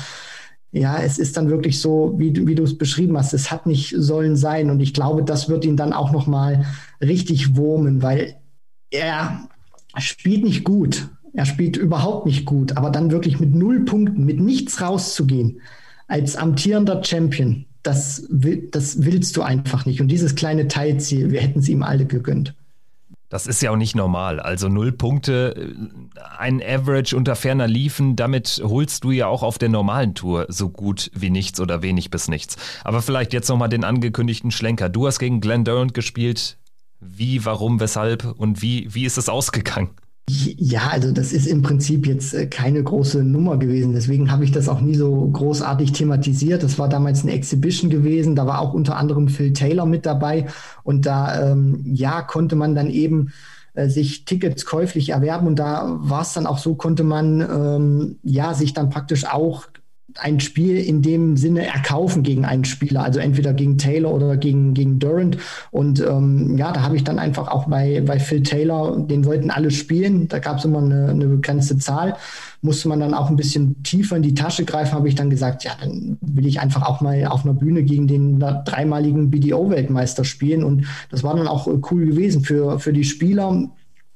ja, 0.73 0.99
es 0.99 1.19
ist 1.19 1.37
dann 1.37 1.51
wirklich 1.51 1.81
so, 1.81 2.15
wie, 2.17 2.47
wie 2.47 2.55
du 2.55 2.63
es 2.63 2.79
beschrieben 2.79 3.17
hast, 3.17 3.33
es 3.33 3.51
hat 3.51 3.67
nicht 3.67 3.95
sollen 3.97 4.37
sein 4.37 4.71
und 4.71 4.81
ich 4.81 4.95
glaube, 4.95 5.25
das 5.25 5.49
wird 5.49 5.65
ihn 5.65 5.77
dann 5.77 5.93
auch 5.93 6.13
noch 6.13 6.27
mal 6.27 6.65
richtig 7.01 7.57
wurmen, 7.57 8.03
weil 8.03 8.37
er 8.91 9.49
spielt 9.97 10.45
nicht 10.45 10.65
gut. 10.65 11.09
Er 11.33 11.47
spielt 11.47 11.77
überhaupt 11.77 12.27
nicht 12.27 12.45
gut, 12.45 12.77
aber 12.77 12.91
dann 12.91 13.13
wirklich 13.13 13.39
mit 13.39 13.55
null 13.55 13.85
Punkten, 13.85 14.25
mit 14.25 14.41
nichts 14.41 14.81
rauszugehen, 14.81 15.61
als 16.09 16.35
amtierender 16.35 17.05
Champion, 17.05 17.67
das, 17.85 18.27
das 18.73 19.05
willst 19.05 19.37
du 19.37 19.43
einfach 19.43 19.87
nicht. 19.87 20.01
Und 20.01 20.09
dieses 20.09 20.35
kleine 20.35 20.67
Teilziel, 20.67 21.31
wir 21.31 21.41
hätten 21.41 21.61
es 21.61 21.69
ihm 21.69 21.85
alle 21.85 22.05
gegönnt. 22.05 22.55
Das 23.31 23.47
ist 23.47 23.63
ja 23.63 23.71
auch 23.71 23.77
nicht 23.77 23.95
normal. 23.95 24.41
Also 24.41 24.69
null 24.69 24.93
Punkte, 24.93 25.55
äh, 25.57 26.21
ein 26.37 26.61
Average 26.63 27.17
unter 27.17 27.37
ferner 27.37 27.69
Liefen, 27.69 28.17
damit 28.17 28.61
holst 28.63 29.05
du 29.05 29.13
ja 29.13 29.29
auch 29.29 29.43
auf 29.43 29.57
der 29.57 29.69
normalen 29.71 30.15
Tour 30.15 30.47
so 30.49 30.69
gut 30.69 31.11
wie 31.15 31.31
nichts 31.31 31.61
oder 31.61 31.81
wenig 31.81 32.11
bis 32.11 32.29
nichts. 32.29 32.57
Aber 32.85 33.01
vielleicht 33.01 33.33
jetzt 33.33 33.49
nochmal 33.49 33.69
den 33.69 33.85
angekündigten 33.85 34.51
Schlenker. 34.51 34.89
Du 34.89 35.07
hast 35.07 35.21
gegen 35.21 35.41
Glenn 35.41 35.65
Durant 35.65 35.95
gespielt. 35.95 36.59
Wie, 36.99 37.45
warum, 37.47 37.81
weshalb 37.81 38.25
und 38.25 38.61
wie, 38.61 38.93
wie 38.93 39.07
ist 39.07 39.17
es 39.17 39.29
ausgegangen? 39.31 39.91
Ja, 40.33 40.89
also 40.91 41.11
das 41.11 41.33
ist 41.33 41.47
im 41.47 41.63
Prinzip 41.63 42.07
jetzt 42.07 42.35
äh, 42.35 42.47
keine 42.47 42.85
große 42.85 43.25
Nummer 43.25 43.57
gewesen. 43.57 43.95
Deswegen 43.95 44.31
habe 44.31 44.45
ich 44.45 44.53
das 44.53 44.69
auch 44.69 44.81
nie 44.81 44.95
so 44.95 45.29
großartig 45.29 45.93
thematisiert. 45.93 46.63
Das 46.63 46.79
war 46.79 46.89
damals 46.89 47.23
eine 47.23 47.33
Exhibition 47.33 47.91
gewesen. 47.91 48.37
Da 48.37 48.47
war 48.47 48.61
auch 48.61 48.73
unter 48.73 48.97
anderem 48.97 49.29
Phil 49.29 49.53
Taylor 49.53 49.87
mit 49.87 50.07
dabei. 50.07 50.47
Und 50.85 51.07
da, 51.07 51.53
ähm, 51.53 51.81
ja, 51.85 52.23
konnte 52.23 52.55
man 52.55 52.77
dann 52.77 52.91
eben 52.91 53.33
äh, 53.75 53.89
sich 53.89 54.25
Tickets 54.25 54.67
käuflich 54.67 55.09
erwerben. 55.09 55.49
Und 55.49 55.59
da 55.59 55.97
war 56.01 56.23
es 56.23 56.33
dann 56.33 56.47
auch 56.47 56.59
so, 56.59 56.77
konnte 56.77 57.03
man, 57.03 57.41
ähm, 57.41 58.19
ja, 58.23 58.55
sich 58.55 58.73
dann 58.73 58.91
praktisch 58.91 59.25
auch 59.27 59.67
ein 60.19 60.41
Spiel 60.41 60.77
in 60.77 61.03
dem 61.03 61.37
Sinne 61.37 61.67
erkaufen 61.67 62.23
gegen 62.23 62.45
einen 62.45 62.65
Spieler, 62.65 63.05
also 63.05 63.21
entweder 63.21 63.53
gegen 63.53 63.79
Taylor 63.79 64.13
oder 64.13 64.37
gegen, 64.37 64.75
gegen 64.75 64.99
Durant. 64.99 65.39
Und 65.71 66.01
ähm, 66.01 66.57
ja, 66.57 66.73
da 66.73 66.83
habe 66.83 66.97
ich 66.97 67.05
dann 67.05 67.19
einfach 67.19 67.49
auch 67.49 67.69
bei, 67.69 68.03
bei 68.05 68.19
Phil 68.19 68.43
Taylor, 68.43 68.99
den 68.99 69.25
wollten 69.25 69.51
alle 69.51 69.71
spielen, 69.71 70.29
da 70.29 70.39
gab 70.39 70.59
es 70.59 70.65
immer 70.65 70.79
eine, 70.79 71.09
eine 71.09 71.27
begrenzte 71.27 71.79
Zahl, 71.79 72.17
musste 72.63 72.89
man 72.89 73.01
dann 73.01 73.15
auch 73.15 73.31
ein 73.31 73.37
bisschen 73.37 73.83
tiefer 73.83 74.17
in 74.17 74.23
die 74.23 74.35
Tasche 74.35 74.65
greifen, 74.65 74.93
habe 74.93 75.09
ich 75.09 75.15
dann 75.15 75.31
gesagt, 75.31 75.65
ja, 75.65 75.73
dann 75.81 76.19
will 76.21 76.47
ich 76.47 76.61
einfach 76.61 76.83
auch 76.83 77.01
mal 77.01 77.27
auf 77.27 77.45
einer 77.45 77.55
Bühne 77.55 77.83
gegen 77.83 78.07
den 78.07 78.39
dreimaligen 78.39 79.31
BDO-Weltmeister 79.31 80.25
spielen. 80.25 80.63
Und 80.63 80.87
das 81.11 81.23
war 81.23 81.35
dann 81.37 81.49
auch 81.49 81.67
äh, 81.67 81.79
cool 81.91 82.07
gewesen 82.07 82.43
für, 82.43 82.79
für 82.79 82.93
die 82.93 83.05
Spieler 83.05 83.71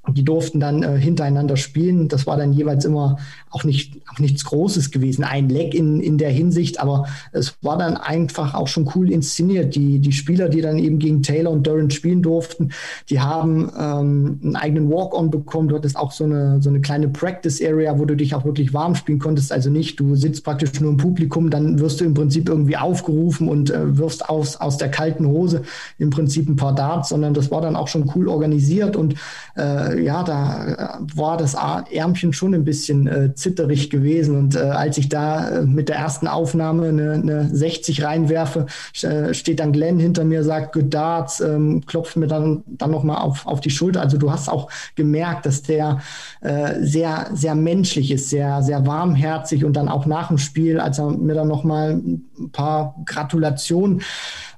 die 0.08 0.24
durften 0.24 0.60
dann 0.60 0.82
äh, 0.82 0.98
hintereinander 0.98 1.56
spielen. 1.56 2.08
Das 2.08 2.26
war 2.26 2.36
dann 2.36 2.52
jeweils 2.52 2.84
immer 2.84 3.16
auch 3.50 3.64
nicht 3.64 4.00
auch 4.12 4.18
nichts 4.18 4.44
Großes 4.44 4.90
gewesen, 4.90 5.24
ein 5.24 5.48
Leck 5.48 5.74
in, 5.74 6.00
in 6.00 6.18
der 6.18 6.30
Hinsicht, 6.30 6.80
aber 6.80 7.06
es 7.32 7.56
war 7.62 7.78
dann 7.78 7.96
einfach 7.96 8.54
auch 8.54 8.68
schon 8.68 8.90
cool 8.94 9.10
inszeniert. 9.10 9.74
Die, 9.74 9.98
die 9.98 10.12
Spieler, 10.12 10.48
die 10.48 10.60
dann 10.60 10.78
eben 10.78 10.98
gegen 10.98 11.22
Taylor 11.22 11.50
und 11.50 11.66
Durant 11.66 11.92
spielen 11.92 12.22
durften, 12.22 12.70
die 13.08 13.20
haben 13.20 13.70
ähm, 13.78 14.40
einen 14.42 14.56
eigenen 14.56 14.90
Walk-on 14.90 15.30
bekommen. 15.30 15.68
Du 15.68 15.76
hattest 15.76 15.96
auch 15.96 16.12
so 16.12 16.24
eine, 16.24 16.60
so 16.60 16.68
eine 16.68 16.80
kleine 16.80 17.08
Practice-Area, 17.08 17.98
wo 17.98 18.04
du 18.04 18.14
dich 18.14 18.34
auch 18.34 18.44
wirklich 18.44 18.74
warm 18.74 18.94
spielen 18.94 19.18
konntest. 19.18 19.52
Also 19.52 19.70
nicht, 19.70 19.98
du 20.00 20.14
sitzt 20.14 20.44
praktisch 20.44 20.80
nur 20.80 20.90
im 20.90 20.96
Publikum, 20.96 21.50
dann 21.50 21.78
wirst 21.78 22.00
du 22.00 22.04
im 22.04 22.14
Prinzip 22.14 22.48
irgendwie 22.48 22.76
aufgerufen 22.76 23.48
und 23.48 23.70
äh, 23.70 23.96
wirfst 23.96 24.28
aus, 24.28 24.56
aus 24.56 24.76
der 24.76 24.90
kalten 24.90 25.26
Hose 25.26 25.62
im 25.98 26.10
Prinzip 26.10 26.48
ein 26.48 26.56
paar 26.56 26.74
Darts, 26.74 27.08
sondern 27.08 27.34
das 27.34 27.50
war 27.50 27.60
dann 27.60 27.76
auch 27.76 27.88
schon 27.88 28.10
cool 28.14 28.28
organisiert 28.28 28.96
und 28.96 29.14
äh, 29.56 29.93
ja, 30.02 30.22
da 30.22 30.98
äh, 31.00 31.16
war 31.16 31.36
das 31.36 31.54
Ärmchen 31.54 32.32
schon 32.32 32.54
ein 32.54 32.64
bisschen 32.64 33.06
äh, 33.06 33.34
zitterig 33.34 33.90
gewesen. 33.90 34.36
Und 34.36 34.56
äh, 34.56 34.60
als 34.60 34.98
ich 34.98 35.08
da 35.08 35.48
äh, 35.48 35.62
mit 35.62 35.88
der 35.88 35.96
ersten 35.96 36.26
Aufnahme 36.26 36.88
eine, 36.88 37.12
eine 37.12 37.54
60 37.54 38.02
reinwerfe, 38.02 38.66
äh, 39.02 39.34
steht 39.34 39.60
dann 39.60 39.72
Glenn 39.72 39.98
hinter 39.98 40.24
mir, 40.24 40.44
sagt 40.44 40.74
Good 40.74 40.92
Darts, 40.92 41.40
ähm, 41.40 41.84
klopft 41.86 42.16
mir 42.16 42.26
dann, 42.26 42.62
dann 42.66 42.90
nochmal 42.90 43.18
auf, 43.18 43.46
auf 43.46 43.60
die 43.60 43.70
Schulter. 43.70 44.00
Also 44.00 44.18
du 44.18 44.30
hast 44.30 44.48
auch 44.48 44.70
gemerkt, 44.94 45.46
dass 45.46 45.62
der 45.62 46.00
äh, 46.40 46.80
sehr, 46.80 47.30
sehr 47.32 47.54
menschlich 47.54 48.10
ist, 48.10 48.30
sehr, 48.30 48.62
sehr 48.62 48.86
warmherzig 48.86 49.64
und 49.64 49.74
dann 49.74 49.88
auch 49.88 50.06
nach 50.06 50.28
dem 50.28 50.38
Spiel, 50.38 50.80
als 50.80 50.98
er 50.98 51.10
mir 51.10 51.34
dann 51.34 51.48
nochmal 51.48 51.92
ein 51.92 52.50
paar 52.52 52.96
Gratulationen 53.06 54.02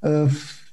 äh, 0.02 0.26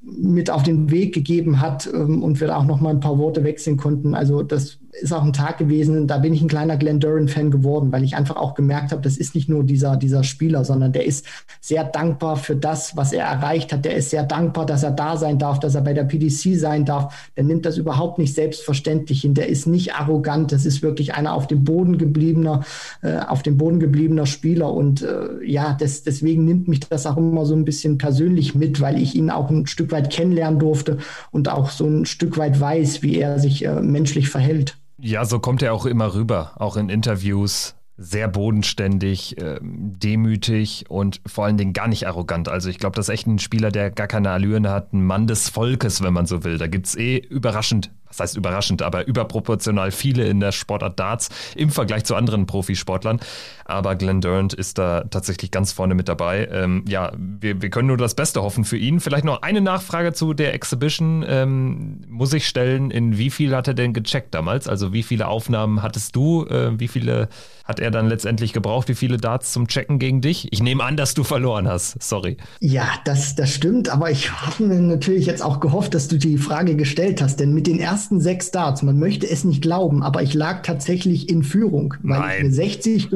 mit 0.04 0.50
auf 0.50 0.64
den 0.64 0.92
Weg 0.92 1.14
gegeben 1.14 1.62
hat 1.62 1.90
ähm, 1.92 2.22
und 2.24 2.40
wir 2.40 2.48
da 2.48 2.58
auch 2.58 2.66
noch 2.66 2.82
mal 2.82 2.90
ein 2.90 3.00
paar 3.00 3.18
Worte 3.18 3.44
wechseln 3.44 3.78
konnten. 3.78 4.14
Also 4.14 4.44
das 4.44 4.80
ist 5.02 5.12
auch 5.12 5.24
ein 5.24 5.34
Tag 5.34 5.58
gewesen, 5.58 6.08
da 6.08 6.18
bin 6.20 6.34
ich 6.34 6.42
ein 6.42 6.48
kleiner 6.48 6.78
Glenn 6.78 7.00
Duran-Fan 7.00 7.52
geworden, 7.52 7.92
weil 7.92 8.04
ich 8.04 8.16
einfach 8.16 8.36
auch 8.36 8.54
gemerkt 8.54 8.92
habe, 8.92 9.02
das 9.02 9.18
ist 9.18 9.36
nicht 9.36 9.50
nur 9.50 9.64
dieser, 9.64 9.98
dieser 9.98 10.24
Spieler, 10.24 10.64
sondern 10.64 10.92
der 10.92 11.06
ist 11.06 11.26
sehr 11.62 11.84
dankbar 11.84 12.38
für 12.38 12.56
das, 12.56 12.96
was 12.96 13.12
er 13.12 13.26
erreicht 13.26 13.74
hat. 13.74 13.86
Der 13.86 13.96
ist 13.96 14.12
sehr 14.12 14.24
dankbar, 14.24 14.66
dass 14.66 14.84
er 14.84 14.92
da 14.92 15.18
sein 15.18 15.40
darf, 15.40 15.60
dass 15.60 15.76
er 15.76 15.82
bei 15.82 15.94
der 15.94 16.04
PDC 16.04 16.56
sein 16.58 16.86
darf. 16.86 17.32
Der 17.36 17.44
nimmt 17.44 17.66
das 17.66 17.78
überhaupt 17.78 18.20
nicht 18.20 18.36
selbstverständlich 18.36 19.22
hin. 19.22 19.34
Der 19.34 19.50
ist 19.50 19.66
nicht 19.66 19.96
arrogant. 19.96 20.52
Das 20.52 20.66
ist 20.66 20.84
wirklich 20.84 21.16
einer 21.16 21.34
auf 21.34 21.48
dem 21.48 21.64
Boden 21.64 21.98
gebliebener, 21.98 22.64
äh, 23.02 23.18
auf 23.18 23.42
dem 23.42 23.58
Boden 23.58 23.80
gebliebener 23.80 24.26
Spieler. 24.26 24.72
Und 24.72 25.02
äh, 25.02 25.44
ja, 25.44 25.76
das, 25.80 26.04
deswegen 26.04 26.46
nimmt 26.46 26.68
mich 26.68 26.82
das 26.82 27.06
auch 27.08 27.18
immer 27.18 27.46
so 27.46 27.56
ein 27.56 27.66
bisschen 27.66 27.98
persönlich 27.98 28.54
mit, 28.56 28.80
weil 28.80 29.02
ich 29.02 29.16
ihn 29.16 29.32
auch 29.32 29.50
ein 29.50 29.66
Stück 29.66 29.92
weit 29.92 30.12
kennenlernen 30.12 30.60
durfte 30.60 30.98
und 31.32 31.50
auch 31.50 31.70
so 31.70 31.86
ein 31.86 32.06
Stück 32.06 32.38
weit 32.38 32.60
weiß, 32.60 33.02
wie 33.02 33.18
er 33.18 33.40
sich 33.40 33.66
äh, 33.66 33.82
menschlich 33.82 34.30
verhält. 34.30 34.78
Ja, 35.06 35.26
so 35.26 35.40
kommt 35.40 35.62
er 35.62 35.74
auch 35.74 35.86
immer 35.86 36.14
rüber, 36.14 36.54
auch 36.56 36.78
in 36.78 36.88
Interviews. 36.88 37.76
Sehr 37.98 38.30
bodenständig, 38.30 39.38
äh, 39.38 39.60
demütig 39.62 40.86
und 40.88 41.20
vor 41.26 41.44
allen 41.44 41.58
Dingen 41.58 41.74
gar 41.74 41.90
nicht 41.90 42.08
arrogant. 42.08 42.48
Also 42.48 42.70
ich 42.70 42.80
glaube, 42.80 42.96
das 42.96 43.10
ist 43.10 43.14
echt 43.14 43.28
ein 43.28 43.38
Spieler, 43.38 43.70
der 43.70 43.92
gar 43.92 44.08
keine 44.08 44.32
Allüren 44.32 44.70
hat, 44.70 44.94
ein 44.94 45.06
Mann 45.06 45.28
des 45.28 45.50
Volkes, 45.50 46.02
wenn 46.02 46.14
man 46.14 46.26
so 46.26 46.46
will. 46.46 46.58
Da 46.58 46.68
gibt 46.68 46.88
es 46.88 46.96
eh 46.96 47.18
überraschend 47.18 47.92
was 48.20 48.30
heißt 48.30 48.38
überraschend, 48.38 48.82
aber 48.82 49.08
überproportional 49.08 49.92
viele 49.92 50.26
in 50.26 50.40
der 50.40 50.52
Sportart 50.52 51.00
Darts 51.00 51.30
im 51.56 51.70
Vergleich 51.70 52.04
zu 52.04 52.16
anderen 52.16 52.46
Profisportlern. 52.46 53.20
Aber 53.66 53.96
Glenn 53.96 54.22
Durant 54.22 54.54
ist 54.54 54.78
da 54.78 55.06
tatsächlich 55.10 55.52
ganz 55.52 55.72
vorne 55.72 55.96
mit 55.96 56.08
dabei. 56.08 56.48
Ähm, 56.52 56.84
ja, 56.88 57.12
wir, 57.18 57.62
wir 57.62 57.70
können 57.70 57.88
nur 57.88 57.98
das 57.98 58.14
Beste 58.14 58.42
hoffen 58.42 58.66
für 58.66 58.78
ihn. 58.78 59.00
Vielleicht 59.00 59.26
noch 59.26 59.42
eine 59.42 59.62
Nachfrage 59.62 60.14
zu 60.14 60.34
der 60.34 60.54
Exhibition 60.54 61.26
ähm, 61.28 62.02
muss 62.10 62.34
ich 62.34 62.48
stellen. 62.48 62.92
In 62.92 63.18
wie 63.18 63.30
viel 63.30 63.56
hat 63.56 63.68
er 63.68 63.74
denn 63.74 63.94
gecheckt 63.94 64.34
damals? 64.34 64.68
Also 64.68 64.94
wie 64.94 65.04
viele 65.04 65.28
Aufnahmen 65.28 65.82
hattest 65.82 66.16
du? 66.16 66.46
Äh, 66.46 66.80
wie 66.80 66.88
viele 66.88 67.30
hat 67.64 67.80
er 67.80 67.92
dann 67.92 68.08
letztendlich 68.08 68.52
gebraucht? 68.52 68.90
Wie 68.90 68.96
viele 68.96 69.18
Darts 69.18 69.54
zum 69.54 69.68
Checken 69.68 69.98
gegen 69.98 70.20
dich? 70.20 70.52
Ich 70.52 70.62
nehme 70.62 70.84
an, 70.84 70.98
dass 70.98 71.14
du 71.14 71.24
verloren 71.24 71.68
hast. 71.68 72.02
Sorry. 72.04 72.38
Ja, 72.60 72.88
das, 73.06 73.36
das 73.36 73.54
stimmt. 73.54 73.90
Aber 73.90 74.12
ich 74.12 74.32
habe 74.32 74.66
natürlich 74.66 75.26
jetzt 75.26 75.42
auch 75.42 75.62
gehofft, 75.62 75.94
dass 75.94 76.10
du 76.10 76.18
die 76.18 76.38
Frage 76.38 76.76
gestellt 76.76 77.22
hast. 77.22 77.40
Denn 77.40 77.54
mit 77.54 77.68
den 77.68 77.80
ersten 77.80 78.03
ersten 78.04 78.20
sechs 78.20 78.52
Darts, 78.52 78.84
man 78.84 79.00
möchte 79.00 79.30
es 79.30 79.46
nicht 79.46 79.62
glauben, 79.62 80.04
aber 80.04 80.22
ich 80.24 80.34
lag 80.34 80.62
tatsächlich 80.62 81.30
in 81.30 81.42
Führung, 81.42 81.94
weil 82.04 82.20
Nein. 82.20 82.32
ich 82.34 82.40
eine 82.42 82.54
60 82.54 83.10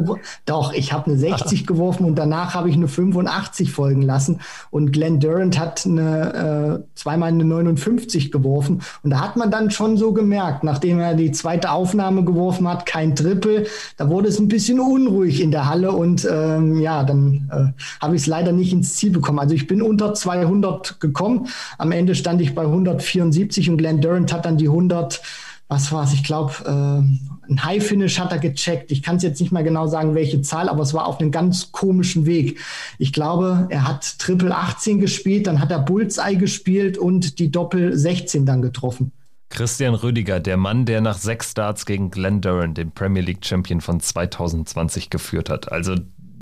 Doch, 0.46 0.72
ich 0.72 0.94
habe 0.94 1.08
eine 1.08 1.20
60 1.20 1.68
geworfen 1.68 2.06
und 2.06 2.16
danach 2.16 2.54
habe 2.54 2.70
ich 2.70 2.76
eine 2.76 2.88
85 2.88 3.70
folgen 3.70 4.02
lassen. 4.02 4.40
Und 4.72 4.94
Glenn 4.94 5.20
Durant 5.20 5.60
hat 5.60 5.86
eine, 5.86 6.84
äh, 6.86 6.96
zweimal 6.96 7.30
eine 7.30 7.44
59 7.44 8.32
geworfen. 8.32 8.82
Und 9.04 9.10
da 9.10 9.20
hat 9.20 9.36
man 9.36 9.52
dann 9.52 9.72
schon 9.72 9.98
so 9.98 10.14
gemerkt, 10.14 10.64
nachdem 10.64 11.00
er 11.00 11.16
die 11.16 11.34
zweite 11.34 11.72
Aufnahme 11.72 12.24
geworfen 12.24 12.66
hat, 12.66 12.86
kein 12.86 13.14
Triple, 13.14 13.66
da 13.98 14.10
wurde 14.10 14.30
es 14.30 14.40
ein 14.40 14.48
bisschen 14.48 14.80
unruhig 14.80 15.42
in 15.42 15.52
der 15.52 15.68
Halle 15.68 15.92
und 15.92 16.26
ähm, 16.32 16.80
ja, 16.80 17.04
dann 17.04 17.50
äh, 17.52 17.82
habe 18.02 18.16
ich 18.16 18.22
es 18.22 18.28
leider 18.28 18.54
nicht 18.54 18.72
ins 18.72 18.96
Ziel 18.96 19.12
bekommen. 19.12 19.40
Also 19.40 19.54
ich 19.54 19.68
bin 19.68 19.82
unter 19.82 20.14
200 20.14 21.02
gekommen. 21.02 21.48
Am 21.78 21.92
Ende 21.92 22.16
stand 22.16 22.40
ich 22.40 22.56
bei 22.56 22.62
174 22.62 23.70
und 23.70 23.76
Glenn 23.76 24.00
Durant 24.00 24.32
hat 24.32 24.46
dann 24.46 24.56
die 24.56 24.70
100, 24.78 25.22
was 25.68 25.92
war 25.92 26.04
es, 26.04 26.14
ich 26.14 26.24
glaube, 26.24 26.54
äh, 26.66 27.52
ein 27.52 27.64
High 27.64 27.86
Finish 27.86 28.20
hat 28.20 28.32
er 28.32 28.40
gecheckt. 28.40 28.92
Ich 28.92 29.04
kann 29.04 29.18
es 29.18 29.24
jetzt 29.24 29.42
nicht 29.42 29.52
mehr 29.52 29.64
genau 29.64 29.88
sagen, 29.88 30.16
welche 30.16 30.42
Zahl, 30.42 30.70
aber 30.70 30.82
es 30.82 30.94
war 30.94 31.08
auf 31.08 31.20
einem 31.20 31.32
ganz 31.32 31.72
komischen 31.72 32.26
Weg. 32.26 32.60
Ich 32.98 33.12
glaube, 33.12 33.68
er 33.70 33.88
hat 33.88 34.20
Triple 34.20 34.56
18 34.56 35.00
gespielt, 35.00 35.48
dann 35.48 35.60
hat 35.60 35.72
er 35.72 35.80
Bullseye 35.80 36.38
gespielt 36.38 36.98
und 36.98 37.40
die 37.40 37.52
Doppel 37.52 37.98
16 37.98 38.46
dann 38.46 38.62
getroffen. 38.62 39.12
Christian 39.50 39.96
Rüdiger, 39.96 40.40
der 40.40 40.58
Mann, 40.58 40.86
der 40.86 41.02
nach 41.02 41.18
sechs 41.18 41.52
Starts 41.52 41.86
gegen 41.86 42.12
Glenn 42.12 42.42
Duran, 42.42 42.74
den 42.74 42.92
Premier 42.92 43.22
League 43.22 43.46
Champion 43.46 43.82
von 43.82 44.00
2020, 44.00 45.10
geführt 45.10 45.50
hat. 45.50 45.72
Also 45.72 45.96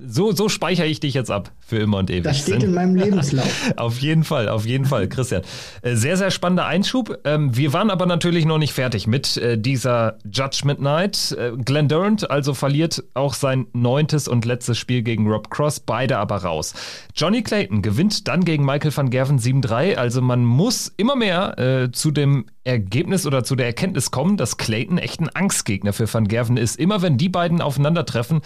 so, 0.08 0.32
so 0.32 0.50
speichere 0.50 0.88
ich 0.88 1.00
dich 1.00 1.14
jetzt 1.14 1.32
ab 1.32 1.52
für 1.66 1.78
immer 1.78 1.98
und 1.98 2.12
ewig. 2.12 2.24
Das 2.24 2.42
steht 2.42 2.62
in 2.62 2.76
meinem 2.76 2.96
Lebenslauf. 2.96 3.74
auf 3.76 4.00
jeden 4.00 4.24
Fall, 4.24 4.50
auf 4.50 4.68
jeden 4.68 4.86
Fall, 4.86 5.08
Christian. 5.10 5.42
Äh, 5.82 5.96
sehr, 5.96 6.16
sehr 6.16 6.30
spannender 6.30 6.68
Einschub. 6.68 7.18
Ähm, 7.24 7.58
wir 7.58 7.74
waren 7.74 7.90
aber 7.90 8.06
natürlich 8.06 8.46
noch 8.46 8.60
nicht 8.60 8.74
fertig 8.74 9.08
mit 9.08 9.38
äh, 9.38 9.58
dieser 9.58 10.20
Judgment 10.32 10.80
Night. 10.80 11.36
Äh, 11.40 11.54
Glenn 11.58 11.88
Durant 11.88 12.30
also 12.30 12.54
verliert 12.54 13.04
auch 13.16 13.34
sein 13.34 13.66
neuntes 13.74 14.28
und 14.28 14.46
letztes 14.46 14.78
Spiel 14.78 15.02
gegen 15.02 15.28
Rob 15.28 15.50
Cross, 15.50 15.80
beide 15.80 16.20
aber 16.20 16.38
raus. 16.38 16.76
Johnny 17.16 17.42
Clayton 17.42 17.82
gewinnt 17.82 18.28
dann 18.28 18.46
gegen 18.46 18.64
Michael 18.64 18.96
van 18.96 19.10
Gerven 19.10 19.40
7-3. 19.40 19.96
Also 19.96 20.22
man 20.22 20.46
muss 20.46 20.94
immer 20.98 21.16
mehr 21.16 21.90
zu 21.92 22.12
dem 22.12 22.46
Ergebnis 22.64 23.26
oder 23.26 23.44
zu 23.44 23.56
der 23.56 23.68
Erkenntnis 23.68 24.12
kommen, 24.12 24.38
dass 24.38 24.58
Clayton 24.58 24.98
echt 24.98 25.22
ein 25.22 25.30
Angstgegner 25.30 25.94
für 25.94 26.12
Van 26.12 26.28
Gerven 26.28 26.58
ist. 26.58 26.78
Immer 26.78 27.02
wenn 27.02 27.18
die 27.18 27.30
beiden 27.30 27.62
aufeinandertreffen, 27.62 28.42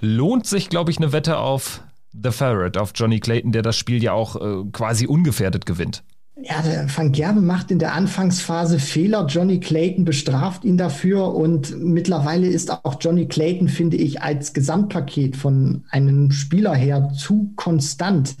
lohnt 0.00 0.46
sich, 0.46 0.68
glaube 0.70 0.90
ich, 0.90 0.96
eine 0.96 1.12
Wette 1.12 1.38
auf 1.38 1.82
The 2.22 2.30
Ferret, 2.30 2.78
auf 2.78 2.92
Johnny 2.94 3.20
Clayton, 3.20 3.52
der 3.52 3.62
das 3.62 3.76
Spiel 3.76 4.02
ja 4.02 4.12
auch 4.12 4.36
äh, 4.36 4.64
quasi 4.72 5.06
ungefährdet 5.06 5.66
gewinnt. 5.66 6.04
Ja, 6.40 6.62
der 6.62 6.86
Van 6.94 7.12
Gerben 7.12 7.46
macht 7.46 7.70
in 7.70 7.78
der 7.78 7.94
Anfangsphase 7.94 8.80
Fehler. 8.80 9.26
Johnny 9.26 9.60
Clayton 9.60 10.04
bestraft 10.04 10.64
ihn 10.64 10.76
dafür 10.76 11.32
und 11.32 11.78
mittlerweile 11.80 12.48
ist 12.48 12.70
auch 12.70 12.96
Johnny 13.00 13.26
Clayton, 13.26 13.68
finde 13.68 13.96
ich, 13.96 14.20
als 14.20 14.52
Gesamtpaket 14.52 15.36
von 15.36 15.84
einem 15.90 16.32
Spieler 16.32 16.74
her 16.74 17.12
zu 17.16 17.52
konstant 17.54 18.34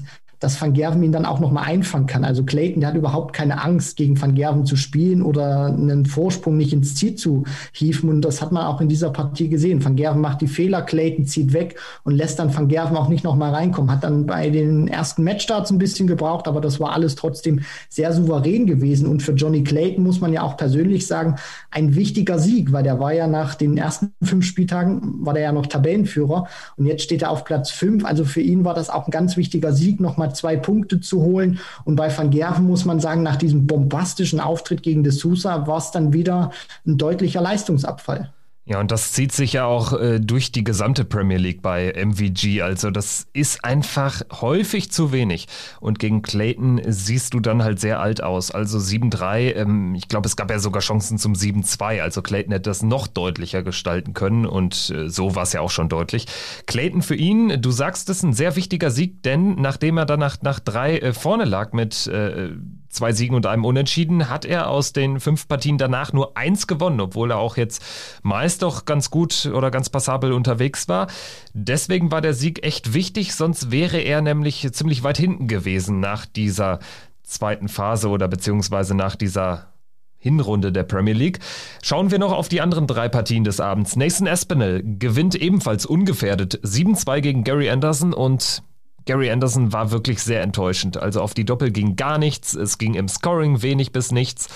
dass 0.44 0.60
Van 0.60 0.74
Gerven 0.74 1.02
ihn 1.02 1.10
dann 1.10 1.24
auch 1.24 1.40
nochmal 1.40 1.64
einfangen 1.64 2.06
kann. 2.06 2.22
Also 2.22 2.44
Clayton, 2.44 2.80
der 2.80 2.90
hat 2.90 2.96
überhaupt 2.96 3.34
keine 3.34 3.64
Angst, 3.64 3.96
gegen 3.96 4.20
Van 4.20 4.34
Gerven 4.34 4.66
zu 4.66 4.76
spielen 4.76 5.22
oder 5.22 5.66
einen 5.66 6.04
Vorsprung 6.04 6.58
nicht 6.58 6.74
ins 6.74 6.94
Ziel 6.96 7.14
zu 7.14 7.44
hieven. 7.72 8.10
Und 8.10 8.20
das 8.20 8.42
hat 8.42 8.52
man 8.52 8.66
auch 8.66 8.82
in 8.82 8.88
dieser 8.90 9.08
Partie 9.08 9.48
gesehen. 9.48 9.82
Van 9.82 9.96
Gerven 9.96 10.20
macht 10.20 10.42
die 10.42 10.46
Fehler, 10.46 10.82
Clayton 10.82 11.24
zieht 11.24 11.54
weg 11.54 11.80
und 12.02 12.14
lässt 12.14 12.38
dann 12.38 12.54
Van 12.54 12.68
Gerven 12.68 12.94
auch 12.94 13.08
nicht 13.08 13.24
nochmal 13.24 13.54
reinkommen. 13.54 13.90
Hat 13.90 14.04
dann 14.04 14.26
bei 14.26 14.50
den 14.50 14.86
ersten 14.86 15.24
Matchstarts 15.24 15.70
ein 15.70 15.78
bisschen 15.78 16.06
gebraucht, 16.06 16.46
aber 16.46 16.60
das 16.60 16.78
war 16.78 16.92
alles 16.92 17.14
trotzdem 17.14 17.60
sehr 17.88 18.12
souverän 18.12 18.66
gewesen. 18.66 19.08
Und 19.08 19.22
für 19.22 19.32
Johnny 19.32 19.64
Clayton 19.64 20.04
muss 20.04 20.20
man 20.20 20.34
ja 20.34 20.42
auch 20.42 20.58
persönlich 20.58 21.06
sagen, 21.06 21.36
ein 21.70 21.94
wichtiger 21.94 22.38
Sieg, 22.38 22.70
weil 22.70 22.82
der 22.82 23.00
war 23.00 23.14
ja 23.14 23.26
nach 23.28 23.54
den 23.54 23.78
ersten 23.78 24.12
fünf 24.22 24.44
Spieltagen, 24.44 25.24
war 25.24 25.32
der 25.32 25.44
ja 25.44 25.52
noch 25.52 25.66
Tabellenführer 25.66 26.48
und 26.76 26.84
jetzt 26.84 27.02
steht 27.02 27.22
er 27.22 27.30
auf 27.30 27.44
Platz 27.44 27.70
fünf. 27.70 28.04
Also 28.04 28.26
für 28.26 28.42
ihn 28.42 28.66
war 28.66 28.74
das 28.74 28.90
auch 28.90 29.08
ein 29.08 29.10
ganz 29.10 29.38
wichtiger 29.38 29.72
Sieg, 29.72 30.00
nochmal 30.00 30.33
zwei 30.34 30.56
Punkte 30.56 31.00
zu 31.00 31.22
holen. 31.22 31.58
Und 31.84 31.96
bei 31.96 32.16
Van 32.16 32.30
Gerven 32.30 32.66
muss 32.66 32.84
man 32.84 33.00
sagen, 33.00 33.22
nach 33.22 33.36
diesem 33.36 33.66
bombastischen 33.66 34.40
Auftritt 34.40 34.82
gegen 34.82 35.02
De 35.02 35.12
Sousa 35.12 35.66
war 35.66 35.78
es 35.78 35.90
dann 35.90 36.12
wieder 36.12 36.50
ein 36.86 36.98
deutlicher 36.98 37.40
Leistungsabfall. 37.40 38.32
Ja, 38.66 38.80
und 38.80 38.90
das 38.90 39.12
zieht 39.12 39.30
sich 39.32 39.52
ja 39.52 39.66
auch 39.66 39.92
äh, 39.92 40.20
durch 40.20 40.50
die 40.50 40.64
gesamte 40.64 41.04
Premier 41.04 41.36
League 41.36 41.60
bei 41.60 41.92
MVG. 41.92 42.62
Also 42.62 42.90
das 42.90 43.26
ist 43.34 43.62
einfach 43.62 44.22
häufig 44.40 44.90
zu 44.90 45.12
wenig. 45.12 45.48
Und 45.80 45.98
gegen 45.98 46.22
Clayton 46.22 46.80
siehst 46.86 47.34
du 47.34 47.40
dann 47.40 47.62
halt 47.62 47.78
sehr 47.78 48.00
alt 48.00 48.22
aus. 48.22 48.50
Also 48.50 48.78
7-3, 48.78 49.54
ähm, 49.54 49.94
ich 49.94 50.08
glaube, 50.08 50.26
es 50.26 50.36
gab 50.36 50.50
ja 50.50 50.58
sogar 50.58 50.80
Chancen 50.80 51.18
zum 51.18 51.34
7-2. 51.34 52.00
Also 52.00 52.22
Clayton 52.22 52.52
hätte 52.52 52.70
das 52.70 52.82
noch 52.82 53.06
deutlicher 53.06 53.62
gestalten 53.62 54.14
können 54.14 54.46
und 54.46 54.90
äh, 54.96 55.10
so 55.10 55.34
war 55.34 55.42
es 55.42 55.52
ja 55.52 55.60
auch 55.60 55.70
schon 55.70 55.90
deutlich. 55.90 56.26
Clayton 56.66 57.02
für 57.02 57.16
ihn, 57.16 57.60
du 57.60 57.70
sagst 57.70 58.08
es, 58.08 58.22
ein 58.22 58.32
sehr 58.32 58.56
wichtiger 58.56 58.90
Sieg, 58.90 59.22
denn 59.24 59.56
nachdem 59.56 59.98
er 59.98 60.06
dann 60.06 60.20
nach, 60.20 60.40
nach 60.40 60.58
drei 60.58 60.98
äh, 61.00 61.12
vorne 61.12 61.44
lag 61.44 61.74
mit 61.74 62.06
äh, 62.06 62.52
zwei 62.94 63.12
Siegen 63.12 63.36
und 63.36 63.46
einem 63.46 63.64
Unentschieden, 63.64 64.28
hat 64.30 64.44
er 64.44 64.70
aus 64.70 64.92
den 64.92 65.20
fünf 65.20 65.48
Partien 65.48 65.78
danach 65.78 66.12
nur 66.12 66.36
eins 66.36 66.66
gewonnen, 66.66 67.00
obwohl 67.00 67.32
er 67.32 67.38
auch 67.38 67.56
jetzt 67.56 67.82
meist 68.22 68.62
doch 68.62 68.84
ganz 68.84 69.10
gut 69.10 69.50
oder 69.52 69.70
ganz 69.70 69.90
passabel 69.90 70.32
unterwegs 70.32 70.88
war. 70.88 71.08
Deswegen 71.52 72.10
war 72.10 72.20
der 72.20 72.34
Sieg 72.34 72.64
echt 72.64 72.94
wichtig, 72.94 73.34
sonst 73.34 73.70
wäre 73.70 73.98
er 73.98 74.22
nämlich 74.22 74.66
ziemlich 74.72 75.02
weit 75.02 75.18
hinten 75.18 75.48
gewesen 75.48 76.00
nach 76.00 76.26
dieser 76.26 76.78
zweiten 77.22 77.68
Phase 77.68 78.08
oder 78.08 78.28
beziehungsweise 78.28 78.94
nach 78.94 79.16
dieser 79.16 79.74
Hinrunde 80.18 80.72
der 80.72 80.84
Premier 80.84 81.12
League. 81.12 81.40
Schauen 81.82 82.10
wir 82.10 82.18
noch 82.18 82.32
auf 82.32 82.48
die 82.48 82.62
anderen 82.62 82.86
drei 82.86 83.10
Partien 83.10 83.44
des 83.44 83.60
Abends. 83.60 83.94
Nathan 83.94 84.26
Espinel 84.26 84.82
gewinnt 84.98 85.34
ebenfalls 85.34 85.84
ungefährdet 85.84 86.60
7-2 86.64 87.20
gegen 87.20 87.44
Gary 87.44 87.68
Anderson 87.68 88.14
und 88.14 88.62
Gary 89.06 89.30
Anderson 89.30 89.72
war 89.72 89.90
wirklich 89.90 90.22
sehr 90.22 90.42
enttäuschend. 90.42 90.96
Also 90.96 91.20
auf 91.20 91.34
die 91.34 91.44
Doppel 91.44 91.70
ging 91.70 91.96
gar 91.96 92.18
nichts, 92.18 92.54
es 92.54 92.78
ging 92.78 92.94
im 92.94 93.08
Scoring 93.08 93.62
wenig 93.62 93.92
bis 93.92 94.12
nichts. 94.12 94.48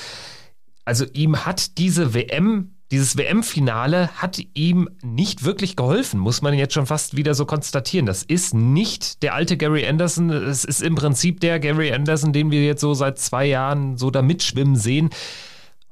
Also 0.84 1.04
ihm 1.12 1.44
hat 1.44 1.76
diese 1.78 2.14
WM, 2.14 2.74
dieses 2.90 3.18
WM-Finale 3.18 4.08
hat 4.16 4.40
ihm 4.54 4.88
nicht 5.02 5.44
wirklich 5.44 5.76
geholfen, 5.76 6.18
muss 6.18 6.40
man 6.40 6.54
jetzt 6.54 6.72
schon 6.72 6.86
fast 6.86 7.16
wieder 7.16 7.34
so 7.34 7.44
konstatieren. 7.44 8.06
Das 8.06 8.22
ist 8.22 8.54
nicht 8.54 9.22
der 9.22 9.34
alte 9.34 9.58
Gary 9.58 9.86
Anderson, 9.86 10.30
es 10.30 10.64
ist 10.64 10.82
im 10.82 10.94
Prinzip 10.94 11.40
der 11.40 11.60
Gary 11.60 11.92
Anderson, 11.92 12.32
den 12.32 12.50
wir 12.50 12.64
jetzt 12.64 12.80
so 12.80 12.94
seit 12.94 13.18
zwei 13.18 13.44
Jahren 13.44 13.98
so 13.98 14.10
da 14.10 14.22
mitschwimmen 14.22 14.76
sehen 14.76 15.10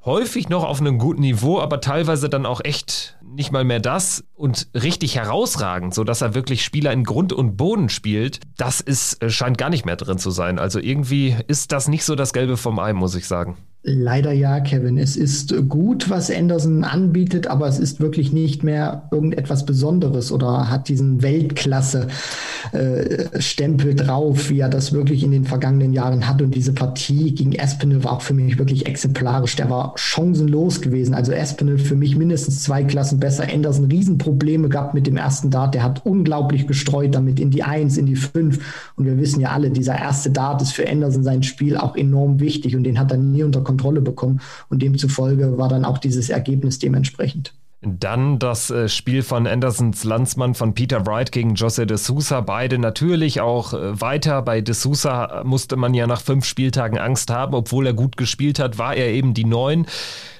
häufig 0.06 0.48
noch 0.48 0.64
auf 0.64 0.80
einem 0.80 0.98
guten 0.98 1.20
Niveau, 1.20 1.60
aber 1.60 1.80
teilweise 1.80 2.30
dann 2.30 2.46
auch 2.46 2.60
echt 2.64 3.15
nicht 3.34 3.52
mal 3.52 3.64
mehr 3.64 3.80
das 3.80 4.24
und 4.34 4.68
richtig 4.74 5.16
herausragend, 5.16 5.94
so 5.94 6.04
er 6.04 6.34
wirklich 6.34 6.64
Spieler 6.64 6.92
in 6.92 7.04
Grund 7.04 7.32
und 7.32 7.56
Boden 7.56 7.88
spielt. 7.88 8.40
Das 8.56 8.80
ist 8.80 9.22
äh, 9.22 9.30
scheint 9.30 9.58
gar 9.58 9.70
nicht 9.70 9.86
mehr 9.86 9.96
drin 9.96 10.18
zu 10.18 10.30
sein. 10.30 10.58
Also 10.58 10.78
irgendwie 10.78 11.36
ist 11.48 11.72
das 11.72 11.88
nicht 11.88 12.04
so 12.04 12.14
das 12.14 12.32
Gelbe 12.32 12.56
vom 12.56 12.78
Ei, 12.78 12.92
muss 12.92 13.14
ich 13.14 13.26
sagen. 13.26 13.56
Leider 13.88 14.32
ja, 14.32 14.58
Kevin. 14.58 14.98
Es 14.98 15.16
ist 15.16 15.54
gut, 15.68 16.10
was 16.10 16.28
Anderson 16.28 16.82
anbietet, 16.82 17.46
aber 17.46 17.68
es 17.68 17.78
ist 17.78 18.00
wirklich 18.00 18.32
nicht 18.32 18.64
mehr 18.64 19.08
irgendetwas 19.12 19.64
Besonderes 19.64 20.32
oder 20.32 20.68
hat 20.68 20.88
diesen 20.88 21.22
Weltklasse-Stempel 21.22 23.90
äh, 23.90 23.94
drauf, 23.94 24.50
wie 24.50 24.58
er 24.58 24.68
das 24.68 24.92
wirklich 24.92 25.22
in 25.22 25.30
den 25.30 25.44
vergangenen 25.44 25.92
Jahren 25.92 26.26
hat. 26.26 26.42
Und 26.42 26.56
diese 26.56 26.72
Partie 26.72 27.32
gegen 27.32 27.56
Aspinall 27.60 28.02
war 28.02 28.14
auch 28.14 28.22
für 28.22 28.34
mich 28.34 28.58
wirklich 28.58 28.86
exemplarisch. 28.86 29.54
Der 29.54 29.70
war 29.70 29.92
chancenlos 29.94 30.80
gewesen. 30.80 31.14
Also 31.14 31.32
Aspinall 31.32 31.78
für 31.78 31.94
mich 31.94 32.16
mindestens 32.16 32.64
zwei 32.64 32.82
Klassen 32.82 33.20
besser. 33.26 33.48
Anderson 33.52 33.86
Riesenprobleme 33.86 34.68
gehabt 34.68 34.94
mit 34.94 35.06
dem 35.06 35.16
ersten 35.16 35.50
Dart. 35.50 35.74
Der 35.74 35.82
hat 35.82 36.04
unglaublich 36.06 36.66
gestreut 36.66 37.14
damit 37.14 37.40
in 37.40 37.50
die 37.50 37.62
Eins, 37.62 37.96
in 37.96 38.06
die 38.06 38.16
Fünf. 38.16 38.58
Und 38.96 39.06
wir 39.06 39.18
wissen 39.18 39.40
ja 39.40 39.50
alle, 39.50 39.70
dieser 39.70 39.98
erste 39.98 40.30
Dart 40.30 40.62
ist 40.62 40.72
für 40.72 40.88
Anderson 40.88 41.24
sein 41.24 41.42
Spiel 41.42 41.76
auch 41.76 41.96
enorm 41.96 42.38
wichtig 42.40 42.76
und 42.76 42.84
den 42.84 42.98
hat 42.98 43.10
er 43.10 43.18
nie 43.18 43.42
unter 43.42 43.62
Kontrolle 43.62 43.96
Kontrolle 43.96 44.00
bekommen. 44.00 44.40
Und 44.68 44.82
demzufolge 44.82 45.58
war 45.58 45.68
dann 45.68 45.84
auch 45.84 45.98
dieses 45.98 46.30
Ergebnis 46.30 46.78
dementsprechend. 46.78 47.52
Dann 47.86 48.40
das 48.40 48.70
äh, 48.70 48.88
Spiel 48.88 49.22
von 49.22 49.46
Andersons 49.46 50.02
Landsmann 50.02 50.54
von 50.54 50.74
Peter 50.74 51.06
Wright 51.06 51.30
gegen 51.30 51.54
Jose 51.54 51.86
de 51.86 51.96
Sousa. 51.96 52.40
Beide 52.40 52.78
natürlich 52.78 53.40
auch 53.40 53.74
äh, 53.74 54.00
weiter. 54.00 54.42
Bei 54.42 54.60
de 54.60 54.74
Sousa 54.74 55.42
musste 55.44 55.76
man 55.76 55.94
ja 55.94 56.08
nach 56.08 56.20
fünf 56.20 56.44
Spieltagen 56.44 56.98
Angst 56.98 57.30
haben. 57.30 57.54
Obwohl 57.54 57.86
er 57.86 57.92
gut 57.92 58.16
gespielt 58.16 58.58
hat, 58.58 58.78
war 58.78 58.96
er 58.96 59.08
eben 59.10 59.34
die 59.34 59.44
Neun. 59.44 59.86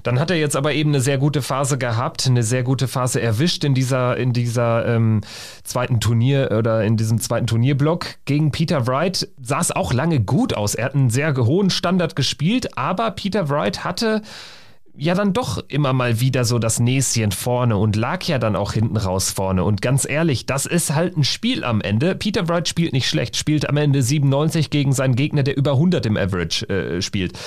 Dann 0.03 0.19
hat 0.19 0.31
er 0.31 0.37
jetzt 0.37 0.57
aber 0.57 0.73
eben 0.73 0.91
eine 0.91 1.01
sehr 1.01 1.19
gute 1.19 1.41
Phase 1.41 1.79
gehabt, 1.79 2.27
eine 2.27 2.43
sehr 2.43 2.65
gute 2.65 2.89
Phase 2.89 3.21
erwischt 3.21 3.63
in 3.65 3.75
dieser, 3.75 4.17
in 4.17 4.33
dieser 4.33 4.87
ähm, 4.87 5.21
zweiten 5.63 6.01
Turnier 6.01 6.51
oder 6.57 6.85
in 6.85 6.97
diesem 6.97 7.21
zweiten 7.21 7.47
Turnierblock. 7.47 8.07
Gegen 8.25 8.51
Peter 8.51 8.87
Wright 8.89 9.29
sah 9.41 9.61
es 9.61 9.71
auch 9.71 9.93
lange 9.93 10.21
gut 10.21 10.55
aus. 10.55 10.75
Er 10.75 10.87
hat 10.87 10.95
einen 10.95 11.11
sehr 11.11 11.37
hohen 11.37 11.71
Standard 11.71 12.17
gespielt, 12.17 12.77
aber 12.77 13.13
Peter 13.13 13.49
Wright 13.49 13.85
hatte 13.85 14.23
ja 14.99 15.15
dann 15.15 15.33
doch 15.33 15.63
immer 15.69 15.93
mal 15.93 16.21
wieder 16.21 16.45
so 16.45 16.59
das 16.59 16.81
Näschen 16.81 17.33
vorne 17.33 17.77
und 17.77 17.97
lag 17.97 18.23
ja 18.25 18.39
dann 18.39 18.57
auch 18.57 18.73
hinten 18.73 18.97
raus 18.97 19.31
vorne. 19.31 19.65
Und 19.65 19.83
ganz 19.83 20.09
ehrlich, 20.09 20.47
das 20.47 20.67
ist 20.67 20.95
halt 20.95 21.17
ein 21.17 21.25
Spiel 21.25 21.65
am 21.65 21.81
Ende. 21.81 22.15
Peter 22.15 22.49
Wright 22.49 22.69
spielt 22.69 22.93
nicht 22.93 23.09
schlecht, 23.09 23.37
spielt 23.37 23.69
am 23.69 23.77
Ende 23.77 24.03
97 24.03 24.71
gegen 24.71 24.93
seinen 24.93 25.17
Gegner, 25.17 25.43
der 25.43 25.57
über 25.57 25.73
100 25.73 26.07
im 26.07 26.17
Average 26.17 26.69
äh, 26.69 27.03
spielt. 27.03 27.39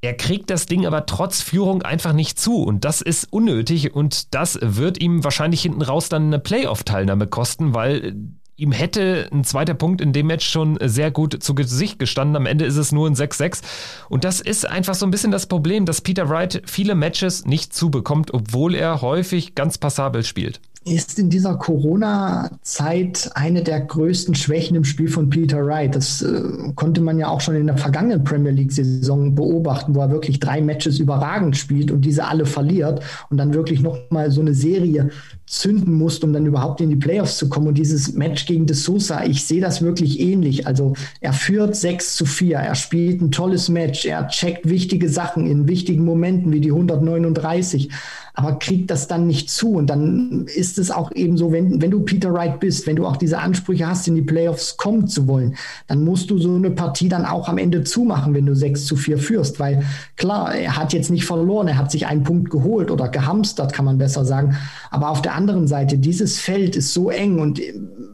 Er 0.00 0.14
kriegt 0.14 0.50
das 0.50 0.66
Ding 0.66 0.84
aber 0.84 1.06
trotz 1.06 1.40
Führung 1.40 1.80
einfach 1.80 2.12
nicht 2.12 2.38
zu 2.38 2.62
und 2.62 2.84
das 2.84 3.00
ist 3.00 3.32
unnötig 3.32 3.94
und 3.94 4.34
das 4.34 4.58
wird 4.60 5.00
ihm 5.00 5.24
wahrscheinlich 5.24 5.62
hinten 5.62 5.80
raus 5.80 6.10
dann 6.10 6.24
eine 6.24 6.38
Playoff-Teilnahme 6.38 7.26
kosten, 7.26 7.72
weil 7.72 8.14
ihm 8.56 8.72
hätte 8.72 9.28
ein 9.32 9.44
zweiter 9.44 9.74
Punkt 9.74 10.00
in 10.00 10.12
dem 10.12 10.26
Match 10.26 10.48
schon 10.48 10.78
sehr 10.82 11.10
gut 11.10 11.42
zu 11.42 11.54
Gesicht 11.54 11.98
gestanden. 11.98 12.36
Am 12.36 12.46
Ende 12.46 12.64
ist 12.64 12.76
es 12.76 12.92
nur 12.92 13.08
ein 13.08 13.14
6-6. 13.14 13.62
Und 14.08 14.24
das 14.24 14.40
ist 14.40 14.68
einfach 14.68 14.94
so 14.94 15.06
ein 15.06 15.10
bisschen 15.10 15.32
das 15.32 15.46
Problem, 15.46 15.86
dass 15.86 16.00
Peter 16.00 16.28
Wright 16.28 16.62
viele 16.66 16.94
Matches 16.94 17.44
nicht 17.44 17.74
zubekommt, 17.74 18.32
obwohl 18.32 18.74
er 18.74 19.02
häufig 19.02 19.54
ganz 19.54 19.78
passabel 19.78 20.24
spielt 20.24 20.60
ist 20.84 21.18
in 21.18 21.30
dieser 21.30 21.56
Corona-Zeit 21.56 23.30
eine 23.34 23.62
der 23.62 23.80
größten 23.80 24.34
Schwächen 24.34 24.76
im 24.76 24.84
Spiel 24.84 25.08
von 25.08 25.30
Peter 25.30 25.64
Wright. 25.64 25.94
Das 25.94 26.20
äh, 26.20 26.42
konnte 26.74 27.00
man 27.00 27.18
ja 27.18 27.28
auch 27.28 27.40
schon 27.40 27.56
in 27.56 27.66
der 27.66 27.78
vergangenen 27.78 28.22
Premier 28.22 28.52
League-Saison 28.52 29.34
beobachten, 29.34 29.94
wo 29.94 30.00
er 30.00 30.10
wirklich 30.10 30.40
drei 30.40 30.60
Matches 30.60 30.98
überragend 30.98 31.56
spielt 31.56 31.90
und 31.90 32.02
diese 32.02 32.26
alle 32.26 32.44
verliert 32.44 33.02
und 33.30 33.38
dann 33.38 33.54
wirklich 33.54 33.80
nochmal 33.80 34.30
so 34.30 34.42
eine 34.42 34.54
Serie 34.54 35.10
zünden 35.46 35.94
musste, 35.94 36.26
um 36.26 36.32
dann 36.32 36.46
überhaupt 36.46 36.80
in 36.80 36.90
die 36.90 36.96
Playoffs 36.96 37.36
zu 37.36 37.48
kommen. 37.48 37.68
Und 37.68 37.78
dieses 37.78 38.14
Match 38.14 38.46
gegen 38.46 38.66
De 38.66 38.74
Sosa, 38.74 39.24
ich 39.24 39.44
sehe 39.44 39.60
das 39.60 39.82
wirklich 39.82 40.20
ähnlich. 40.20 40.66
Also 40.66 40.94
er 41.20 41.32
führt 41.32 41.76
6 41.76 42.16
zu 42.16 42.26
4, 42.26 42.58
er 42.58 42.74
spielt 42.74 43.20
ein 43.20 43.30
tolles 43.30 43.68
Match, 43.68 44.04
er 44.06 44.28
checkt 44.28 44.68
wichtige 44.68 45.08
Sachen 45.08 45.46
in 45.46 45.68
wichtigen 45.68 46.04
Momenten 46.04 46.52
wie 46.52 46.60
die 46.60 46.70
139 46.70 47.90
aber 48.36 48.58
kriegt 48.58 48.90
das 48.90 49.06
dann 49.06 49.28
nicht 49.28 49.48
zu. 49.48 49.74
Und 49.74 49.88
dann 49.88 50.46
ist 50.54 50.78
es 50.78 50.90
auch 50.90 51.12
eben 51.12 51.36
so, 51.36 51.52
wenn, 51.52 51.80
wenn 51.80 51.92
du 51.92 52.00
Peter 52.00 52.32
Wright 52.32 52.58
bist, 52.58 52.86
wenn 52.86 52.96
du 52.96 53.06
auch 53.06 53.16
diese 53.16 53.38
Ansprüche 53.38 53.86
hast, 53.86 54.08
in 54.08 54.16
die 54.16 54.22
Playoffs 54.22 54.76
kommen 54.76 55.06
zu 55.06 55.28
wollen, 55.28 55.54
dann 55.86 56.02
musst 56.02 56.30
du 56.30 56.38
so 56.38 56.52
eine 56.52 56.72
Partie 56.72 57.08
dann 57.08 57.24
auch 57.24 57.48
am 57.48 57.58
Ende 57.58 57.84
zumachen, 57.84 58.34
wenn 58.34 58.44
du 58.44 58.56
6 58.56 58.86
zu 58.86 58.96
4 58.96 59.18
führst. 59.18 59.60
Weil 59.60 59.84
klar, 60.16 60.52
er 60.52 60.76
hat 60.76 60.92
jetzt 60.92 61.12
nicht 61.12 61.24
verloren, 61.24 61.68
er 61.68 61.78
hat 61.78 61.92
sich 61.92 62.06
einen 62.06 62.24
Punkt 62.24 62.50
geholt 62.50 62.90
oder 62.90 63.08
gehamstert, 63.08 63.72
kann 63.72 63.84
man 63.84 63.98
besser 63.98 64.24
sagen. 64.24 64.56
Aber 64.90 65.10
auf 65.10 65.22
der 65.22 65.33
anderen 65.34 65.66
Seite, 65.66 65.98
dieses 65.98 66.38
Feld 66.38 66.76
ist 66.76 66.94
so 66.94 67.10
eng 67.10 67.38
und 67.38 67.60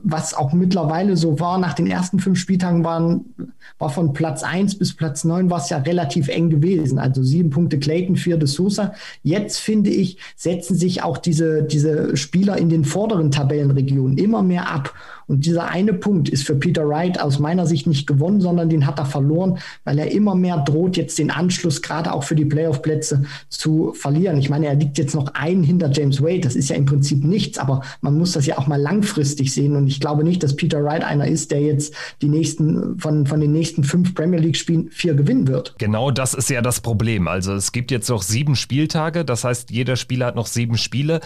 was 0.02 0.34
auch 0.34 0.52
mittlerweile 0.52 1.16
so 1.16 1.38
war, 1.38 1.58
nach 1.58 1.74
den 1.74 1.86
ersten 1.86 2.18
fünf 2.18 2.38
Spieltagen 2.38 2.84
waren, 2.84 3.24
war 3.78 3.90
von 3.90 4.12
Platz 4.12 4.42
1 4.42 4.78
bis 4.78 4.94
Platz 4.94 5.24
9 5.24 5.50
war 5.50 5.58
es 5.58 5.70
ja 5.70 5.78
relativ 5.78 6.28
eng 6.28 6.50
gewesen. 6.50 6.98
Also 6.98 7.22
sieben 7.22 7.50
Punkte 7.50 7.78
Clayton, 7.78 8.16
vier 8.16 8.36
de 8.36 8.48
Sousa. 8.48 8.94
Jetzt 9.22 9.58
finde 9.58 9.90
ich, 9.90 10.18
setzen 10.36 10.76
sich 10.76 11.02
auch 11.02 11.18
diese, 11.18 11.62
diese 11.62 12.16
Spieler 12.16 12.58
in 12.58 12.68
den 12.68 12.84
vorderen 12.84 13.30
Tabellenregionen 13.30 14.18
immer 14.18 14.42
mehr 14.42 14.68
ab. 14.68 14.94
Und 15.30 15.46
dieser 15.46 15.68
eine 15.68 15.92
Punkt 15.92 16.28
ist 16.28 16.44
für 16.44 16.56
Peter 16.56 16.88
Wright 16.88 17.20
aus 17.20 17.38
meiner 17.38 17.64
Sicht 17.64 17.86
nicht 17.86 18.08
gewonnen, 18.08 18.40
sondern 18.40 18.68
den 18.68 18.84
hat 18.84 18.98
er 18.98 19.06
verloren, 19.06 19.58
weil 19.84 19.96
er 20.00 20.10
immer 20.10 20.34
mehr 20.34 20.58
droht, 20.58 20.96
jetzt 20.96 21.20
den 21.20 21.30
Anschluss 21.30 21.82
gerade 21.82 22.12
auch 22.12 22.24
für 22.24 22.34
die 22.34 22.44
Playoff-Plätze 22.44 23.22
zu 23.48 23.92
verlieren. 23.94 24.38
Ich 24.38 24.50
meine, 24.50 24.66
er 24.66 24.74
liegt 24.74 24.98
jetzt 24.98 25.14
noch 25.14 25.32
ein 25.34 25.62
hinter 25.62 25.88
James 25.92 26.20
Wade. 26.20 26.40
Das 26.40 26.56
ist 26.56 26.68
ja 26.68 26.74
im 26.74 26.84
Prinzip 26.84 27.22
nichts, 27.22 27.58
aber 27.58 27.82
man 28.00 28.18
muss 28.18 28.32
das 28.32 28.44
ja 28.46 28.58
auch 28.58 28.66
mal 28.66 28.80
langfristig 28.80 29.54
sehen. 29.54 29.76
Und 29.76 29.86
ich 29.86 30.00
glaube 30.00 30.24
nicht, 30.24 30.42
dass 30.42 30.56
Peter 30.56 30.82
Wright 30.82 31.04
einer 31.04 31.28
ist, 31.28 31.52
der 31.52 31.60
jetzt 31.60 31.94
die 32.22 32.28
nächsten, 32.28 32.98
von, 32.98 33.24
von 33.24 33.38
den 33.38 33.52
nächsten 33.52 33.84
fünf 33.84 34.16
Premier 34.16 34.40
League-Spielen 34.40 34.90
vier 34.90 35.14
gewinnen 35.14 35.46
wird. 35.46 35.76
Genau 35.78 36.10
das 36.10 36.34
ist 36.34 36.50
ja 36.50 36.60
das 36.60 36.80
Problem. 36.80 37.28
Also 37.28 37.54
es 37.54 37.70
gibt 37.70 37.92
jetzt 37.92 38.08
noch 38.10 38.22
sieben 38.22 38.56
Spieltage. 38.56 39.24
Das 39.24 39.44
heißt, 39.44 39.70
jeder 39.70 39.94
Spieler 39.94 40.26
hat 40.26 40.34
noch 40.34 40.48
sieben 40.48 40.76
Spiele. 40.76 41.20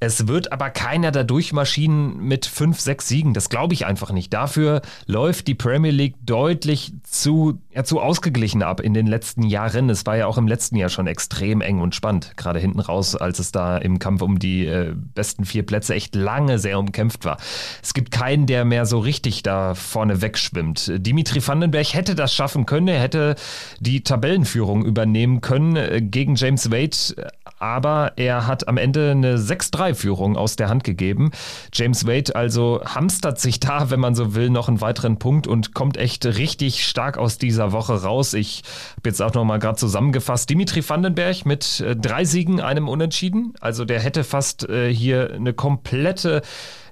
Es 0.00 0.28
wird 0.28 0.52
aber 0.52 0.70
keiner 0.70 1.10
da 1.10 1.24
durchmaschinen 1.24 2.18
mit 2.18 2.46
fünf, 2.46 2.80
sechs 2.80 3.08
Siegen. 3.08 3.34
Das 3.34 3.48
glaube 3.48 3.74
ich 3.74 3.84
einfach 3.84 4.12
nicht. 4.12 4.32
Dafür 4.32 4.82
läuft 5.06 5.48
die 5.48 5.56
Premier 5.56 5.90
League 5.90 6.14
deutlich 6.24 6.92
zu, 7.02 7.60
ja, 7.78 7.84
zu 7.84 8.00
ausgeglichen 8.00 8.64
ab 8.64 8.80
in 8.80 8.92
den 8.92 9.06
letzten 9.06 9.44
Jahren. 9.44 9.88
Es 9.88 10.04
war 10.04 10.16
ja 10.16 10.26
auch 10.26 10.36
im 10.36 10.48
letzten 10.48 10.74
Jahr 10.74 10.88
schon 10.88 11.06
extrem 11.06 11.60
eng 11.60 11.78
und 11.80 11.94
spannend. 11.94 12.32
Gerade 12.36 12.58
hinten 12.58 12.80
raus, 12.80 13.14
als 13.14 13.38
es 13.38 13.52
da 13.52 13.78
im 13.78 14.00
Kampf 14.00 14.20
um 14.20 14.40
die 14.40 14.66
äh, 14.66 14.94
besten 15.14 15.44
vier 15.44 15.64
Plätze 15.64 15.94
echt 15.94 16.16
lange 16.16 16.58
sehr 16.58 16.76
umkämpft 16.76 17.24
war. 17.24 17.36
Es 17.80 17.94
gibt 17.94 18.10
keinen, 18.10 18.46
der 18.46 18.64
mehr 18.64 18.84
so 18.84 18.98
richtig 18.98 19.44
da 19.44 19.76
vorne 19.76 20.22
wegschwimmt. 20.22 20.90
Dimitri 20.96 21.40
Vandenberg 21.46 21.94
hätte 21.94 22.16
das 22.16 22.34
schaffen 22.34 22.66
können. 22.66 22.88
Er 22.88 23.00
hätte 23.00 23.36
die 23.78 24.02
Tabellenführung 24.02 24.84
übernehmen 24.84 25.40
können 25.40 25.76
äh, 25.76 26.02
gegen 26.02 26.34
James 26.34 26.72
Wade. 26.72 27.30
Aber 27.60 28.14
er 28.16 28.48
hat 28.48 28.66
am 28.66 28.76
Ende 28.76 29.12
eine 29.12 29.36
6-3 29.36 29.78
2-Führung 29.78 30.36
aus 30.36 30.56
der 30.56 30.68
Hand 30.68 30.82
gegeben. 30.82 31.30
James 31.72 32.08
Wade 32.08 32.34
also 32.34 32.80
hamstert 32.84 33.38
sich 33.38 33.60
da, 33.60 33.90
wenn 33.90 34.00
man 34.00 34.16
so 34.16 34.34
will, 34.34 34.50
noch 34.50 34.66
einen 34.66 34.80
weiteren 34.80 35.20
Punkt 35.20 35.46
und 35.46 35.74
kommt 35.74 35.96
echt 35.96 36.26
richtig 36.26 36.84
stark 36.84 37.18
aus 37.18 37.38
dieser 37.38 37.67
Woche 37.72 38.02
raus. 38.02 38.34
Ich 38.34 38.62
habe 38.96 39.08
jetzt 39.08 39.20
auch 39.20 39.34
noch 39.34 39.44
mal 39.44 39.58
gerade 39.58 39.76
zusammengefasst. 39.76 40.50
Dimitri 40.50 40.86
Vandenberg 40.88 41.46
mit 41.46 41.80
äh, 41.80 41.96
drei 41.96 42.24
Siegen, 42.24 42.60
einem 42.60 42.88
Unentschieden. 42.88 43.54
Also 43.60 43.84
der 43.84 44.00
hätte 44.00 44.24
fast 44.24 44.68
äh, 44.68 44.92
hier 44.92 45.32
eine 45.34 45.52
komplette 45.52 46.42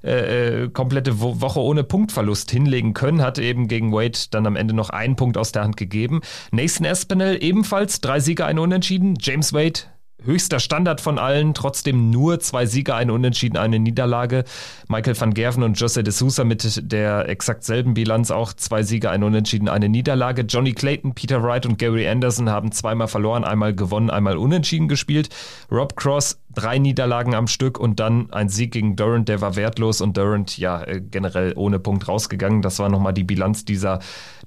äh, 0.02 0.64
äh 0.64 0.68
komplette 0.68 1.20
Woche 1.20 1.60
ohne 1.60 1.84
Punktverlust 1.84 2.50
hinlegen 2.50 2.94
können, 2.94 3.22
hat 3.22 3.38
eben 3.38 3.68
gegen 3.68 3.92
Wade 3.92 4.18
dann 4.30 4.46
am 4.46 4.56
Ende 4.56 4.74
noch 4.74 4.90
einen 4.90 5.16
Punkt 5.16 5.36
aus 5.36 5.52
der 5.52 5.62
Hand 5.62 5.76
gegeben. 5.76 6.20
Nathan 6.50 6.84
Espinel 6.84 7.42
ebenfalls 7.42 8.00
drei 8.00 8.20
Siege, 8.20 8.44
ein 8.44 8.58
Unentschieden. 8.58 9.14
James 9.20 9.52
Wade 9.52 9.80
höchster 10.24 10.60
Standard 10.60 11.00
von 11.00 11.18
allen, 11.18 11.54
trotzdem 11.54 12.10
nur 12.10 12.40
zwei 12.40 12.66
Siege, 12.66 12.94
ein 12.94 13.10
Unentschieden, 13.10 13.56
eine 13.56 13.78
Niederlage. 13.78 14.44
Michael 14.88 15.18
van 15.18 15.34
Gerven 15.34 15.62
und 15.62 15.78
Jose 15.78 16.02
de 16.02 16.12
Sousa 16.12 16.44
mit 16.44 16.90
der 16.92 17.28
exakt 17.28 17.64
selben 17.64 17.94
Bilanz 17.94 18.30
auch 18.30 18.52
zwei 18.52 18.82
Siege, 18.82 19.10
ein 19.10 19.22
Unentschieden, 19.22 19.68
eine 19.68 19.88
Niederlage. 19.88 20.42
Johnny 20.42 20.72
Clayton, 20.72 21.14
Peter 21.14 21.42
Wright 21.42 21.66
und 21.66 21.78
Gary 21.78 22.08
Anderson 22.08 22.50
haben 22.50 22.72
zweimal 22.72 23.08
verloren, 23.08 23.44
einmal 23.44 23.74
gewonnen, 23.74 24.10
einmal 24.10 24.36
unentschieden 24.36 24.88
gespielt. 24.88 25.28
Rob 25.70 25.96
Cross 25.96 26.40
drei 26.56 26.78
Niederlagen 26.78 27.34
am 27.34 27.46
Stück 27.46 27.78
und 27.78 28.00
dann 28.00 28.32
ein 28.32 28.48
Sieg 28.48 28.72
gegen 28.72 28.96
Durant, 28.96 29.28
der 29.28 29.40
war 29.40 29.56
wertlos 29.56 30.00
und 30.00 30.16
Durant 30.16 30.56
ja 30.58 30.82
äh, 30.82 31.00
generell 31.00 31.52
ohne 31.54 31.78
Punkt 31.78 32.08
rausgegangen. 32.08 32.62
Das 32.62 32.78
war 32.78 32.88
nochmal 32.88 33.12
die 33.12 33.24
Bilanz 33.24 33.64
dieser, 33.64 34.00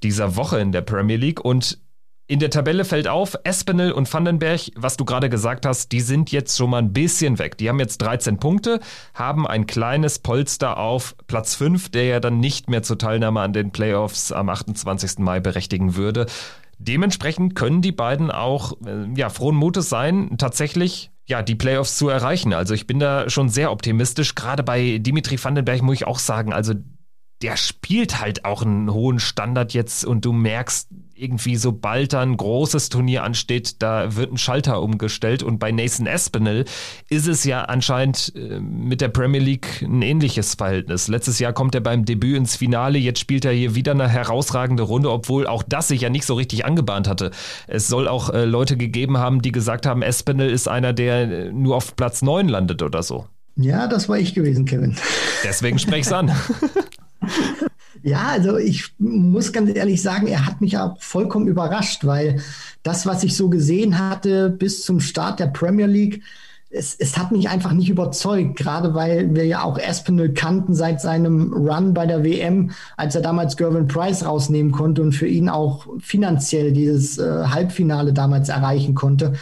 dieser 0.04 0.36
Woche 0.36 0.60
in 0.60 0.72
der 0.72 0.82
Premier 0.82 1.18
League 1.18 1.44
und 1.46 1.80
in 2.30 2.38
der 2.38 2.52
Tabelle 2.52 2.86
fällt 2.86 3.08
auf, 3.08 3.36
Espinel 3.44 3.92
und 3.92 4.12
Vandenberg, 4.14 4.62
was 4.76 4.98
du 4.98 5.04
gerade 5.04 5.30
gesagt 5.30 5.66
hast, 5.66 5.92
die 5.92 6.00
sind 6.00 6.32
jetzt 6.32 6.56
schon 6.56 6.70
mal 6.70 6.78
ein 6.78 6.94
bisschen 6.94 7.40
weg. 7.40 7.58
Die 7.58 7.68
haben 7.68 7.80
jetzt 7.80 7.98
13 8.04 8.38
Punkte, 8.38 8.82
haben 9.16 9.48
ein 9.48 9.66
kleines 9.66 10.20
Polster 10.20 10.78
auf 10.78 11.16
Platz 11.26 11.56
5, 11.56 11.90
der 11.90 12.06
ja 12.06 12.20
dann 12.20 12.40
nicht 12.40 12.70
mehr 12.70 12.84
zur 12.84 13.00
Teilnahme 13.00 13.42
an 13.42 13.52
den 13.52 13.72
Playoffs 13.72 14.32
am 14.32 14.48
28. 14.48 15.18
Mai 15.18 15.40
berechtigen 15.40 15.96
würde. 15.96 16.28
Dementsprechend 16.78 17.56
können 17.56 17.82
die 17.82 17.92
beiden 17.92 18.30
auch 18.30 18.74
äh, 18.86 19.08
ja, 19.16 19.30
frohen 19.30 19.56
Mutes 19.56 19.90
sein, 19.90 20.38
tatsächlich 20.38 21.10
ja, 21.26 21.42
die 21.42 21.56
Playoffs 21.56 21.98
zu 21.98 22.10
erreichen. 22.10 22.54
Also 22.54 22.76
ich 22.76 22.86
bin 22.86 23.00
da 23.00 23.28
schon 23.32 23.50
sehr 23.50 23.72
optimistisch. 23.72 24.36
Gerade 24.36 24.62
bei 24.62 25.00
Dimitri 25.00 25.44
Vandenberg 25.44 25.82
muss 25.82 25.96
ich 25.96 26.06
auch 26.06 26.20
sagen, 26.20 26.54
also 26.54 26.76
der 27.42 27.56
spielt 27.58 28.20
halt 28.20 28.46
auch 28.46 28.62
einen 28.62 28.92
hohen 28.92 29.20
Standard 29.20 29.74
jetzt 29.74 30.06
und 30.06 30.26
du 30.26 30.34
merkst, 30.34 30.90
irgendwie, 31.20 31.58
sobald 31.58 32.14
da 32.14 32.22
ein 32.22 32.38
großes 32.38 32.90
Turnier 32.90 33.24
ansteht, 33.24 33.82
da 33.82 34.16
wird 34.16 34.32
ein 34.32 34.38
Schalter 34.38 34.82
umgestellt. 34.82 35.44
Und 35.44 35.60
bei 35.60 35.72
Nathan 35.72 36.08
Espinel 36.08 36.66
ist 37.10 37.28
es 37.28 37.44
ja 37.44 37.64
anscheinend 37.64 38.34
äh, 38.36 38.60
mit 38.60 39.02
der 39.02 39.10
Premier 39.10 39.42
League 39.42 39.82
ein 39.82 40.02
ähnliches 40.02 40.56
Verhältnis. 40.56 41.08
Letztes 41.08 41.40
Jahr 41.40 41.54
kommt 41.54 41.76
er 41.76 41.82
beim 41.82 42.06
Debüt 42.06 42.38
ins 42.38 42.56
Finale, 42.56 42.98
jetzt 42.98 43.20
spielt 43.20 43.46
er 43.46 43.52
hier 43.52 43.76
wieder 43.76 43.92
eine 43.92 44.08
herausragende 44.08 44.84
Runde, 44.84 45.12
obwohl 45.12 45.46
auch 45.46 45.64
das 45.64 45.90
sich 45.90 46.02
ja 46.02 46.10
nicht 46.10 46.26
so 46.26 46.36
richtig 46.36 46.66
angebahnt 46.66 47.08
hatte. 47.08 47.32
Es 47.68 47.88
soll 47.88 48.08
auch 48.08 48.30
äh, 48.30 48.46
Leute 48.46 48.78
gegeben 48.78 49.18
haben, 49.18 49.42
die 49.42 49.52
gesagt 49.52 49.86
haben, 49.86 50.02
Espinel 50.02 50.50
ist 50.50 50.68
einer, 50.68 50.94
der 50.94 51.48
äh, 51.48 51.52
nur 51.52 51.76
auf 51.76 51.96
Platz 51.96 52.22
9 52.22 52.48
landet 52.48 52.82
oder 52.82 53.04
so. 53.04 53.28
Ja, 53.56 53.88
das 53.88 54.08
war 54.08 54.18
ich 54.18 54.34
gewesen, 54.34 54.64
Kevin. 54.64 54.96
Deswegen 55.44 55.80
sprech's 55.80 56.14
an. 56.14 56.32
Ja, 58.04 58.28
also 58.30 58.58
ich 58.58 58.94
muss 58.98 59.52
ganz 59.52 59.76
ehrlich 59.76 60.02
sagen, 60.02 60.28
er 60.28 60.46
hat 60.46 60.62
mich 60.62 60.78
auch 60.78 61.02
vollkommen 61.02 61.48
überrascht, 61.48 62.06
weil 62.06 62.42
das, 62.82 63.06
was 63.06 63.24
ich 63.24 63.36
so 63.36 63.50
gesehen 63.50 64.00
hatte 64.00 64.50
bis 64.50 64.84
zum 64.84 65.02
Start 65.02 65.40
der 65.40 65.48
Premier 65.48 65.88
League, 65.88 66.22
es, 66.70 66.96
es 66.96 67.18
hat 67.18 67.32
mich 67.32 67.50
einfach 67.50 67.72
nicht 67.72 67.90
überzeugt, 67.90 68.56
gerade 68.56 68.94
weil 68.94 69.34
wir 69.34 69.46
ja 69.46 69.64
auch 69.64 69.78
Espinel 69.78 70.34
kannten 70.34 70.76
seit 70.76 71.02
seinem 71.02 71.52
Run 71.52 71.94
bei 71.94 72.06
der 72.06 72.24
WM, 72.24 72.72
als 72.96 73.16
er 73.16 73.22
damals 73.22 73.58
Gervin 73.58 73.88
Price 73.88 74.24
rausnehmen 74.24 74.72
konnte 74.72 75.02
und 75.02 75.14
für 75.14 75.28
ihn 75.28 75.50
auch 75.50 75.88
finanziell 76.00 76.72
dieses 76.72 77.18
äh, 77.18 77.46
Halbfinale 77.48 78.14
damals 78.14 78.50
erreichen 78.50 78.94
konnte 78.94 79.34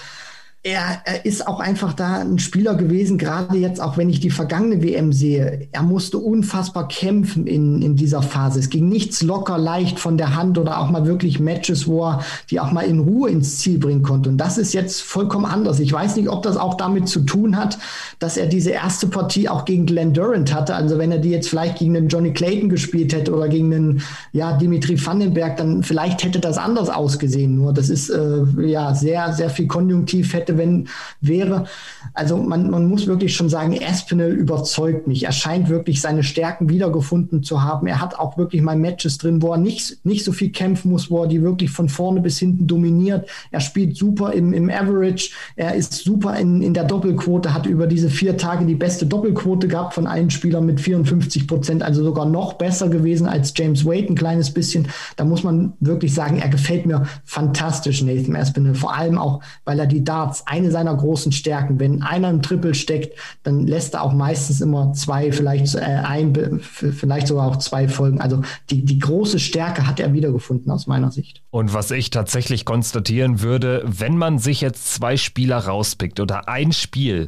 er, 0.68 1.02
er 1.06 1.26
ist 1.26 1.48
auch 1.48 1.62
einfach 1.62 1.94
da 1.94 2.20
ein 2.20 2.40
Spieler 2.40 2.76
gewesen, 2.76 3.18
gerade 3.18 3.58
jetzt 3.58 3.80
auch 3.82 3.98
wenn 3.98 4.10
ich 4.10 4.20
die 4.20 4.30
vergangene 4.30 4.84
WM 4.84 5.14
sehe. 5.14 5.70
Er 5.72 5.82
musste 5.82 6.18
unfassbar 6.18 6.90
kämpfen 6.90 7.48
in, 7.48 7.82
in 7.82 7.96
dieser 7.96 8.22
Phase. 8.22 8.60
Es 8.60 8.70
ging 8.70 8.90
nichts 8.90 9.22
locker 9.22 9.58
leicht 9.58 9.98
von 9.98 10.18
der 10.18 10.36
Hand 10.36 10.58
oder 10.58 10.80
auch 10.80 10.90
mal 10.90 11.06
wirklich 11.06 11.40
Matches, 11.40 11.88
wo 11.88 12.04
er 12.06 12.24
die 12.52 12.60
auch 12.60 12.74
mal 12.74 12.82
in 12.82 13.00
Ruhe 13.00 13.30
ins 13.30 13.60
Ziel 13.60 13.80
bringen 13.80 14.04
konnte. 14.04 14.30
Und 14.30 14.38
das 14.38 14.58
ist 14.58 14.74
jetzt 14.74 15.02
vollkommen 15.02 15.46
anders. 15.46 15.80
Ich 15.80 15.94
weiß 15.94 16.18
nicht, 16.18 16.28
ob 16.28 16.44
das 16.44 16.58
auch 16.58 16.74
damit 16.74 17.08
zu 17.08 17.22
tun 17.22 17.56
hat, 17.56 17.78
dass 18.20 18.36
er 18.36 18.48
diese 18.48 18.72
erste 18.72 19.08
Partie 19.08 19.48
auch 19.48 19.64
gegen 19.64 19.86
Glenn 19.86 20.14
Durant 20.14 20.54
hatte. 20.54 20.76
Also 20.76 20.98
wenn 20.98 21.14
er 21.14 21.20
die 21.20 21.30
jetzt 21.30 21.48
vielleicht 21.48 21.80
gegen 21.80 21.94
den 21.94 22.10
Johnny 22.10 22.34
Clayton 22.34 22.68
gespielt 22.68 23.14
hätte 23.14 23.34
oder 23.34 23.48
gegen 23.48 23.72
den 23.72 24.02
ja, 24.34 24.58
Dimitri 24.58 25.04
Vandenberg, 25.04 25.56
dann 25.56 25.84
vielleicht 25.84 26.26
hätte 26.26 26.40
das 26.40 26.58
anders 26.58 26.90
ausgesehen. 26.90 27.56
Nur 27.56 27.74
das 27.74 27.90
ist 27.90 28.10
äh, 28.10 28.44
ja 28.66 28.94
sehr, 28.94 29.32
sehr 29.32 29.50
viel 29.50 29.68
Konjunktiv 29.68 30.34
hätte 30.34 30.57
wenn 30.58 30.88
wäre. 31.22 31.66
Also 32.14 32.38
man, 32.38 32.70
man 32.70 32.88
muss 32.88 33.08
wirklich 33.08 33.36
schon 33.36 33.50
sagen, 33.50 33.78
Aspinall 33.84 34.32
überzeugt 34.32 35.08
mich. 35.08 35.24
Er 35.24 35.32
scheint 35.32 35.70
wirklich 35.70 36.02
seine 36.02 36.24
Stärken 36.24 36.70
wiedergefunden 36.70 37.44
zu 37.44 37.64
haben. 37.64 37.88
Er 37.88 38.02
hat 38.02 38.20
auch 38.20 38.38
wirklich 38.38 38.62
mal 38.62 38.76
Matches 38.76 39.18
drin, 39.18 39.42
wo 39.42 39.52
er 39.52 39.58
nicht, 39.58 40.06
nicht 40.06 40.24
so 40.24 40.32
viel 40.32 40.52
kämpfen 40.52 40.92
muss, 40.92 41.10
wo 41.12 41.24
er 41.24 41.28
die 41.28 41.42
wirklich 41.42 41.70
von 41.72 41.90
vorne 41.90 42.22
bis 42.22 42.40
hinten 42.40 42.68
dominiert. 42.68 43.30
Er 43.52 43.60
spielt 43.60 43.96
super 43.98 44.34
im, 44.34 44.54
im 44.54 44.70
Average. 44.70 45.32
Er 45.56 45.76
ist 45.76 45.94
super 45.94 46.38
in, 46.38 46.62
in 46.62 46.74
der 46.74 46.84
Doppelquote, 46.84 47.54
hat 47.54 47.66
über 47.66 47.88
diese 47.88 48.10
vier 48.10 48.38
Tage 48.38 48.66
die 48.66 48.76
beste 48.76 49.06
Doppelquote 49.06 49.68
gehabt 49.68 49.94
von 49.94 50.08
allen 50.08 50.30
Spielern 50.30 50.66
mit 50.66 50.80
54 50.82 51.48
Prozent, 51.48 51.84
also 51.84 52.04
sogar 52.04 52.26
noch 52.26 52.54
besser 52.54 52.90
gewesen 52.90 53.28
als 53.28 53.54
James 53.56 53.86
Wade, 53.86 54.08
ein 54.10 54.16
kleines 54.16 54.52
bisschen. 54.52 54.88
Da 55.16 55.26
muss 55.26 55.44
man 55.44 55.74
wirklich 55.80 56.14
sagen, 56.14 56.38
er 56.40 56.50
gefällt 56.50 56.86
mir 56.86 57.04
fantastisch, 57.26 58.02
Nathan 58.02 58.36
Aspinall. 58.36 58.76
Vor 58.76 58.96
allem 58.96 59.18
auch, 59.18 59.42
weil 59.66 59.80
er 59.80 59.88
die 59.88 60.04
Darts 60.04 60.47
eine 60.48 60.72
seiner 60.72 60.96
großen 60.96 61.32
Stärken. 61.32 61.80
Wenn 61.80 62.02
einer 62.02 62.30
im 62.30 62.42
Triple 62.42 62.74
steckt, 62.74 63.18
dann 63.44 63.68
lässt 63.68 63.94
er 63.94 64.04
auch 64.04 64.14
meistens 64.14 64.62
immer 64.62 64.94
zwei, 64.94 65.32
vielleicht 65.32 65.76
äh, 65.76 65.80
ein, 65.80 66.60
vielleicht 66.62 67.28
sogar 67.28 67.48
auch 67.48 67.58
zwei 67.58 67.88
Folgen. 67.88 68.22
Also 68.22 68.42
die, 68.70 68.84
die 68.86 69.00
große 69.00 69.40
Stärke 69.40 69.86
hat 69.86 70.00
er 70.00 70.14
wiedergefunden 70.14 70.72
aus 70.72 70.88
meiner 70.88 71.12
Sicht. 71.12 71.42
Und 71.52 71.74
was 71.74 71.92
ich 71.92 72.10
tatsächlich 72.10 72.66
konstatieren 72.66 73.42
würde, 73.42 73.84
wenn 73.86 74.18
man 74.18 74.40
sich 74.40 74.62
jetzt 74.62 74.94
zwei 74.94 75.18
Spieler 75.18 75.58
rauspickt 75.58 76.20
oder 76.20 76.48
ein 76.48 76.72
Spiel 76.72 77.28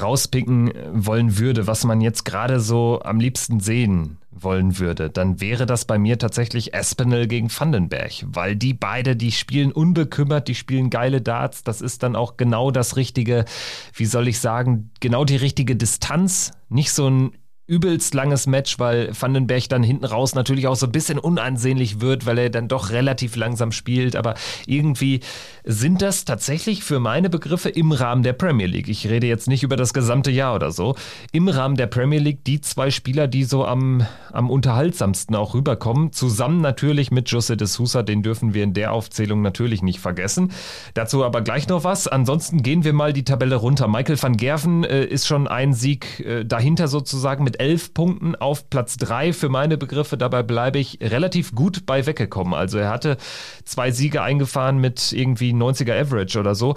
rauspicken 0.00 0.72
wollen 0.92 1.38
würde, 1.38 1.66
was 1.66 1.84
man 1.84 2.00
jetzt 2.00 2.24
gerade 2.24 2.60
so 2.60 3.00
am 3.02 3.20
liebsten 3.20 3.60
sehen 3.60 4.18
wollen 4.30 4.78
würde, 4.78 5.10
dann 5.10 5.40
wäre 5.40 5.66
das 5.66 5.84
bei 5.84 5.98
mir 5.98 6.18
tatsächlich 6.18 6.72
Espinel 6.72 7.26
gegen 7.26 7.50
Vandenberg, 7.50 8.12
weil 8.26 8.56
die 8.56 8.74
beide, 8.74 9.16
die 9.16 9.32
spielen 9.32 9.72
unbekümmert, 9.72 10.48
die 10.48 10.54
spielen 10.54 10.90
geile 10.90 11.20
Darts, 11.20 11.64
das 11.64 11.80
ist 11.80 12.02
dann 12.02 12.16
auch 12.16 12.36
genau 12.36 12.70
das 12.70 12.96
richtige, 12.96 13.44
wie 13.94 14.06
soll 14.06 14.28
ich 14.28 14.38
sagen, 14.38 14.90
genau 15.00 15.24
die 15.24 15.36
richtige 15.36 15.76
Distanz, 15.76 16.52
nicht 16.68 16.92
so 16.92 17.08
ein 17.08 17.32
übelst 17.70 18.14
langes 18.14 18.48
Match, 18.48 18.80
weil 18.80 19.12
Vandenberg 19.18 19.68
dann 19.68 19.84
hinten 19.84 20.04
raus 20.04 20.34
natürlich 20.34 20.66
auch 20.66 20.74
so 20.74 20.86
ein 20.86 20.92
bisschen 20.92 21.20
unansehnlich 21.20 22.00
wird, 22.00 22.26
weil 22.26 22.36
er 22.36 22.50
dann 22.50 22.66
doch 22.66 22.90
relativ 22.90 23.36
langsam 23.36 23.70
spielt. 23.70 24.16
Aber 24.16 24.34
irgendwie 24.66 25.20
sind 25.62 26.02
das 26.02 26.24
tatsächlich 26.24 26.82
für 26.82 26.98
meine 26.98 27.30
Begriffe 27.30 27.68
im 27.68 27.92
Rahmen 27.92 28.24
der 28.24 28.32
Premier 28.32 28.66
League. 28.66 28.88
Ich 28.88 29.08
rede 29.08 29.28
jetzt 29.28 29.46
nicht 29.46 29.62
über 29.62 29.76
das 29.76 29.94
gesamte 29.94 30.32
Jahr 30.32 30.56
oder 30.56 30.72
so. 30.72 30.96
Im 31.30 31.46
Rahmen 31.48 31.76
der 31.76 31.86
Premier 31.86 32.18
League 32.18 32.44
die 32.44 32.60
zwei 32.60 32.90
Spieler, 32.90 33.28
die 33.28 33.44
so 33.44 33.64
am, 33.64 34.04
am 34.32 34.50
unterhaltsamsten 34.50 35.36
auch 35.36 35.54
rüberkommen. 35.54 36.12
Zusammen 36.12 36.60
natürlich 36.60 37.12
mit 37.12 37.30
Jose 37.30 37.56
de 37.56 37.68
Sousa, 37.68 38.02
den 38.02 38.24
dürfen 38.24 38.52
wir 38.52 38.64
in 38.64 38.74
der 38.74 38.92
Aufzählung 38.92 39.42
natürlich 39.42 39.80
nicht 39.82 40.00
vergessen. 40.00 40.50
Dazu 40.94 41.24
aber 41.24 41.40
gleich 41.42 41.68
noch 41.68 41.84
was. 41.84 42.08
Ansonsten 42.08 42.64
gehen 42.64 42.82
wir 42.82 42.94
mal 42.94 43.12
die 43.12 43.24
Tabelle 43.24 43.54
runter. 43.54 43.86
Michael 43.86 44.20
van 44.20 44.36
Gerven 44.36 44.82
äh, 44.82 45.04
ist 45.04 45.28
schon 45.28 45.46
ein 45.46 45.72
Sieg 45.72 46.18
äh, 46.26 46.44
dahinter 46.44 46.88
sozusagen 46.88 47.44
mit 47.44 47.59
elf 47.60 47.92
Punkten 47.92 48.34
auf 48.34 48.70
Platz 48.70 48.96
drei 48.96 49.34
für 49.34 49.50
meine 49.50 49.76
Begriffe. 49.76 50.16
Dabei 50.16 50.42
bleibe 50.42 50.78
ich 50.78 50.98
relativ 51.02 51.54
gut 51.54 51.84
bei 51.84 52.06
weggekommen. 52.06 52.54
Also 52.54 52.78
er 52.78 52.88
hatte 52.88 53.18
zwei 53.64 53.90
Siege 53.90 54.22
eingefahren 54.22 54.78
mit 54.78 55.12
irgendwie 55.12 55.52
90er 55.52 56.00
Average 56.00 56.40
oder 56.40 56.54
so. 56.54 56.74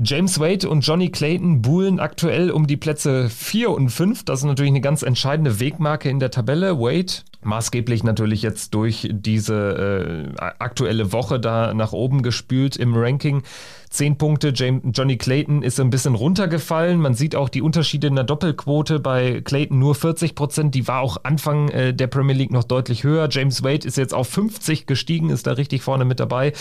James 0.00 0.40
Wade 0.40 0.68
und 0.68 0.80
Johnny 0.80 1.10
Clayton 1.10 1.60
buhlen 1.60 2.00
aktuell 2.00 2.50
um 2.50 2.66
die 2.66 2.76
Plätze 2.76 3.28
4 3.28 3.70
und 3.70 3.90
5. 3.90 4.24
Das 4.24 4.40
ist 4.40 4.44
natürlich 4.44 4.70
eine 4.70 4.80
ganz 4.80 5.02
entscheidende 5.02 5.60
Wegmarke 5.60 6.08
in 6.08 6.20
der 6.20 6.30
Tabelle. 6.30 6.78
Wade 6.78 7.12
maßgeblich 7.42 8.02
natürlich 8.04 8.42
jetzt 8.42 8.74
durch 8.74 9.08
diese 9.12 10.28
äh, 10.36 10.40
aktuelle 10.58 11.12
Woche 11.12 11.38
da 11.38 11.72
nach 11.74 11.92
oben 11.92 12.22
gespült 12.22 12.76
im 12.76 12.96
Ranking. 12.96 13.42
Zehn 13.90 14.18
Punkte, 14.18 14.52
James, 14.54 14.82
Johnny 14.92 15.16
Clayton 15.16 15.62
ist 15.62 15.80
ein 15.80 15.90
bisschen 15.90 16.14
runtergefallen. 16.14 17.00
Man 17.00 17.14
sieht 17.14 17.34
auch 17.34 17.48
die 17.48 17.62
Unterschiede 17.62 18.08
in 18.08 18.16
der 18.16 18.24
Doppelquote 18.24 19.00
bei 19.00 19.40
Clayton 19.40 19.78
nur 19.78 19.94
40 19.94 20.34
Prozent. 20.34 20.74
Die 20.74 20.86
war 20.88 21.00
auch 21.00 21.18
Anfang 21.22 21.68
äh, 21.70 21.94
der 21.94 22.06
Premier 22.08 22.36
League 22.36 22.50
noch 22.50 22.64
deutlich 22.64 23.04
höher. 23.04 23.28
James 23.30 23.62
Wade 23.62 23.86
ist 23.86 23.96
jetzt 23.96 24.14
auf 24.14 24.28
50 24.28 24.86
gestiegen, 24.86 25.30
ist 25.30 25.46
da 25.46 25.52
richtig 25.52 25.82
vorne 25.82 26.04
mit 26.04 26.20
dabei 26.20 26.52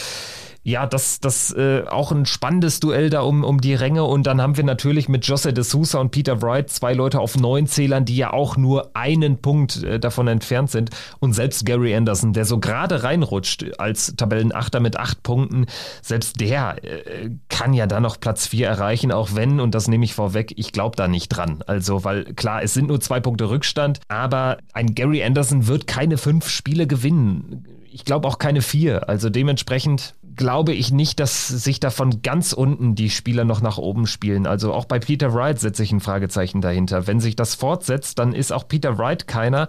ja, 0.63 0.85
das, 0.85 1.19
das 1.19 1.51
äh, 1.53 1.83
auch 1.87 2.11
ein 2.11 2.25
spannendes 2.25 2.79
Duell 2.79 3.09
da 3.09 3.21
um, 3.21 3.43
um 3.43 3.61
die 3.61 3.73
Ränge. 3.73 4.03
Und 4.03 4.27
dann 4.27 4.41
haben 4.41 4.57
wir 4.57 4.63
natürlich 4.63 5.09
mit 5.09 5.25
Jose 5.25 5.53
de 5.53 5.63
Sousa 5.63 5.99
und 5.99 6.11
Peter 6.11 6.41
Wright 6.41 6.69
zwei 6.69 6.93
Leute 6.93 7.19
auf 7.19 7.37
neun 7.37 7.67
Zählern, 7.67 8.05
die 8.05 8.17
ja 8.17 8.33
auch 8.33 8.57
nur 8.57 8.91
einen 8.95 9.37
Punkt 9.41 9.83
äh, 9.83 9.99
davon 9.99 10.27
entfernt 10.27 10.71
sind. 10.71 10.89
Und 11.19 11.33
selbst 11.33 11.65
Gary 11.65 11.95
Anderson, 11.95 12.33
der 12.33 12.45
so 12.45 12.59
gerade 12.59 13.03
reinrutscht 13.03 13.65
als 13.79 14.15
Tabellenachter 14.15 14.79
mit 14.79 14.97
acht 14.97 15.23
Punkten, 15.23 15.65
selbst 16.01 16.39
der 16.39 16.83
äh, 16.83 17.29
kann 17.49 17.73
ja 17.73 17.87
da 17.87 17.99
noch 17.99 18.19
Platz 18.19 18.47
vier 18.47 18.67
erreichen, 18.67 19.11
auch 19.11 19.29
wenn, 19.35 19.59
und 19.59 19.73
das 19.75 19.87
nehme 19.87 20.05
ich 20.05 20.13
vorweg, 20.13 20.53
ich 20.57 20.71
glaube 20.71 20.95
da 20.95 21.07
nicht 21.07 21.29
dran. 21.29 21.63
Also, 21.67 22.03
weil 22.03 22.25
klar, 22.33 22.63
es 22.63 22.73
sind 22.73 22.87
nur 22.87 22.99
zwei 22.99 23.19
Punkte 23.19 23.49
Rückstand, 23.49 23.99
aber 24.07 24.57
ein 24.73 24.95
Gary 24.95 25.23
Anderson 25.23 25.67
wird 25.67 25.87
keine 25.87 26.17
fünf 26.17 26.49
Spiele 26.49 26.87
gewinnen. 26.87 27.65
Ich 27.91 28.05
glaube 28.05 28.27
auch 28.27 28.37
keine 28.37 28.61
vier. 28.61 29.09
Also 29.09 29.29
dementsprechend 29.29 30.13
glaube 30.37 30.73
ich 30.73 30.91
nicht, 30.91 31.19
dass 31.19 31.47
sich 31.47 31.79
davon 31.79 32.21
ganz 32.21 32.53
unten 32.53 32.95
die 32.95 33.09
Spieler 33.09 33.43
noch 33.43 33.61
nach 33.61 33.77
oben 33.77 34.07
spielen. 34.07 34.47
Also 34.47 34.73
auch 34.73 34.85
bei 34.85 34.99
Peter 34.99 35.33
Wright 35.33 35.59
setze 35.59 35.83
ich 35.83 35.91
ein 35.91 35.99
Fragezeichen 35.99 36.61
dahinter. 36.61 37.07
Wenn 37.07 37.19
sich 37.19 37.35
das 37.35 37.55
fortsetzt, 37.55 38.19
dann 38.19 38.33
ist 38.33 38.53
auch 38.53 38.67
Peter 38.67 38.97
Wright 38.97 39.27
keiner, 39.27 39.67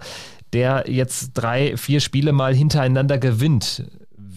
der 0.53 0.85
jetzt 0.87 1.31
drei, 1.33 1.75
vier 1.77 1.99
Spiele 1.99 2.31
mal 2.31 2.55
hintereinander 2.55 3.17
gewinnt 3.17 3.83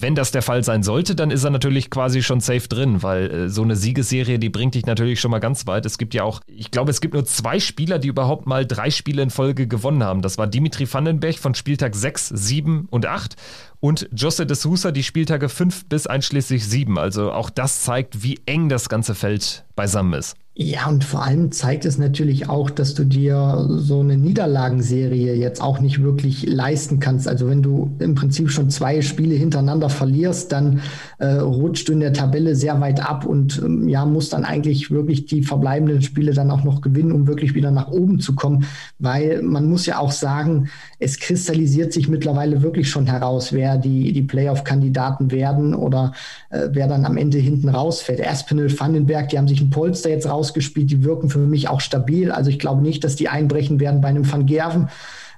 wenn 0.02 0.14
das 0.14 0.32
der 0.32 0.42
Fall 0.42 0.64
sein 0.64 0.82
sollte, 0.82 1.14
dann 1.14 1.30
ist 1.30 1.44
er 1.44 1.50
natürlich 1.50 1.88
quasi 1.88 2.22
schon 2.22 2.40
safe 2.40 2.68
drin, 2.68 3.02
weil 3.02 3.30
äh, 3.30 3.48
so 3.48 3.62
eine 3.62 3.76
Siegesserie, 3.76 4.38
die 4.38 4.48
bringt 4.48 4.74
dich 4.74 4.84
natürlich 4.84 5.20
schon 5.20 5.30
mal 5.30 5.38
ganz 5.38 5.66
weit. 5.66 5.86
Es 5.86 5.96
gibt 5.96 6.12
ja 6.12 6.24
auch, 6.24 6.40
ich 6.46 6.70
glaube, 6.70 6.90
es 6.90 7.00
gibt 7.00 7.14
nur 7.14 7.24
zwei 7.24 7.60
Spieler, 7.60 7.98
die 7.98 8.08
überhaupt 8.08 8.46
mal 8.46 8.66
drei 8.66 8.90
Spiele 8.90 9.22
in 9.22 9.30
Folge 9.30 9.66
gewonnen 9.66 10.02
haben. 10.02 10.20
Das 10.20 10.38
war 10.38 10.46
Dimitri 10.46 10.92
Vandenberg 10.92 11.38
von 11.38 11.54
Spieltag 11.54 11.94
6, 11.94 12.28
7 12.28 12.88
und 12.90 13.06
8 13.06 13.36
und 13.80 14.08
Jose 14.12 14.44
de 14.44 14.56
Sousa 14.56 14.90
die 14.90 15.04
Spieltage 15.04 15.48
5 15.48 15.86
bis 15.86 16.06
einschließlich 16.06 16.66
7. 16.66 16.98
Also 16.98 17.32
auch 17.32 17.50
das 17.50 17.82
zeigt, 17.82 18.22
wie 18.22 18.40
eng 18.44 18.68
das 18.68 18.88
ganze 18.88 19.14
Feld 19.14 19.64
beisammen 19.76 20.14
ist. 20.14 20.36
Ja, 20.54 20.86
und 20.86 21.02
vor 21.02 21.24
allem 21.24 21.50
zeigt 21.50 21.86
es 21.86 21.96
natürlich 21.96 22.50
auch, 22.50 22.68
dass 22.68 22.92
du 22.92 23.04
dir 23.04 23.66
so 23.70 24.00
eine 24.00 24.18
Niederlagenserie 24.18 25.34
jetzt 25.34 25.62
auch 25.62 25.80
nicht 25.80 26.02
wirklich 26.02 26.44
leisten 26.46 27.00
kannst. 27.00 27.26
Also 27.26 27.48
wenn 27.48 27.62
du 27.62 27.96
im 28.00 28.14
Prinzip 28.14 28.50
schon 28.50 28.68
zwei 28.68 29.00
Spiele 29.00 29.34
hintereinander 29.34 29.88
verlierst, 29.88 30.52
dann 30.52 30.82
äh, 31.20 31.36
rutscht 31.36 31.88
du 31.88 31.94
in 31.94 32.00
der 32.00 32.12
Tabelle 32.12 32.54
sehr 32.54 32.78
weit 32.82 33.00
ab 33.00 33.24
und 33.24 33.62
ähm, 33.64 33.88
ja, 33.88 34.04
musst 34.04 34.34
dann 34.34 34.44
eigentlich 34.44 34.90
wirklich 34.90 35.24
die 35.24 35.42
verbleibenden 35.42 36.02
Spiele 36.02 36.34
dann 36.34 36.50
auch 36.50 36.64
noch 36.64 36.82
gewinnen, 36.82 37.12
um 37.12 37.26
wirklich 37.26 37.54
wieder 37.54 37.70
nach 37.70 37.88
oben 37.88 38.20
zu 38.20 38.34
kommen. 38.34 38.66
Weil 38.98 39.40
man 39.40 39.70
muss 39.70 39.86
ja 39.86 40.00
auch 40.00 40.12
sagen, 40.12 40.68
es 40.98 41.18
kristallisiert 41.18 41.94
sich 41.94 42.10
mittlerweile 42.10 42.60
wirklich 42.60 42.90
schon 42.90 43.06
heraus, 43.06 43.54
wer 43.54 43.78
die, 43.78 44.12
die 44.12 44.22
Playoff-Kandidaten 44.22 45.30
werden 45.30 45.74
oder 45.74 46.12
äh, 46.50 46.68
wer 46.72 46.88
dann 46.88 47.06
am 47.06 47.16
Ende 47.16 47.38
hinten 47.38 47.70
rausfällt. 47.70 48.20
Aspinall, 48.28 48.70
Vandenberg, 48.78 49.30
die 49.30 49.38
haben 49.38 49.48
sich 49.48 49.62
ein 49.62 49.70
Polster 49.70 50.10
jetzt 50.10 50.28
raus 50.28 50.41
ausgespielt, 50.42 50.90
die 50.90 51.04
wirken 51.04 51.30
für 51.30 51.38
mich 51.38 51.68
auch 51.68 51.80
stabil. 51.80 52.32
Also 52.32 52.50
ich 52.50 52.58
glaube 52.58 52.82
nicht, 52.82 53.04
dass 53.04 53.14
die 53.14 53.28
einbrechen 53.28 53.78
werden 53.78 54.00
bei 54.00 54.08
einem 54.08 54.30
Van 54.30 54.44
Gerven. 54.44 54.88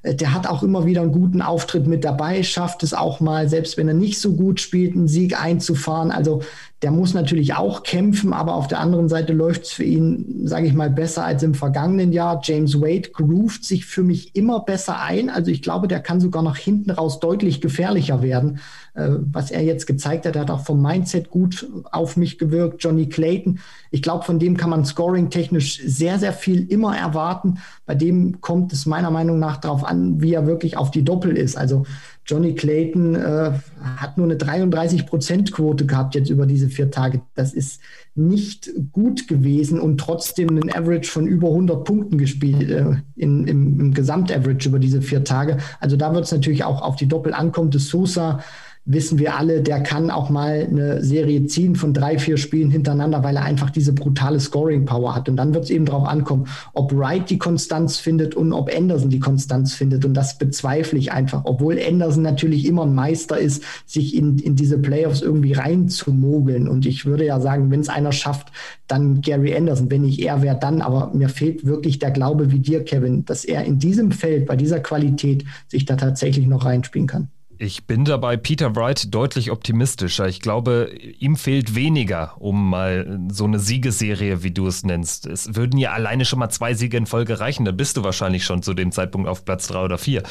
Äh, 0.02 0.14
der 0.14 0.32
hat 0.32 0.46
auch 0.46 0.62
immer 0.62 0.86
wieder 0.86 1.02
einen 1.02 1.12
guten 1.12 1.42
Auftritt 1.42 1.86
mit 1.86 2.05
dabei, 2.05 2.42
schafft 2.42 2.82
es 2.82 2.94
auch 2.94 3.20
mal, 3.20 3.50
selbst 3.50 3.76
wenn 3.76 3.88
er 3.88 3.94
nicht 3.94 4.18
so 4.18 4.32
gut 4.32 4.61
spielt, 4.61 4.96
einen 4.96 5.09
Sieg 5.09 5.38
einzufahren. 5.38 6.11
Also 6.11 6.42
der 6.83 6.91
muss 6.91 7.14
natürlich 7.14 7.55
auch 7.55 7.83
kämpfen, 7.83 8.33
aber 8.33 8.55
auf 8.55 8.68
der 8.68 8.81
anderen 8.81 9.09
Seite 9.09 9.33
läuft 9.33 9.62
es 9.62 9.72
für 9.72 9.85
ihn, 9.85 10.47
sage 10.47 10.66
ich 10.66 10.75
mal, 10.75 10.91
besser 10.91 11.25
als 11.25 11.43
im 11.43 11.55
vergangenen 11.55 12.12
Jahr. 12.12 12.41
James 12.43 12.81
Wade 12.81 13.11
groovt 13.11 13.64
sich 13.64 13.87
für 13.87 14.03
mich 14.03 14.37
immer 14.37 14.61
besser 14.61 15.01
ein. 15.01 15.31
Also 15.31 15.51
ich 15.51 15.62
glaube, 15.62 15.89
der 15.89 16.01
kann 16.01 16.20
sogar 16.20 16.43
nach 16.43 16.59
hinten 16.59 16.91
raus 16.91 17.20
deutlich 17.20 17.62
gefährlicher 17.62 18.20
werden. 18.20 18.59
Äh, 18.95 19.09
was 19.33 19.51
er 19.51 19.62
jetzt 19.62 19.87
gezeigt 19.87 20.27
hat, 20.27 20.37
hat 20.37 20.51
auch 20.51 20.64
vom 20.64 20.83
Mindset 20.83 21.31
gut 21.31 21.66
auf 21.91 22.16
mich 22.16 22.39
gewirkt. 22.39 22.83
Johnny 22.85 23.09
Clayton, 23.09 23.61
ich 23.91 24.03
glaube, 24.03 24.25
von 24.25 24.39
dem 24.39 24.57
kann 24.57 24.70
man 24.70 24.85
scoring-technisch 24.85 25.81
sehr, 25.87 26.18
sehr 26.18 26.33
viel 26.33 26.70
immer 26.70 26.97
erwarten. 26.97 27.59
Bei 27.87 27.95
dem 27.95 28.41
kommt 28.41 28.72
es 28.72 28.85
meiner 28.85 29.11
Meinung 29.11 29.39
nach 29.39 29.57
darauf 29.57 29.85
an, 29.85 30.20
wie 30.20 30.35
er 30.35 30.47
wirklich 30.47 30.77
auf 30.77 30.91
die 30.91 31.05
Doppel 31.05 31.37
ist. 31.37 31.57
Also 31.57 31.85
Johnny 32.27 32.55
Clayton 32.55 33.14
äh, 33.14 33.53
hat 33.97 34.16
nur 34.16 34.27
eine 34.27 34.37
33-Prozent-Quote 34.37 35.85
gehabt 35.85 36.14
jetzt 36.14 36.31
über 36.31 36.47
diese 36.47 36.68
vier 36.68 36.91
Tage. 36.91 37.20
Das 37.35 37.53
ist 37.53 37.81
nicht 38.14 38.70
gut 38.93 39.29
gewesen 39.29 39.79
und 39.79 39.99
trotzdem 39.99 40.49
einen 40.49 40.72
Average 40.72 41.11
von 41.11 41.27
über 41.27 41.49
100 41.49 41.85
Punkten 41.85 42.16
gespielt 42.16 42.70
äh, 42.70 42.97
in, 43.16 43.47
im, 43.47 43.81
im 43.81 43.95
Gesamtaverage 43.95 44.68
über 44.68 44.79
diese 44.79 45.03
vier 45.03 45.25
Tage. 45.25 45.59
Also 45.81 45.97
da 45.97 46.14
wird 46.14 46.25
es 46.25 46.33
natürlich 46.33 46.64
auch 46.64 46.81
auf 46.81 46.97
die 46.97 47.09
Doppel 47.09 47.35
ankommen. 47.35 47.70
De 47.70 47.81
Sosa 47.81 48.41
wissen 48.87 49.18
wir 49.18 49.39
alle, 49.39 49.62
der 49.62 49.82
kann 49.82 50.11
auch 50.11 50.28
mal 50.28 50.66
eine 50.70 51.03
Serie 51.03 51.47
ziehen 51.47 51.74
von 51.74 51.95
drei, 51.95 52.18
vier 52.18 52.37
Spielen 52.37 52.70
hintereinander, 52.70 53.24
weil 53.24 53.37
er 53.37 53.45
einfach 53.45 53.70
diese 53.70 53.95
brutale 53.95 54.39
Scoring-Power 54.39 55.14
hat. 55.14 55.28
Und 55.28 55.37
dann 55.37 55.55
wird 55.55 55.64
es 55.64 55.70
eben 55.70 55.87
darauf 55.87 56.07
ankommen, 56.07 56.47
ob 56.74 56.93
Wright 56.93 57.30
die 57.30 57.39
Konstanz 57.39 57.97
findet 57.97 58.35
und 58.35 58.53
ob 58.53 58.70
Anderson 58.74 59.09
die 59.09 59.20
Konstanz 59.20 59.72
findet. 59.74 60.05
Und 60.05 60.12
das 60.12 60.37
bezweifle 60.37 60.99
ich 60.99 61.12
einfach, 61.12 61.43
obwohl 61.45 61.78
Anderson 61.78 62.22
natürlich 62.22 62.66
immer 62.66 62.82
ein 62.82 62.95
Meister 62.95 63.39
ist, 63.39 63.62
sich 63.87 64.14
in, 64.14 64.39
in 64.39 64.55
diese 64.55 64.78
Playoffs 64.78 65.22
irgendwie 65.22 65.55
reinzumogeln. 65.55 66.68
Und 66.68 66.85
ich 66.85 67.07
würde 67.07 67.24
ja 67.24 67.41
sagen, 67.41 67.70
wenn 67.70 67.80
es 67.80 67.89
einer 67.89 68.12
schafft, 68.12 68.53
dann 68.87 69.22
Gary 69.22 69.57
Anderson. 69.57 69.91
Wenn 69.91 70.03
nicht 70.03 70.20
er, 70.20 70.43
wäre 70.43 70.59
dann. 70.59 70.82
Aber 70.82 71.11
mir 71.14 71.30
fehlt 71.30 71.64
wirklich 71.64 71.99
der 72.01 72.11
Glaube 72.11 72.53
wie 72.53 72.59
dir, 72.59 72.85
Kevin, 72.85 73.24
dass 73.24 73.47
er 73.47 73.64
in 73.64 73.78
diesem 73.78 74.11
Feld, 74.11 74.45
bei 74.45 74.57
dieser 74.57 74.80
Qualität 74.80 75.45
sich 75.68 75.87
da 75.87 75.97
tatsächlich 75.97 76.47
noch 76.47 76.66
reinspielen 76.66 77.07
kann. 77.07 77.28
Ich 77.59 77.86
bin 77.86 78.05
dabei 78.05 78.36
Peter 78.36 78.74
Wright 78.74 79.14
deutlich 79.14 79.50
optimistischer. 79.50 80.26
Ich 80.28 80.40
glaube, 80.40 80.90
ihm 81.18 81.36
fehlt 81.36 81.74
weniger, 81.74 82.34
um 82.38 82.70
mal 82.70 83.20
so 83.30 83.44
eine 83.44 83.59
Siegeserie, 83.59 84.42
wie 84.42 84.50
du 84.50 84.66
es 84.66 84.84
nennst. 84.84 85.26
Es 85.26 85.55
würden 85.55 85.78
ja 85.78 85.92
alleine 85.92 86.24
schon 86.24 86.38
mal 86.38 86.50
zwei 86.50 86.74
Siege 86.74 86.96
in 86.96 87.07
Folge 87.07 87.40
reichen, 87.40 87.64
dann 87.64 87.76
bist 87.76 87.96
du 87.96 88.05
wahrscheinlich 88.05 88.44
schon 88.44 88.62
zu 88.62 88.74
dem 88.74 88.92
Zeitpunkt 88.92 89.28
auf 89.28 89.44
Platz 89.44 89.68
drei 89.68 89.84
oder 89.84 89.98
vier. 89.98 90.22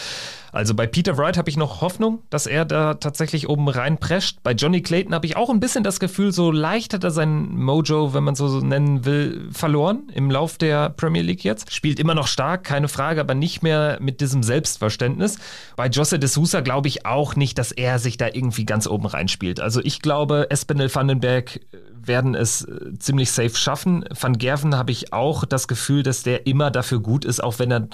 Also 0.53 0.75
bei 0.75 0.85
Peter 0.85 1.17
Wright 1.17 1.35
habe 1.35 1.49
ich 1.49 1.57
noch 1.57 1.81
Hoffnung, 1.81 2.21
dass 2.29 2.45
er 2.45 2.63
da 2.63 2.93
tatsächlich 2.93 3.49
oben 3.49 3.67
reinprescht. 3.67 4.43
Bei 4.43 4.51
Johnny 4.51 4.83
Clayton 4.83 5.15
habe 5.15 5.25
ich 5.25 5.35
auch 5.35 5.49
ein 5.49 5.59
bisschen 5.59 5.83
das 5.83 5.99
Gefühl, 5.99 6.31
so 6.31 6.51
leicht 6.51 6.93
hat 6.93 7.03
er 7.03 7.09
sein 7.09 7.55
Mojo, 7.57 8.13
wenn 8.13 8.23
man 8.23 8.35
so 8.35 8.59
nennen 8.59 9.03
will, 9.03 9.49
verloren 9.51 10.11
im 10.13 10.29
Lauf 10.29 10.59
der 10.59 10.91
Premier 10.91 11.23
League 11.23 11.43
jetzt. 11.43 11.73
Spielt 11.73 11.99
immer 11.99 12.13
noch 12.13 12.27
stark, 12.27 12.63
keine 12.63 12.87
Frage, 12.87 13.19
aber 13.19 13.33
nicht 13.33 13.63
mehr 13.63 13.97
mit 13.99 14.21
diesem 14.21 14.43
Selbstverständnis. 14.43 15.39
Bei 15.75 15.87
Josse 15.87 16.19
de 16.19 16.29
Sousa 16.29 16.61
glaube 16.61 16.87
ich 16.87 17.07
auch 17.07 17.35
nicht, 17.35 17.57
dass 17.57 17.71
er 17.71 17.97
sich 17.97 18.17
da 18.17 18.27
irgendwie 18.27 18.65
ganz 18.65 18.85
oben 18.85 19.07
reinspielt. 19.07 19.59
Also 19.59 19.81
ich 19.83 20.03
glaube, 20.03 20.51
Espinel 20.51 20.93
Vandenberg 20.93 21.61
werden 22.07 22.35
es 22.35 22.63
äh, 22.63 22.97
ziemlich 22.99 23.31
safe 23.31 23.55
schaffen. 23.55 24.05
Van 24.17 24.37
Gerven 24.37 24.75
habe 24.75 24.91
ich 24.91 25.13
auch 25.13 25.45
das 25.45 25.67
Gefühl, 25.67 26.03
dass 26.03 26.23
der 26.23 26.47
immer 26.47 26.71
dafür 26.71 26.99
gut 26.99 27.25
ist, 27.25 27.43
auch 27.43 27.59
wenn 27.59 27.71
er 27.71 27.87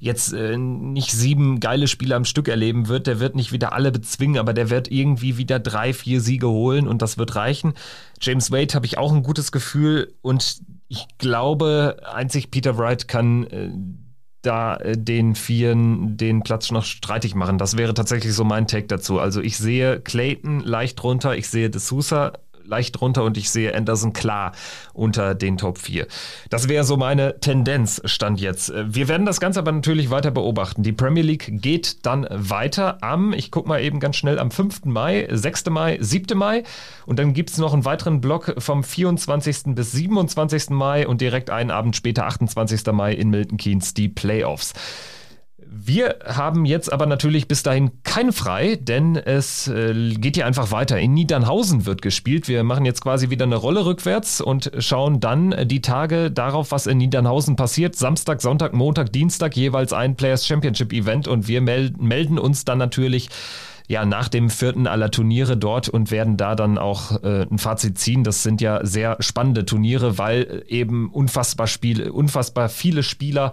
jetzt 0.00 0.32
äh, 0.32 0.56
nicht 0.56 1.12
sieben 1.12 1.60
geile 1.60 1.88
Spiele 1.88 2.16
am 2.16 2.24
Stück 2.24 2.48
erleben 2.48 2.88
wird. 2.88 3.06
Der 3.06 3.20
wird 3.20 3.36
nicht 3.36 3.52
wieder 3.52 3.72
alle 3.72 3.92
bezwingen, 3.92 4.38
aber 4.38 4.52
der 4.52 4.70
wird 4.70 4.90
irgendwie 4.90 5.36
wieder 5.36 5.58
drei, 5.58 5.92
vier 5.92 6.20
Siege 6.20 6.48
holen 6.48 6.88
und 6.88 7.02
das 7.02 7.18
wird 7.18 7.36
reichen. 7.36 7.74
James 8.20 8.50
Wade 8.50 8.74
habe 8.74 8.86
ich 8.86 8.98
auch 8.98 9.12
ein 9.12 9.22
gutes 9.22 9.52
Gefühl 9.52 10.14
und 10.22 10.60
ich 10.88 11.06
glaube, 11.18 11.96
einzig 12.12 12.50
Peter 12.50 12.78
Wright 12.78 13.08
kann 13.08 13.46
äh, 13.48 13.70
da 14.42 14.76
äh, 14.76 14.96
den 14.96 15.34
Vieren 15.34 16.16
den 16.16 16.42
Platz 16.42 16.70
noch 16.70 16.84
streitig 16.84 17.34
machen. 17.34 17.58
Das 17.58 17.76
wäre 17.76 17.94
tatsächlich 17.94 18.32
so 18.34 18.44
mein 18.44 18.66
Take 18.66 18.86
dazu. 18.86 19.18
Also 19.18 19.40
ich 19.40 19.56
sehe 19.58 20.00
Clayton 20.00 20.60
leicht 20.60 21.02
runter, 21.02 21.36
ich 21.36 21.48
sehe 21.48 21.70
De 21.70 21.80
Sousa 21.80 22.32
leicht 22.68 23.00
runter 23.00 23.24
und 23.24 23.36
ich 23.36 23.50
sehe 23.50 23.74
Anderson 23.74 24.12
klar 24.12 24.52
unter 24.92 25.34
den 25.34 25.56
Top 25.56 25.78
4. 25.78 26.06
Das 26.50 26.68
wäre 26.68 26.84
so 26.84 26.96
meine 26.96 27.40
Tendenz, 27.40 28.00
stand 28.04 28.40
jetzt. 28.40 28.72
Wir 28.74 29.08
werden 29.08 29.26
das 29.26 29.40
Ganze 29.40 29.58
aber 29.58 29.72
natürlich 29.72 30.10
weiter 30.10 30.30
beobachten. 30.30 30.82
Die 30.82 30.92
Premier 30.92 31.22
League 31.22 31.48
geht 31.60 32.06
dann 32.06 32.26
weiter 32.30 33.02
am, 33.02 33.32
ich 33.32 33.50
gucke 33.50 33.68
mal 33.68 33.82
eben 33.82 34.00
ganz 34.00 34.16
schnell, 34.16 34.38
am 34.38 34.50
5. 34.50 34.84
Mai, 34.84 35.26
6. 35.30 35.66
Mai, 35.70 35.98
7. 36.00 36.36
Mai 36.36 36.62
und 37.06 37.18
dann 37.18 37.32
gibt 37.32 37.50
es 37.50 37.58
noch 37.58 37.72
einen 37.72 37.84
weiteren 37.84 38.20
Block 38.20 38.54
vom 38.58 38.84
24. 38.84 39.74
bis 39.74 39.92
27. 39.92 40.70
Mai 40.70 41.06
und 41.06 41.20
direkt 41.20 41.50
einen 41.50 41.70
Abend 41.70 41.96
später, 41.96 42.26
28. 42.26 42.86
Mai 42.92 43.14
in 43.14 43.30
Milton 43.30 43.56
Keynes, 43.56 43.94
die 43.94 44.08
Playoffs. 44.08 44.74
Wir 45.70 46.16
haben 46.24 46.64
jetzt 46.64 46.90
aber 46.90 47.04
natürlich 47.04 47.46
bis 47.46 47.62
dahin 47.62 47.90
kein 48.02 48.32
frei, 48.32 48.76
denn 48.80 49.16
es 49.16 49.68
äh, 49.68 50.14
geht 50.14 50.36
hier 50.36 50.46
einfach 50.46 50.70
weiter. 50.70 50.98
In 50.98 51.12
Niedernhausen 51.12 51.84
wird 51.84 52.00
gespielt. 52.00 52.48
Wir 52.48 52.64
machen 52.64 52.86
jetzt 52.86 53.02
quasi 53.02 53.28
wieder 53.28 53.44
eine 53.44 53.56
Rolle 53.56 53.84
rückwärts 53.84 54.40
und 54.40 54.70
schauen 54.78 55.20
dann 55.20 55.54
die 55.68 55.82
Tage 55.82 56.30
darauf, 56.30 56.72
was 56.72 56.86
in 56.86 56.96
Niedernhausen 56.96 57.56
passiert. 57.56 57.96
Samstag, 57.96 58.40
Sonntag, 58.40 58.72
Montag, 58.72 59.12
Dienstag 59.12 59.56
jeweils 59.56 59.92
ein 59.92 60.16
Players 60.16 60.46
Championship 60.46 60.90
Event 60.94 61.28
und 61.28 61.48
wir 61.48 61.60
mel 61.60 61.92
melden 61.98 62.38
uns 62.38 62.64
dann 62.64 62.78
natürlich 62.78 63.28
ja, 63.88 64.06
nach 64.06 64.28
dem 64.28 64.48
vierten 64.48 64.86
aller 64.86 65.10
Turniere 65.10 65.56
dort 65.56 65.88
und 65.88 66.10
werden 66.10 66.36
da 66.38 66.54
dann 66.54 66.78
auch 66.78 67.22
äh, 67.22 67.46
ein 67.50 67.58
Fazit 67.58 67.98
ziehen. 67.98 68.24
Das 68.24 68.42
sind 68.42 68.60
ja 68.62 68.84
sehr 68.86 69.16
spannende 69.20 69.66
Turniere, 69.66 70.16
weil 70.16 70.64
eben 70.68 71.10
unfassbar 71.10 71.66
Spiele, 71.66 72.12
unfassbar 72.12 72.68
viele 72.70 73.02
Spieler 73.02 73.52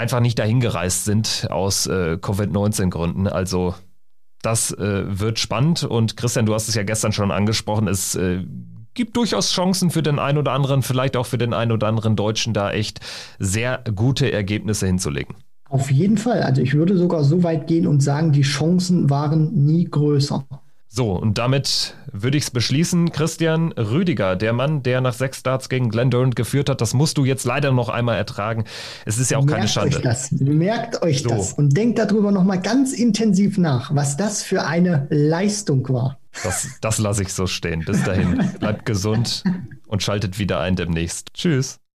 einfach 0.00 0.20
nicht 0.20 0.38
dahin 0.38 0.60
gereist 0.60 1.04
sind 1.04 1.46
aus 1.50 1.86
äh, 1.86 2.16
Covid-19-Gründen. 2.20 3.28
Also 3.28 3.74
das 4.42 4.72
äh, 4.72 5.04
wird 5.06 5.38
spannend 5.38 5.84
und 5.84 6.16
Christian, 6.16 6.46
du 6.46 6.54
hast 6.54 6.68
es 6.68 6.74
ja 6.74 6.82
gestern 6.82 7.12
schon 7.12 7.30
angesprochen, 7.30 7.86
es 7.86 8.14
äh, 8.14 8.42
gibt 8.94 9.16
durchaus 9.16 9.52
Chancen 9.52 9.90
für 9.90 10.02
den 10.02 10.18
einen 10.18 10.38
oder 10.38 10.52
anderen, 10.52 10.82
vielleicht 10.82 11.16
auch 11.16 11.26
für 11.26 11.38
den 11.38 11.52
einen 11.52 11.72
oder 11.72 11.86
anderen 11.86 12.16
Deutschen, 12.16 12.54
da 12.54 12.72
echt 12.72 13.00
sehr 13.38 13.84
gute 13.94 14.32
Ergebnisse 14.32 14.86
hinzulegen. 14.86 15.36
Auf 15.68 15.90
jeden 15.90 16.18
Fall. 16.18 16.42
Also 16.42 16.62
ich 16.62 16.74
würde 16.74 16.96
sogar 16.96 17.22
so 17.22 17.44
weit 17.44 17.66
gehen 17.66 17.86
und 17.86 18.02
sagen, 18.02 18.32
die 18.32 18.42
Chancen 18.42 19.08
waren 19.10 19.66
nie 19.66 19.84
größer. 19.84 20.44
So, 20.92 21.12
und 21.12 21.38
damit 21.38 21.94
würde 22.10 22.36
ich 22.36 22.44
es 22.44 22.50
beschließen. 22.50 23.12
Christian 23.12 23.70
Rüdiger, 23.72 24.34
der 24.34 24.52
Mann, 24.52 24.82
der 24.82 25.00
nach 25.00 25.12
sechs 25.12 25.38
Starts 25.38 25.68
gegen 25.68 25.88
Glenn 25.88 26.10
Durant 26.10 26.34
geführt 26.34 26.68
hat, 26.68 26.80
das 26.80 26.94
musst 26.94 27.16
du 27.16 27.24
jetzt 27.24 27.44
leider 27.44 27.70
noch 27.70 27.88
einmal 27.88 28.16
ertragen. 28.16 28.64
Es 29.06 29.16
ist 29.18 29.30
ja 29.30 29.38
auch 29.38 29.44
Merkt 29.44 29.56
keine 29.56 29.68
Schande. 29.68 29.96
Euch 29.98 30.02
das. 30.02 30.32
Merkt 30.32 31.00
euch 31.02 31.22
so. 31.22 31.28
das 31.28 31.52
und 31.52 31.76
denkt 31.76 32.00
darüber 32.00 32.32
noch 32.32 32.42
mal 32.42 32.60
ganz 32.60 32.92
intensiv 32.92 33.56
nach, 33.56 33.94
was 33.94 34.16
das 34.16 34.42
für 34.42 34.64
eine 34.64 35.06
Leistung 35.10 35.88
war. 35.88 36.18
Das, 36.42 36.66
das 36.80 36.98
lasse 36.98 37.22
ich 37.22 37.32
so 37.32 37.46
stehen. 37.46 37.84
Bis 37.84 38.02
dahin, 38.02 38.50
bleibt 38.58 38.84
gesund 38.84 39.44
und 39.86 40.02
schaltet 40.02 40.40
wieder 40.40 40.58
ein 40.58 40.74
demnächst. 40.74 41.34
Tschüss. 41.34 41.80